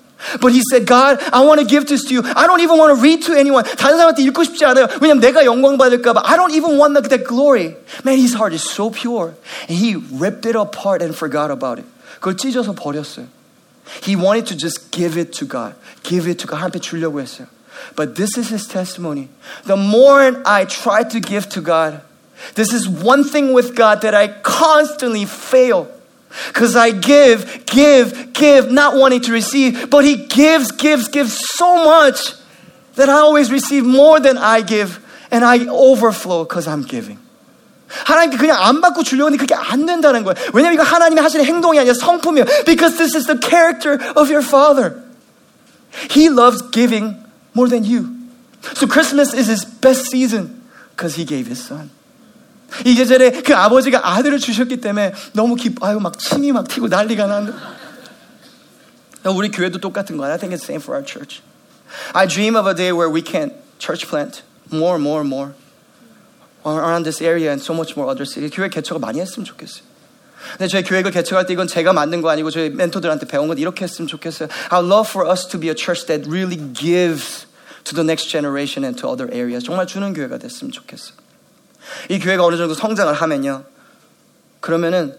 But 0.41 0.51
he 0.51 0.61
said, 0.71 0.85
God, 0.85 1.19
I 1.31 1.45
want 1.45 1.61
to 1.61 1.65
give 1.65 1.85
this 1.85 2.03
to 2.05 2.13
you. 2.13 2.21
I 2.23 2.47
don't 2.47 2.61
even 2.61 2.77
want 2.77 2.95
to 2.95 3.01
read 3.01 3.21
to 3.27 3.33
anyone. 3.33 3.63
다른 3.63 3.97
사람한테 3.97 4.23
읽고 4.23 4.43
싶지 4.43 4.65
않아요. 4.65 4.87
왜냐면 5.01 5.19
내가 5.21 5.45
영광 5.45 5.77
받을까 5.77 6.13
봐. 6.13 6.21
I 6.25 6.37
don't 6.37 6.53
even 6.53 6.77
want 6.77 6.93
that, 6.93 7.09
that 7.09 7.25
glory. 7.27 7.75
Man, 8.03 8.17
his 8.17 8.33
heart 8.33 8.53
is 8.53 8.63
so 8.63 8.89
pure. 8.89 9.33
And 9.69 9.77
he 9.77 9.95
ripped 9.95 10.45
it 10.45 10.57
apart 10.57 11.01
and 11.03 11.15
forgot 11.15 11.51
about 11.51 11.79
it. 11.79 11.87
그걸 12.19 12.35
찢어서 12.35 12.73
버렸어요. 12.73 13.27
He 14.03 14.15
wanted 14.15 14.47
to 14.47 14.57
just 14.57 14.91
give 14.91 15.17
it 15.17 15.31
to 15.37 15.45
God. 15.45 15.75
Give 16.03 16.27
it 16.27 16.39
to 16.41 16.47
God. 16.47 16.57
하나님께 16.61 16.79
주려고 16.79 17.21
했어요. 17.21 17.47
But 17.95 18.15
this 18.15 18.37
is 18.37 18.49
his 18.49 18.67
testimony. 18.67 19.29
The 19.65 19.77
more 19.77 20.41
I 20.45 20.65
try 20.65 21.03
to 21.03 21.19
give 21.19 21.49
to 21.49 21.61
God, 21.61 22.01
this 22.55 22.73
is 22.73 22.87
one 22.87 23.23
thing 23.23 23.53
with 23.53 23.75
God 23.75 24.01
that 24.01 24.13
I 24.13 24.27
constantly 24.27 25.25
fail. 25.25 25.89
Because 26.47 26.75
I 26.75 26.91
give, 26.91 27.65
give, 27.65 28.33
give, 28.33 28.71
not 28.71 28.95
wanting 28.95 29.21
to 29.21 29.31
receive, 29.31 29.89
but 29.89 30.03
He 30.03 30.27
gives, 30.27 30.71
gives, 30.71 31.07
gives 31.07 31.39
so 31.55 31.83
much 31.85 32.33
that 32.95 33.09
I 33.09 33.13
always 33.13 33.51
receive 33.51 33.85
more 33.85 34.19
than 34.19 34.37
I 34.37 34.61
give, 34.61 34.99
and 35.31 35.45
I 35.45 35.67
overflow 35.67 36.43
because 36.43 36.67
I'm 36.67 36.83
giving. 36.83 37.19
하나님께 37.87 38.37
그냥 38.37 38.61
안 38.61 38.81
받고 38.81 39.03
주려고 39.03 39.27
하는데 39.27 39.39
그게 39.39 39.55
안 39.55 39.85
된다는 39.85 40.23
거예요. 40.25 40.35
왜냐면 40.53 40.73
이거 40.73 40.83
하나님이 40.83 41.21
하시는 41.21 41.45
행동이 41.45 41.79
아니라 41.79 41.93
성품이에요. 41.93 42.65
Because 42.65 42.97
this 42.97 43.15
is 43.15 43.25
the 43.27 43.39
character 43.39 43.97
of 44.15 44.29
your 44.29 44.45
Father. 44.45 45.01
He 46.11 46.29
loves 46.29 46.61
giving 46.71 47.15
more 47.53 47.67
than 47.67 47.83
you. 47.83 48.15
So 48.73 48.87
Christmas 48.87 49.33
is 49.33 49.47
his 49.47 49.65
best 49.65 50.09
season 50.09 50.61
because 50.91 51.15
he 51.15 51.25
gave 51.25 51.47
his 51.47 51.63
son. 51.63 51.89
이 52.83 52.95
계절에 52.95 53.43
그 53.43 53.55
아버지가 53.55 54.01
아들을 54.03 54.39
주셨기 54.39 54.81
때문에 54.81 55.13
너무 55.33 55.55
기뻐, 55.55 55.85
아유, 55.87 55.99
막 55.99 56.19
침이 56.19 56.51
막 56.51 56.67
튀고 56.67 56.87
난리가 56.87 57.25
나는데. 57.25 57.57
우리 59.25 59.49
교회도 59.49 59.79
똑같은 59.79 60.17
거야. 60.17 60.33
I 60.33 60.37
think 60.37 60.53
it's 60.53 60.65
the 60.65 60.75
same 60.75 60.81
for 60.81 60.95
our 60.95 61.03
church. 61.03 61.41
I 62.13 62.27
dream 62.27 62.55
of 62.55 62.67
a 62.67 62.73
day 62.73 62.91
where 62.91 63.09
we 63.09 63.21
can 63.21 63.51
church 63.79 64.07
plant 64.07 64.43
more 64.71 64.95
and 64.95 65.03
more 65.03 65.21
and 65.21 65.29
more 65.29 65.55
around 66.65 67.03
this 67.03 67.21
area 67.21 67.51
and 67.51 67.61
so 67.61 67.73
much 67.73 67.95
more 67.95 68.09
other 68.09 68.25
cities. 68.25 68.51
교회 68.53 68.69
개척을 68.69 68.99
많이 68.99 69.19
했으면 69.19 69.45
좋겠어요. 69.45 69.83
근데 70.51 70.67
저희 70.67 70.83
교회를 70.83 71.11
개척할 71.11 71.45
때 71.45 71.53
이건 71.53 71.67
제가 71.67 71.93
만든 71.93 72.21
거 72.21 72.29
아니고 72.29 72.51
저희 72.51 72.69
멘토들한테 72.69 73.27
배운 73.27 73.47
건 73.47 73.57
이렇게 73.57 73.83
했으면 73.83 74.07
좋겠어요. 74.07 74.49
I 74.69 74.79
love 74.79 75.09
for 75.09 75.29
us 75.29 75.47
to 75.47 75.59
be 75.59 75.69
a 75.69 75.75
church 75.75 76.05
that 76.07 76.29
really 76.29 76.57
gives 76.73 77.47
to 77.83 77.93
the 77.93 78.03
next 78.03 78.29
generation 78.29 78.85
and 78.85 78.99
to 79.01 79.09
other 79.09 79.29
areas. 79.33 79.65
정말 79.65 79.87
주는 79.87 80.13
교회가 80.13 80.37
됐으면 80.37 80.71
좋겠어요. 80.71 81.17
이 82.09 82.19
교회가 82.19 82.43
어느 82.45 82.57
정도 82.57 82.73
성장을 82.73 83.13
하면요. 83.13 83.65
그러면은 84.59 85.15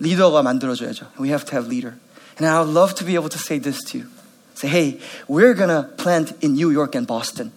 리더가 0.00 0.42
만들어줘야죠. 0.42 1.12
We 1.18 1.28
have 1.28 1.44
to 1.46 1.58
have 1.58 1.68
leader. 1.68 1.96
And 2.40 2.46
I 2.46 2.60
would 2.60 2.70
love 2.70 2.94
to 2.94 3.06
be 3.06 3.14
able 3.14 3.30
to 3.30 3.38
say 3.38 3.60
this 3.60 3.82
to 3.90 4.00
you. 4.00 4.08
Say, 4.54 4.70
hey, 4.70 5.00
we're 5.28 5.54
gonna 5.54 5.90
plant 5.96 6.34
in 6.42 6.54
New 6.54 6.70
York 6.70 6.96
and 6.96 7.06
Boston. 7.06 7.52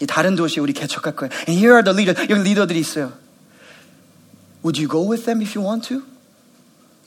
이 0.00 0.06
다른 0.06 0.36
도시에 0.36 0.60
우리 0.60 0.72
개척할 0.72 1.16
거예요. 1.16 1.32
And 1.48 1.56
here 1.56 1.72
are 1.72 1.82
the 1.82 1.96
leaders. 1.96 2.20
여기 2.30 2.42
리더들이 2.42 2.78
있어요. 2.80 3.12
Would 4.62 4.80
you 4.80 4.88
go 4.88 5.00
with 5.00 5.24
them 5.24 5.40
if 5.40 5.56
you 5.56 5.64
want 5.64 5.88
to? 5.88 6.02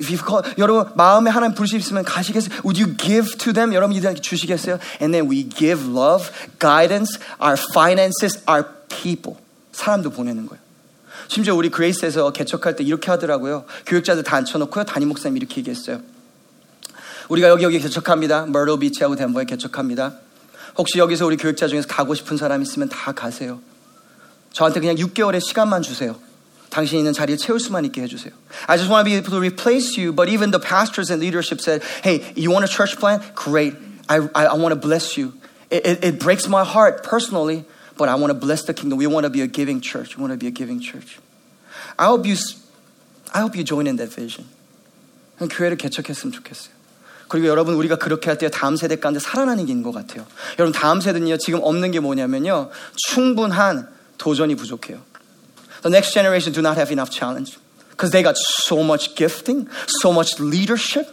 If 0.00 0.10
you've 0.10 0.26
called, 0.26 0.54
여러분 0.58 0.92
마음에 0.96 1.30
하나님 1.30 1.54
부르심 1.54 1.78
있으면 1.78 2.04
가시겠어요? 2.04 2.62
Would 2.64 2.82
you 2.82 2.96
give 2.96 3.36
to 3.38 3.52
them? 3.52 3.72
여러분 3.74 3.96
이들한테 3.96 4.20
주시겠어요? 4.20 4.78
And 5.00 5.12
then 5.12 5.30
we 5.30 5.48
give 5.48 5.84
love, 5.86 6.30
guidance, 6.58 7.20
our 7.40 7.56
finances, 7.70 8.42
our 8.48 8.66
people. 8.88 9.38
사람도 9.72 10.10
보내는 10.10 10.46
거예요. 10.46 10.62
심지어 11.28 11.54
우리 11.54 11.70
그레이스에서 11.70 12.32
개척할 12.32 12.76
때 12.76 12.84
이렇게 12.84 13.10
하더라고요. 13.10 13.64
교육자들 13.86 14.24
다 14.24 14.36
앉혀놓고요. 14.36 14.84
담임 14.84 15.08
목사님 15.08 15.36
이렇게 15.36 15.58
얘기했어요. 15.58 16.00
우리가 17.28 17.48
여기 17.48 17.64
여기 17.64 17.78
개척합니다. 17.78 18.46
머로 18.46 18.78
비치하고 18.78 19.16
덴버에 19.16 19.44
개척합니다. 19.44 20.14
혹시 20.76 20.98
여기서 20.98 21.24
우리 21.24 21.36
교육자 21.36 21.68
중에서 21.68 21.86
가고 21.88 22.14
싶은 22.14 22.36
사람 22.36 22.62
있으면 22.62 22.88
다 22.88 23.12
가세요. 23.12 23.60
저한테 24.52 24.80
그냥 24.80 24.96
6개월의 24.96 25.40
시간만 25.40 25.82
주세요. 25.82 26.16
당신 26.73 26.99
있는 26.99 27.13
자리를 27.13 27.37
채울 27.37 27.59
수만 27.59 27.83
있게 27.85 28.01
해주세요. 28.03 28.31
I 28.67 28.77
just 28.77 28.91
want 28.91 29.01
to 29.01 29.05
be 29.05 29.15
able 29.17 29.31
to 29.31 29.39
replace 29.39 29.97
you, 29.97 30.13
but 30.13 30.29
even 30.29 30.51
the 30.51 30.59
pastors 30.61 31.09
and 31.11 31.19
leadership 31.19 31.61
said, 31.61 31.81
"Hey, 32.03 32.21
you 32.35 32.51
want 32.51 32.63
a 32.63 32.69
church 32.69 32.97
plant? 32.99 33.23
Great. 33.35 33.75
I 34.07 34.21
I, 34.35 34.53
I 34.53 34.55
want 34.55 34.73
to 34.73 34.79
bless 34.79 35.17
you. 35.17 35.33
It, 35.69 35.85
it, 35.85 36.03
it 36.03 36.19
breaks 36.19 36.47
my 36.47 36.63
heart 36.63 37.03
personally, 37.03 37.65
but 37.97 38.09
I 38.09 38.15
want 38.15 38.31
to 38.31 38.37
bless 38.37 38.63
the 38.65 38.73
kingdom. 38.73 38.97
We 38.97 39.07
want 39.07 39.25
to 39.25 39.29
be 39.29 39.41
a 39.41 39.47
giving 39.47 39.81
church. 39.81 40.17
We 40.17 40.21
want 40.21 40.33
to 40.33 40.37
be 40.37 40.47
a 40.47 40.51
giving 40.51 40.79
church. 40.79 41.19
I 41.97 42.05
hope 42.05 42.25
you, 42.25 42.35
I 43.33 43.41
hope 43.41 43.55
you 43.55 43.63
join 43.63 43.85
in 43.87 43.97
that 43.97 44.13
vision. 44.13 44.45
교회를 45.39 45.77
개척했으면 45.77 46.33
좋겠어요. 46.33 46.73
그리고 47.29 47.47
여러분 47.47 47.75
우리가 47.75 47.97
그렇게 47.97 48.29
할 48.29 48.37
때 48.37 48.49
다음 48.49 48.75
세대 48.75 48.97
가운데 48.97 49.19
살아나는 49.19 49.65
게 49.65 49.71
있는 49.71 49.83
것 49.83 49.91
같아요. 49.91 50.25
여러분 50.57 50.73
다음 50.73 50.99
세대는요 51.01 51.37
지금 51.37 51.59
없는 51.61 51.91
게 51.91 51.99
뭐냐면요 51.99 52.71
충분한 52.95 53.87
도전이 54.17 54.55
부족해요. 54.55 54.99
The 55.84 55.90
next 55.90 56.14
generation 56.14 56.54
do 56.54 56.62
not 56.62 56.78
have 56.78 56.90
enough 56.90 57.10
challenge 57.10 57.58
because 57.90 58.10
they 58.10 58.22
got 58.22 58.38
so 58.38 58.82
much 58.82 59.16
gifting, 59.16 59.68
so 59.86 60.14
much 60.14 60.40
leadership. 60.40 61.06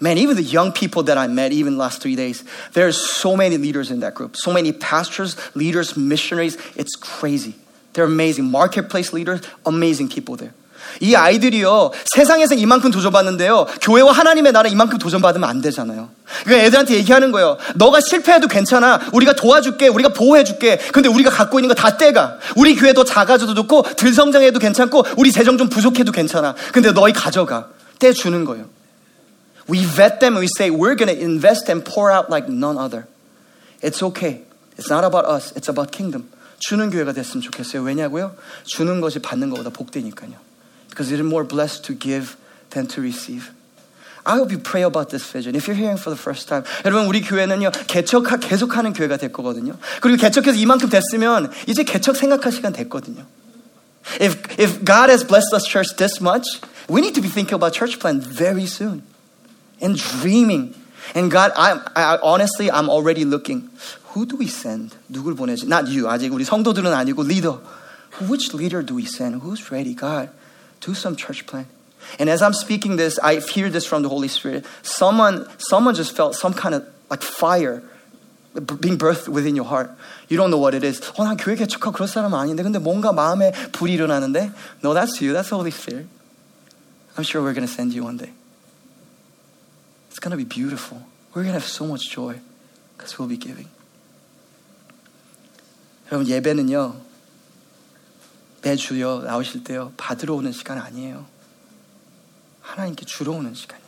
Man, 0.00 0.16
even 0.16 0.34
the 0.34 0.42
young 0.42 0.72
people 0.72 1.02
that 1.02 1.18
I 1.18 1.26
met, 1.26 1.52
even 1.52 1.76
last 1.76 2.00
three 2.00 2.16
days, 2.16 2.42
there's 2.72 2.96
so 2.96 3.36
many 3.36 3.58
leaders 3.58 3.90
in 3.90 4.00
that 4.00 4.14
group. 4.14 4.34
So 4.34 4.50
many 4.50 4.72
pastors, 4.72 5.36
leaders, 5.54 5.94
missionaries. 5.94 6.56
It's 6.74 6.96
crazy. 6.96 7.54
They're 7.92 8.06
amazing. 8.06 8.50
Marketplace 8.50 9.12
leaders, 9.12 9.42
amazing 9.66 10.08
people 10.08 10.36
there. 10.36 10.54
이 11.00 11.14
아이들이요, 11.14 11.92
세상에서 12.14 12.54
이만큼 12.54 12.90
도전받는데요, 12.90 13.66
교회와 13.80 14.12
하나님의 14.12 14.52
나라 14.52 14.68
이만큼 14.68 14.98
도전받으면 14.98 15.48
안 15.48 15.60
되잖아요. 15.60 16.10
그러니까 16.44 16.66
애들한테 16.66 16.94
얘기하는 16.94 17.32
거예요. 17.32 17.56
너가 17.76 18.00
실패해도 18.00 18.48
괜찮아. 18.48 19.00
우리가 19.12 19.34
도와줄게. 19.34 19.88
우리가 19.88 20.10
보호해줄게. 20.12 20.78
근데 20.92 21.08
우리가 21.08 21.30
갖고 21.30 21.58
있는 21.58 21.68
거 21.68 21.74
다 21.74 21.96
떼가. 21.96 22.38
우리 22.56 22.74
교회 22.74 22.92
더 22.92 23.04
작아져도 23.04 23.54
좋고, 23.54 23.82
들 23.96 24.12
성장해도 24.12 24.58
괜찮고, 24.58 25.04
우리 25.16 25.32
재정 25.32 25.56
좀 25.56 25.68
부족해도 25.68 26.12
괜찮아. 26.12 26.54
근데 26.72 26.92
너희 26.92 27.12
가져가. 27.12 27.68
떼주는 27.98 28.44
거예요. 28.44 28.66
We 29.70 29.80
vet 29.84 30.18
them 30.20 30.36
and 30.36 30.40
we 30.40 30.48
say, 30.58 30.70
we're 30.70 30.96
to 30.96 31.08
invest 31.08 31.70
and 31.70 31.84
pour 31.84 32.10
out 32.10 32.30
like 32.30 32.48
none 32.50 32.78
other. 32.78 33.06
It's 33.82 34.02
okay. 34.02 34.42
It's 34.78 34.90
not 34.90 35.04
about 35.04 35.26
us. 35.28 35.52
It's 35.54 35.68
about 35.68 35.90
kingdom. 35.92 36.28
주는 36.58 36.90
교회가 36.90 37.12
됐으면 37.12 37.42
좋겠어요. 37.42 37.82
왜냐고요? 37.82 38.34
주는 38.64 39.00
것이 39.00 39.18
받는 39.20 39.50
것보다 39.50 39.70
복되니까요. 39.70 40.32
Because 40.97 41.11
it 41.11 41.19
is 41.19 41.25
more 41.25 41.43
blessed 41.43 41.83
to 41.85 41.93
give 41.93 42.37
than 42.71 42.87
to 42.87 43.01
receive. 43.01 43.51
I 44.25 44.37
hope 44.37 44.51
you 44.51 44.57
pray 44.57 44.83
about 44.83 45.09
this 45.09 45.29
vision. 45.29 45.55
If 45.55 45.67
you're 45.67 45.75
hearing 45.75 45.97
for 45.97 46.09
the 46.09 46.17
first 46.17 46.47
time. 46.47 46.63
여러분, 46.85 47.07
우리 47.07 47.21
교회는요, 47.21 47.71
개척, 47.87 48.23
계속하는 48.39 48.93
교회가 48.93 49.17
될 49.17 49.33
거거든요. 49.33 49.77
그리고 50.01 50.17
개척해서 50.17 50.57
이만큼 50.57 50.89
됐으면, 50.89 51.51
이제 51.67 51.83
개척 51.83 52.15
생각할 52.15 52.51
시간 52.51 52.71
됐거든요. 52.71 53.25
If, 54.21 54.37
if 54.59 54.83
God 54.85 55.09
has 55.09 55.23
blessed 55.25 55.53
us 55.53 55.65
church 55.65 55.95
this 55.97 56.21
much, 56.21 56.61
we 56.87 57.01
need 57.01 57.15
to 57.15 57.21
be 57.21 57.27
thinking 57.27 57.55
about 57.55 57.73
church 57.73 57.99
plan 57.99 58.21
very 58.21 58.65
soon. 58.65 59.03
And 59.81 59.97
dreaming. 59.97 60.75
And 61.15 61.29
God, 61.29 61.51
I, 61.55 61.79
I 61.95 62.17
honestly, 62.23 62.71
I'm 62.71 62.89
already 62.89 63.25
looking. 63.25 63.69
Who 64.13 64.25
do 64.25 64.37
we 64.37 64.47
send? 64.47 64.95
누굴 65.11 65.35
보내지? 65.35 65.67
Not 65.67 65.91
you. 65.91 66.07
아직 66.07 66.31
우리 66.31 66.45
성도들은 66.45 66.93
아니고 66.93 67.23
leader. 67.23 67.59
Which 68.21 68.53
leader 68.53 68.85
do 68.85 68.95
we 68.95 69.03
send? 69.03 69.41
Who's 69.41 69.71
ready? 69.71 69.95
God, 69.95 70.29
do 70.81 70.93
some 70.93 71.15
church 71.15 71.45
plan. 71.45 71.67
And 72.19 72.29
as 72.29 72.41
I'm 72.41 72.53
speaking 72.53 72.97
this, 72.97 73.17
I 73.19 73.39
hear 73.39 73.69
this 73.69 73.85
from 73.85 74.03
the 74.03 74.09
Holy 74.09 74.27
Spirit. 74.27 74.65
Someone, 74.81 75.47
someone 75.57 75.95
just 75.95 76.15
felt 76.15 76.35
some 76.35 76.53
kind 76.53 76.75
of 76.75 76.85
like 77.09 77.21
fire 77.21 77.81
being 78.53 78.97
birthed 78.97 79.27
within 79.27 79.55
your 79.55 79.65
heart. 79.65 79.89
You 80.27 80.37
don't 80.37 80.51
know 80.51 80.57
what 80.57 80.73
it 80.75 80.83
is. 80.83 81.01
어, 81.17 81.23
난 81.23 81.37
교회 81.37 81.55
개척하고 81.55 81.91
그럴 81.93 82.07
사람은 82.07 82.37
아닌데, 82.37 82.63
근데 82.63 82.79
뭔가 82.79 83.11
마음에 83.11 83.51
불이 83.71 83.93
일어나는데, 83.93 84.51
no, 84.83 84.93
that's 84.93 85.21
you. 85.21 85.33
That's 85.33 85.49
the 85.49 85.57
Holy 85.57 85.71
Spirit. 85.71 86.07
I'm 87.17 87.23
sure 87.23 87.41
we're 87.41 87.53
going 87.53 87.67
to 87.67 87.73
send 87.73 87.93
you 87.93 88.03
one 88.03 88.17
day. 88.17 88.31
It's 90.09 90.19
going 90.19 90.31
to 90.31 90.37
be 90.37 90.45
beautiful. 90.45 91.01
We're 91.33 91.43
going 91.43 91.53
to 91.53 91.59
have 91.59 91.67
so 91.67 91.85
much 91.85 92.09
joy 92.09 92.39
because 92.95 93.17
we'll 93.17 93.27
be 93.27 93.37
giving. 93.37 93.67
여러분, 96.11 96.27
예배는요, 96.27 96.95
매주요, 98.61 99.19
나오실 99.19 99.63
때요, 99.63 99.91
받으러 99.97 100.35
오는 100.35 100.51
시간 100.51 100.77
아니에요. 100.77 101.25
하나님께 102.61 103.05
주러 103.05 103.33
오는 103.33 103.53
시간이에요. 103.53 103.83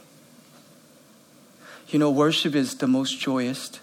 You 1.93 1.99
know, 1.99 2.09
worship 2.09 2.57
is 2.57 2.77
the 2.77 2.89
most 2.89 3.19
joyous 3.19 3.79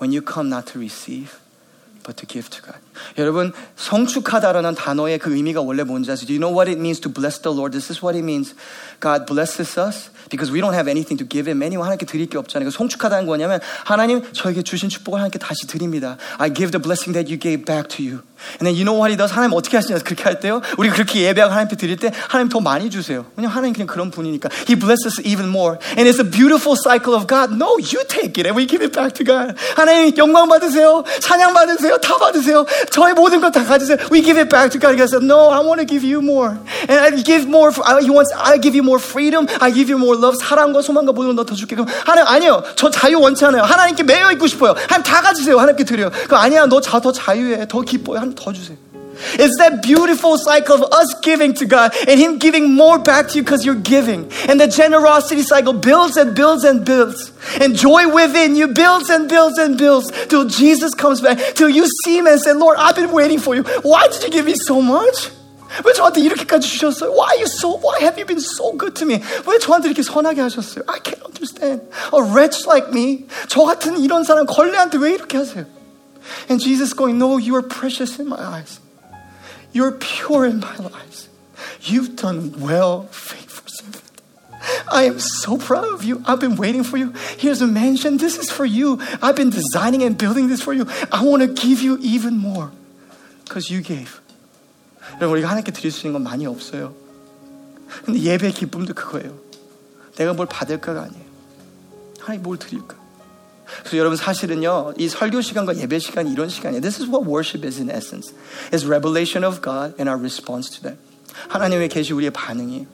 when 0.00 0.12
you 0.12 0.22
come 0.24 0.48
not 0.48 0.72
to 0.72 0.80
receive, 0.80 1.38
but 2.02 2.16
to 2.16 2.26
give 2.26 2.50
to 2.50 2.62
God. 2.62 2.80
여러분, 3.16 3.52
성축하다라는 3.76 4.74
단어의 4.74 5.18
그 5.18 5.34
의미가 5.34 5.60
원래 5.60 5.84
뭔지 5.84 6.10
아세요? 6.10 6.26
Do 6.26 6.34
you 6.34 6.40
know 6.40 6.50
what 6.50 6.68
it 6.70 6.80
means 6.80 7.00
to 7.00 7.12
bless 7.12 7.40
the 7.40 7.54
Lord? 7.54 7.72
This 7.72 7.92
is 7.92 8.02
what 8.02 8.18
it 8.18 8.24
means. 8.24 8.54
God 8.98 9.26
blesses 9.26 9.78
us 9.78 10.10
because 10.29 10.51
we 10.51 10.61
don't 10.61 10.73
have 10.73 10.87
anything 10.87 11.17
to 11.17 11.27
give 11.27 11.49
him. 11.49 11.61
anyone 11.61 11.85
하나님께 11.85 12.05
드릴 12.05 12.29
게 12.29 12.37
없잖아요. 12.37 12.71
성축하다는 12.71 13.25
거냐면 13.25 13.59
하나님 13.83 14.21
저에게 14.33 14.61
주신 14.63 14.89
축복을 14.89 15.19
하나님께 15.19 15.39
다시 15.39 15.67
드립니다. 15.67 16.17
I 16.37 16.53
give 16.53 16.71
the 16.71 16.81
blessing 16.81 17.13
that 17.13 17.29
you 17.29 17.39
gave 17.39 17.65
back 17.65 17.89
to 17.97 18.03
you. 18.05 18.21
And 18.59 18.63
then 18.63 18.73
you 18.73 18.85
know 18.87 18.95
what 18.95 19.11
he 19.11 19.17
does? 19.17 19.33
하나님 19.35 19.51
어떻게 19.53 19.75
하시냐? 19.75 19.99
그렇게 19.99 20.23
할 20.23 20.39
때요. 20.39 20.61
우리 20.77 20.89
그렇게 20.89 21.27
예배하고 21.27 21.51
하나님께 21.51 21.75
드릴 21.75 21.97
때 21.97 22.11
하나님 22.29 22.47
더 22.47 22.61
많이 22.61 22.89
주세요. 22.89 23.25
왜냐면 23.35 23.51
하나님 23.55 23.73
그냥 23.73 23.87
그런 23.87 24.11
분이니까. 24.11 24.47
He 24.67 24.79
blesses 24.79 25.19
even 25.27 25.49
more. 25.49 25.77
And 25.97 26.07
it's 26.07 26.23
a 26.23 26.29
beautiful 26.29 26.77
cycle 26.79 27.13
of 27.13 27.27
God. 27.27 27.51
No, 27.51 27.75
you 27.77 27.99
take 28.07 28.39
it 28.39 28.47
and 28.47 28.55
we 28.55 28.65
give 28.65 28.79
it 28.79 28.95
back 28.95 29.13
to 29.19 29.25
God. 29.27 29.59
하나님 29.75 30.15
영광 30.15 30.47
받으세요. 30.47 31.03
찬양 31.19 31.53
받으세요. 31.53 31.97
다 31.99 32.17
받으세요. 32.17 32.65
저의 32.91 33.13
모든 33.13 33.41
것 33.41 33.49
다 33.51 33.65
가지세요. 33.65 33.97
We 34.11 34.21
give 34.21 34.39
it 34.39 34.47
back 34.49 34.71
to 34.71 34.79
God. 34.79 34.95
He 34.95 35.01
said, 35.07 35.25
No, 35.25 35.49
I 35.49 35.59
want 35.59 35.81
to 35.81 35.85
give 35.85 36.05
you 36.05 36.21
more. 36.21 36.55
And 36.87 36.99
I 37.01 37.11
give 37.23 37.47
more. 37.49 37.71
He 37.99 38.09
wants. 38.09 38.31
I 38.37 38.57
give 38.61 38.75
you 38.75 38.83
more 38.83 38.99
freedom. 38.99 39.47
I 39.59 39.71
give 39.73 39.89
you 39.89 39.97
more 39.97 40.15
love. 40.18 40.36
사랑과 40.40 40.82
소망과 40.82 41.12
모든 41.12 41.36
걸 41.36 41.44
더 41.46 41.54
줄게. 41.54 41.76
그럼 41.76 41.88
하나님 42.04 42.26
아니요. 42.28 42.62
저 42.76 42.90
자유 42.90 43.20
원치 43.20 43.44
않아요. 43.44 43.62
하나님께 43.62 44.02
매여 44.02 44.32
있고 44.32 44.46
싶어요. 44.46 44.74
하나님 44.88 45.02
다 45.02 45.20
가지세요. 45.20 45.58
하나님께 45.58 45.84
드려요. 45.84 46.10
그 46.28 46.36
아니야. 46.36 46.66
너 46.66 46.80
더 46.80 47.12
자유해. 47.12 47.66
더 47.68 47.80
기뻐요. 47.82 48.18
하나님 48.18 48.34
더 48.34 48.52
주세요. 48.52 48.76
It's 49.38 49.56
that 49.58 49.80
beautiful 49.80 50.36
cycle 50.38 50.74
of 50.74 50.82
us 50.92 51.14
giving 51.22 51.54
to 51.54 51.66
God 51.66 51.94
and 52.08 52.18
Him 52.18 52.38
giving 52.38 52.74
more 52.74 52.98
back 52.98 53.28
to 53.28 53.38
you 53.38 53.44
because 53.44 53.64
you're 53.64 53.80
giving. 53.80 54.26
And 54.48 54.58
the 54.60 54.66
generosity 54.66 55.42
cycle 55.42 55.72
builds 55.72 56.16
and 56.16 56.34
builds 56.34 56.64
and 56.64 56.84
builds. 56.84 57.30
And 57.60 57.76
joy 57.76 58.08
within 58.12 58.56
you 58.56 58.66
builds 58.68 59.10
and 59.10 59.28
builds 59.28 59.56
and 59.56 59.78
builds 59.78 60.10
till 60.26 60.46
Jesus 60.46 60.94
comes 60.94 61.20
back, 61.20 61.38
till 61.54 61.68
you 61.70 61.86
see 62.02 62.18
Him 62.18 62.26
and 62.26 62.40
say, 62.40 62.52
Lord, 62.54 62.76
I've 62.76 62.96
been 62.96 63.12
waiting 63.12 63.38
for 63.38 63.54
you. 63.54 63.62
Why 63.82 64.08
did 64.08 64.24
you 64.24 64.30
give 64.30 64.46
me 64.46 64.56
so 64.56 64.82
much? 64.82 65.30
왜 65.84 65.92
저한테 65.92 66.20
이렇게까지 66.20 66.68
주셨어요? 66.68 67.10
Why 67.10 67.34
are 67.34 67.40
you 67.40 67.46
so, 67.46 67.78
why 67.78 67.98
have 68.00 68.16
you 68.16 68.26
been 68.26 68.38
so 68.38 68.76
good 68.76 68.94
to 68.94 69.06
me? 69.06 69.20
왜 69.46 69.58
저한테 69.58 69.88
이렇게 69.88 70.02
선하게 70.02 70.40
하셨어요? 70.42 70.84
I 70.86 71.00
can't 71.00 71.24
understand. 71.24 71.82
A 72.12 72.22
wretch 72.22 72.66
like 72.68 72.88
me, 72.88 73.26
저 73.48 73.64
같은 73.64 73.98
이런 73.98 74.22
사람 74.24 74.46
걸레한테 74.46 74.98
왜 74.98 75.14
이렇게 75.14 75.38
하세요? 75.38 75.66
And 76.48 76.62
Jesus 76.62 76.94
going, 76.94 77.18
no, 77.18 77.38
you 77.38 77.54
are 77.56 77.66
precious 77.66 78.20
in 78.20 78.28
my 78.28 78.38
eyes. 78.38 78.80
You're 79.72 79.92
pure 79.92 80.46
in 80.46 80.60
my 80.60 80.74
eyes. 80.94 81.28
You've 81.82 82.16
done 82.16 82.54
well, 82.60 83.08
faithful 83.10 83.66
servant. 83.66 84.22
I 84.90 85.04
am 85.04 85.18
so 85.18 85.58
proud 85.58 85.92
of 85.92 86.04
you. 86.04 86.22
I've 86.24 86.40
been 86.40 86.56
waiting 86.56 86.84
for 86.84 86.96
you. 86.96 87.12
Here's 87.36 87.60
a 87.60 87.66
mansion. 87.66 88.16
This 88.16 88.38
is 88.38 88.50
for 88.50 88.64
you. 88.64 89.00
I've 89.20 89.36
been 89.36 89.50
designing 89.50 90.02
and 90.02 90.16
building 90.16 90.48
this 90.48 90.62
for 90.62 90.72
you. 90.72 90.86
I 91.12 91.22
want 91.24 91.42
to 91.42 91.48
give 91.48 91.82
you 91.82 91.98
even 92.00 92.38
more 92.38 92.70
because 93.44 93.68
you 93.68 93.82
gave. 93.82 94.17
여러분, 95.19 95.33
우리가 95.33 95.49
하나님께 95.49 95.71
드릴 95.71 95.91
수 95.91 96.07
있는 96.07 96.13
건 96.13 96.23
많이 96.23 96.45
없어요. 96.45 96.93
근데 98.05 98.21
예배의 98.21 98.53
기쁨도 98.53 98.93
그거예요. 98.93 99.37
내가 100.15 100.33
뭘 100.33 100.47
받을까가 100.47 101.03
아니에요. 101.03 101.25
하나님 102.19 102.43
뭘 102.43 102.57
드릴까? 102.57 102.97
그래서 103.79 103.97
여러분 103.97 104.17
사실은요 104.17 104.93
이 104.97 105.07
설교 105.07 105.41
시간과 105.41 105.77
예배 105.77 105.99
시간이 105.99 106.31
이런 106.31 106.49
시간이에요. 106.49 106.81
This 106.81 107.01
is 107.01 107.09
what 107.09 107.29
worship 107.29 107.65
is 107.65 107.79
in 107.79 107.89
essence. 107.89 108.33
It's 108.71 108.85
revelation 108.85 109.45
of 109.45 109.61
God 109.61 109.93
and 109.99 110.09
our 110.09 110.19
response 110.19 110.69
to 110.71 110.81
that. 110.83 110.99
하나님의 111.47 111.89
계시 111.89 112.13
우리의 112.13 112.31
반응이에요. 112.31 112.85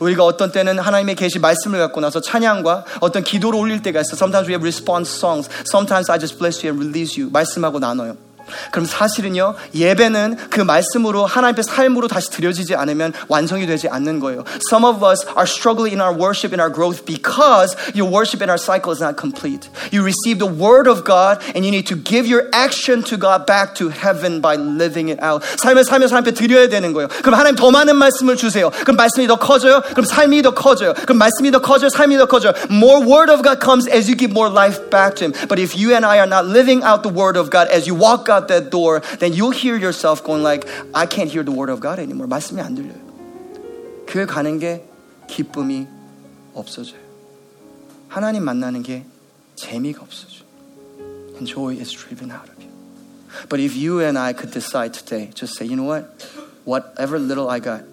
우리가 0.00 0.24
어떤 0.24 0.52
때는 0.52 0.78
하나님의 0.78 1.14
계시 1.16 1.38
말씀을 1.38 1.78
갖고 1.78 2.00
나서 2.00 2.20
찬양과 2.20 2.84
어떤 3.00 3.24
기도를 3.24 3.58
올릴 3.58 3.82
때가 3.82 4.00
있어. 4.00 4.14
Sometimes 4.14 4.48
we 4.48 4.54
have 4.54 4.62
response 4.62 5.10
songs. 5.16 5.48
Sometimes 5.66 6.10
I 6.10 6.18
just 6.18 6.38
bless 6.38 6.64
you 6.64 6.72
and 6.72 6.84
release 6.84 7.20
you. 7.20 7.30
말씀하고 7.30 7.78
나눠요. 7.78 8.16
그럼 8.71 8.85
사실은요, 8.85 9.55
예배는 9.73 10.37
그 10.49 10.61
말씀으로 10.61 11.25
하나님의 11.25 11.63
삶으로 11.63 12.07
다시 12.07 12.29
드려지지 12.29 12.75
않으면 12.75 13.13
완성이 13.27 13.65
되지 13.65 13.87
않는 13.89 14.19
거예요. 14.19 14.43
Some 14.69 14.85
of 14.85 15.03
us 15.05 15.25
are 15.35 15.47
struggling 15.47 15.95
in 15.95 16.01
our 16.01 16.13
worship 16.13 16.53
and 16.53 16.61
our 16.61 16.71
growth 16.71 17.05
because 17.05 17.75
your 17.95 18.09
worship 18.09 18.41
and 18.41 18.51
our 18.51 18.61
cycle 18.61 18.91
is 18.91 19.01
not 19.01 19.17
complete. 19.17 19.69
You 19.91 20.03
receive 20.03 20.39
the 20.39 20.49
word 20.49 20.87
of 20.87 21.03
God 21.03 21.41
and 21.55 21.65
you 21.65 21.71
need 21.71 21.87
to 21.87 21.95
give 21.97 22.27
your 22.27 22.47
action 22.53 23.03
to 23.09 23.17
God 23.17 23.45
back 23.45 23.75
to 23.81 23.89
heaven 23.89 24.41
by 24.41 24.55
living 24.55 25.09
it 25.09 25.19
out. 25.23 25.41
삶을 25.57 25.83
살면서 25.83 26.15
하나님께 26.15 26.37
드려야 26.37 26.69
되는 26.69 26.93
거예요. 26.93 27.07
그럼 27.21 27.39
하나님 27.39 27.55
더 27.55 27.71
많은 27.71 27.95
말씀을 27.95 28.35
주세요. 28.35 28.69
그럼 28.83 28.97
말씀이 28.97 29.27
더 29.27 29.37
커져요. 29.37 29.81
그럼 29.91 30.05
삶이 30.05 30.41
더 30.41 30.53
커져요. 30.53 30.93
그럼 30.93 31.17
말씀이 31.17 31.51
더 31.51 31.59
커져요. 31.61 31.89
삶이 31.89 32.17
더 32.17 32.25
커져요. 32.25 32.53
More 32.69 33.01
word 33.05 33.31
of 33.31 33.41
God 33.41 33.59
comes 33.61 33.87
as 33.89 34.09
you 34.09 34.15
give 34.17 34.31
more 34.31 34.51
life 34.51 34.89
back 34.89 35.15
to 35.17 35.25
Him. 35.25 35.33
But 35.47 35.59
if 35.59 35.75
you 35.75 35.95
and 35.95 36.05
I 36.05 36.19
are 36.19 36.29
not 36.29 36.45
living 36.45 36.83
out 36.83 37.01
the 37.03 37.13
word 37.13 37.37
of 37.37 37.49
God 37.49 37.67
as 37.71 37.87
you 37.87 37.95
walk 37.95 38.29
out 38.39 38.47
that 38.47 38.69
door, 38.69 39.01
then 39.19 39.33
you'll 39.33 39.51
hear 39.51 39.77
yourself 39.77 40.23
going 40.23 40.43
like, 40.43 40.67
I 40.93 41.05
can't 41.05 41.29
hear 41.29 41.43
the 41.43 41.51
word 41.51 41.69
of 41.69 41.79
God 41.79 41.99
anymore. 41.99 42.27
말씀이 42.27 42.61
안 42.61 42.75
들려요. 42.75 42.95
교회 44.07 44.25
가는 44.25 44.59
게 44.59 44.85
기쁨이 45.27 45.87
없어져요. 46.53 46.99
하나님 48.07 48.43
만나는 48.43 48.83
게 48.83 49.05
재미가 49.55 50.01
없어져요. 50.01 50.45
And 51.35 51.45
joy 51.45 51.75
is 51.75 51.91
driven 51.91 52.31
out 52.31 52.47
of 52.49 52.61
you. 52.61 52.69
But 53.49 53.59
if 53.59 53.75
you 53.75 53.99
and 53.99 54.17
I 54.17 54.33
could 54.33 54.51
decide 54.51 54.93
today, 54.93 55.31
just 55.33 55.55
say, 55.55 55.65
you 55.65 55.75
know 55.75 55.83
what? 55.83 56.25
Whatever 56.63 57.19
little 57.19 57.49
I 57.49 57.59
got, 57.59 57.83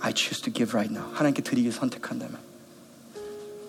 I 0.00 0.12
choose 0.12 0.40
to 0.42 0.50
give 0.50 0.74
right 0.74 0.90
now. 0.90 1.10
하나님께 1.14 1.42
드리기 1.42 1.72
선택한다면. 1.72 2.52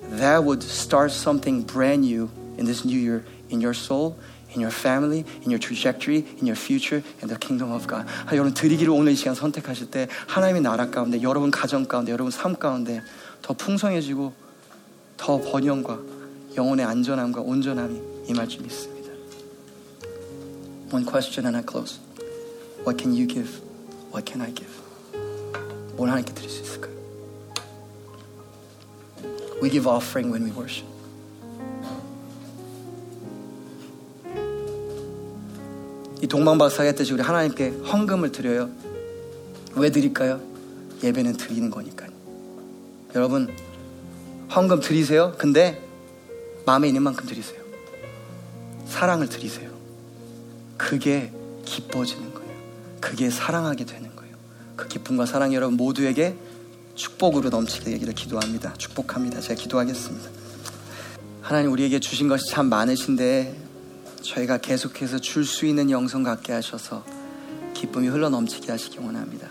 that 0.10 0.44
would 0.44 0.62
start 0.64 1.12
something 1.12 1.62
brand 1.62 2.02
new 2.02 2.30
in 2.58 2.66
this 2.66 2.86
new 2.86 3.00
year 3.00 3.26
in 3.50 3.62
your 3.62 3.74
soul, 3.74 4.18
in 4.56 4.62
your 4.62 4.72
family, 4.72 5.26
in 5.44 5.50
your 5.50 5.60
trajectory, 5.60 6.26
in 6.40 6.46
your 6.46 6.56
future, 6.56 7.04
in 7.22 7.28
the 7.28 7.38
kingdom 7.38 7.72
of 7.72 7.88
God. 7.88 8.06
아, 8.26 8.34
여러분 8.34 8.54
드리기를 8.54 8.94
오늘 8.94 9.14
이 9.14 9.16
시간 9.16 9.36
선택하실 9.36 9.92
때 9.92 10.08
하나님의 10.28 10.62
나라 10.62 10.90
가운데, 10.90 11.22
여러분 11.22 11.52
가정 11.52 11.86
가운데, 11.86 12.12
여러분 12.12 12.32
삶 12.32 12.56
가운데 12.56 13.02
더 13.42 13.54
풍성해지고 13.54 14.34
더 15.18 15.38
번영과 15.40 16.00
영혼의 16.56 16.86
안전함과 16.86 17.42
온전함이 17.42 18.02
임할 18.30 18.48
줄 18.48 18.62
믿습니다. 18.62 19.12
One 20.92 21.06
question 21.06 21.46
and 21.46 21.58
I 21.58 21.64
close. 21.64 22.00
What 22.86 23.02
can 23.02 23.14
you 23.14 23.26
give? 23.28 23.62
What 24.14 24.26
can 24.30 24.42
I 24.42 24.54
give? 24.54 24.72
뭘 25.96 26.10
하나님께 26.10 26.34
드릴 26.34 26.50
수 26.50 26.62
있을까요? 26.62 26.94
We 29.62 29.70
give 29.72 29.88
offering 29.88 30.32
when 30.32 30.44
we 30.44 30.52
worship. 30.56 30.86
동방박사가 36.29 36.85
했듯이 36.85 37.13
우리 37.13 37.23
하나님께 37.23 37.69
헌금을 37.91 38.33
드려요. 38.33 38.71
왜 39.75 39.91
드릴까요? 39.91 40.41
예배는 41.03 41.37
드리는 41.37 41.71
거니까요. 41.71 42.11
여러분 43.15 43.49
헌금 44.55 44.81
드리세요. 44.81 45.35
근데 45.39 45.83
마음에 46.67 46.89
있는 46.89 47.03
만큼 47.03 47.27
드리세요. 47.27 47.61
사랑을 48.87 49.29
드리세요. 49.29 49.71
그게 50.77 51.33
기뻐지는 51.65 52.33
거예요. 52.35 52.51
그게 53.01 53.31
사랑하게 53.31 53.85
되는 53.85 54.15
거예요. 54.17 54.35
그 54.77 54.89
기쁨과 54.89 55.27
사랑이 55.27 55.55
여러분 55.55 55.77
모두에게 55.77 56.37
축복으로 56.95 57.51
넘치게 57.51 57.85
되기를 57.85 58.15
기도합니다. 58.15 58.75
축복합니다. 58.75 59.41
제가 59.41 59.61
기도하겠습니다. 59.61 60.31
하나님 61.43 61.73
우리에게 61.73 62.01
주신 62.01 62.29
것이 62.29 62.51
참 62.51 62.69
많으신데 62.69 63.68
저희가 64.29 64.59
계속해서 64.59 65.19
줄 65.19 65.45
수 65.45 65.65
있는 65.65 65.91
영성 65.91 66.23
갖게 66.23 66.53
하셔서 66.53 67.05
기쁨이 67.73 68.09
흘러 68.09 68.29
넘치게 68.29 68.71
하시기 68.71 68.99
원합니다. 68.99 69.49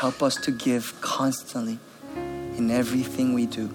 Help 0.00 0.24
us 0.24 0.40
to 0.40 0.56
give 0.56 0.92
constantly 1.02 1.78
in 2.56 2.70
everything 2.70 3.34
we 3.36 3.46
do. 3.46 3.68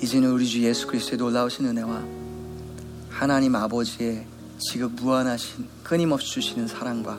이제는 0.00 0.30
우리 0.30 0.46
주 0.46 0.62
예수 0.62 0.86
그리스도의 0.86 1.18
놀라우신 1.18 1.66
은혜와 1.66 2.04
하나님 3.10 3.56
아버지의 3.56 4.26
지극 4.58 4.92
무한하신 4.92 5.66
끊임없이 5.82 6.30
주시는 6.30 6.68
사랑과 6.68 7.18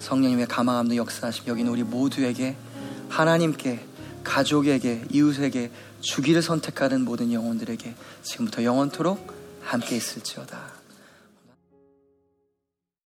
성령님의 0.00 0.46
가망함도 0.48 0.96
역사하심 0.96 1.44
여기는 1.46 1.70
우리 1.70 1.84
모두에게 1.84 2.56
하나님께 3.08 3.84
가족에게 4.24 5.04
이웃에게 5.12 5.70
주기를 6.00 6.42
선택하는 6.42 7.04
모든 7.04 7.32
영혼들에게 7.32 7.94
지금부터 8.22 8.64
영원토록 8.64 9.32
함께 9.62 9.96
있을지어다. 9.96 10.77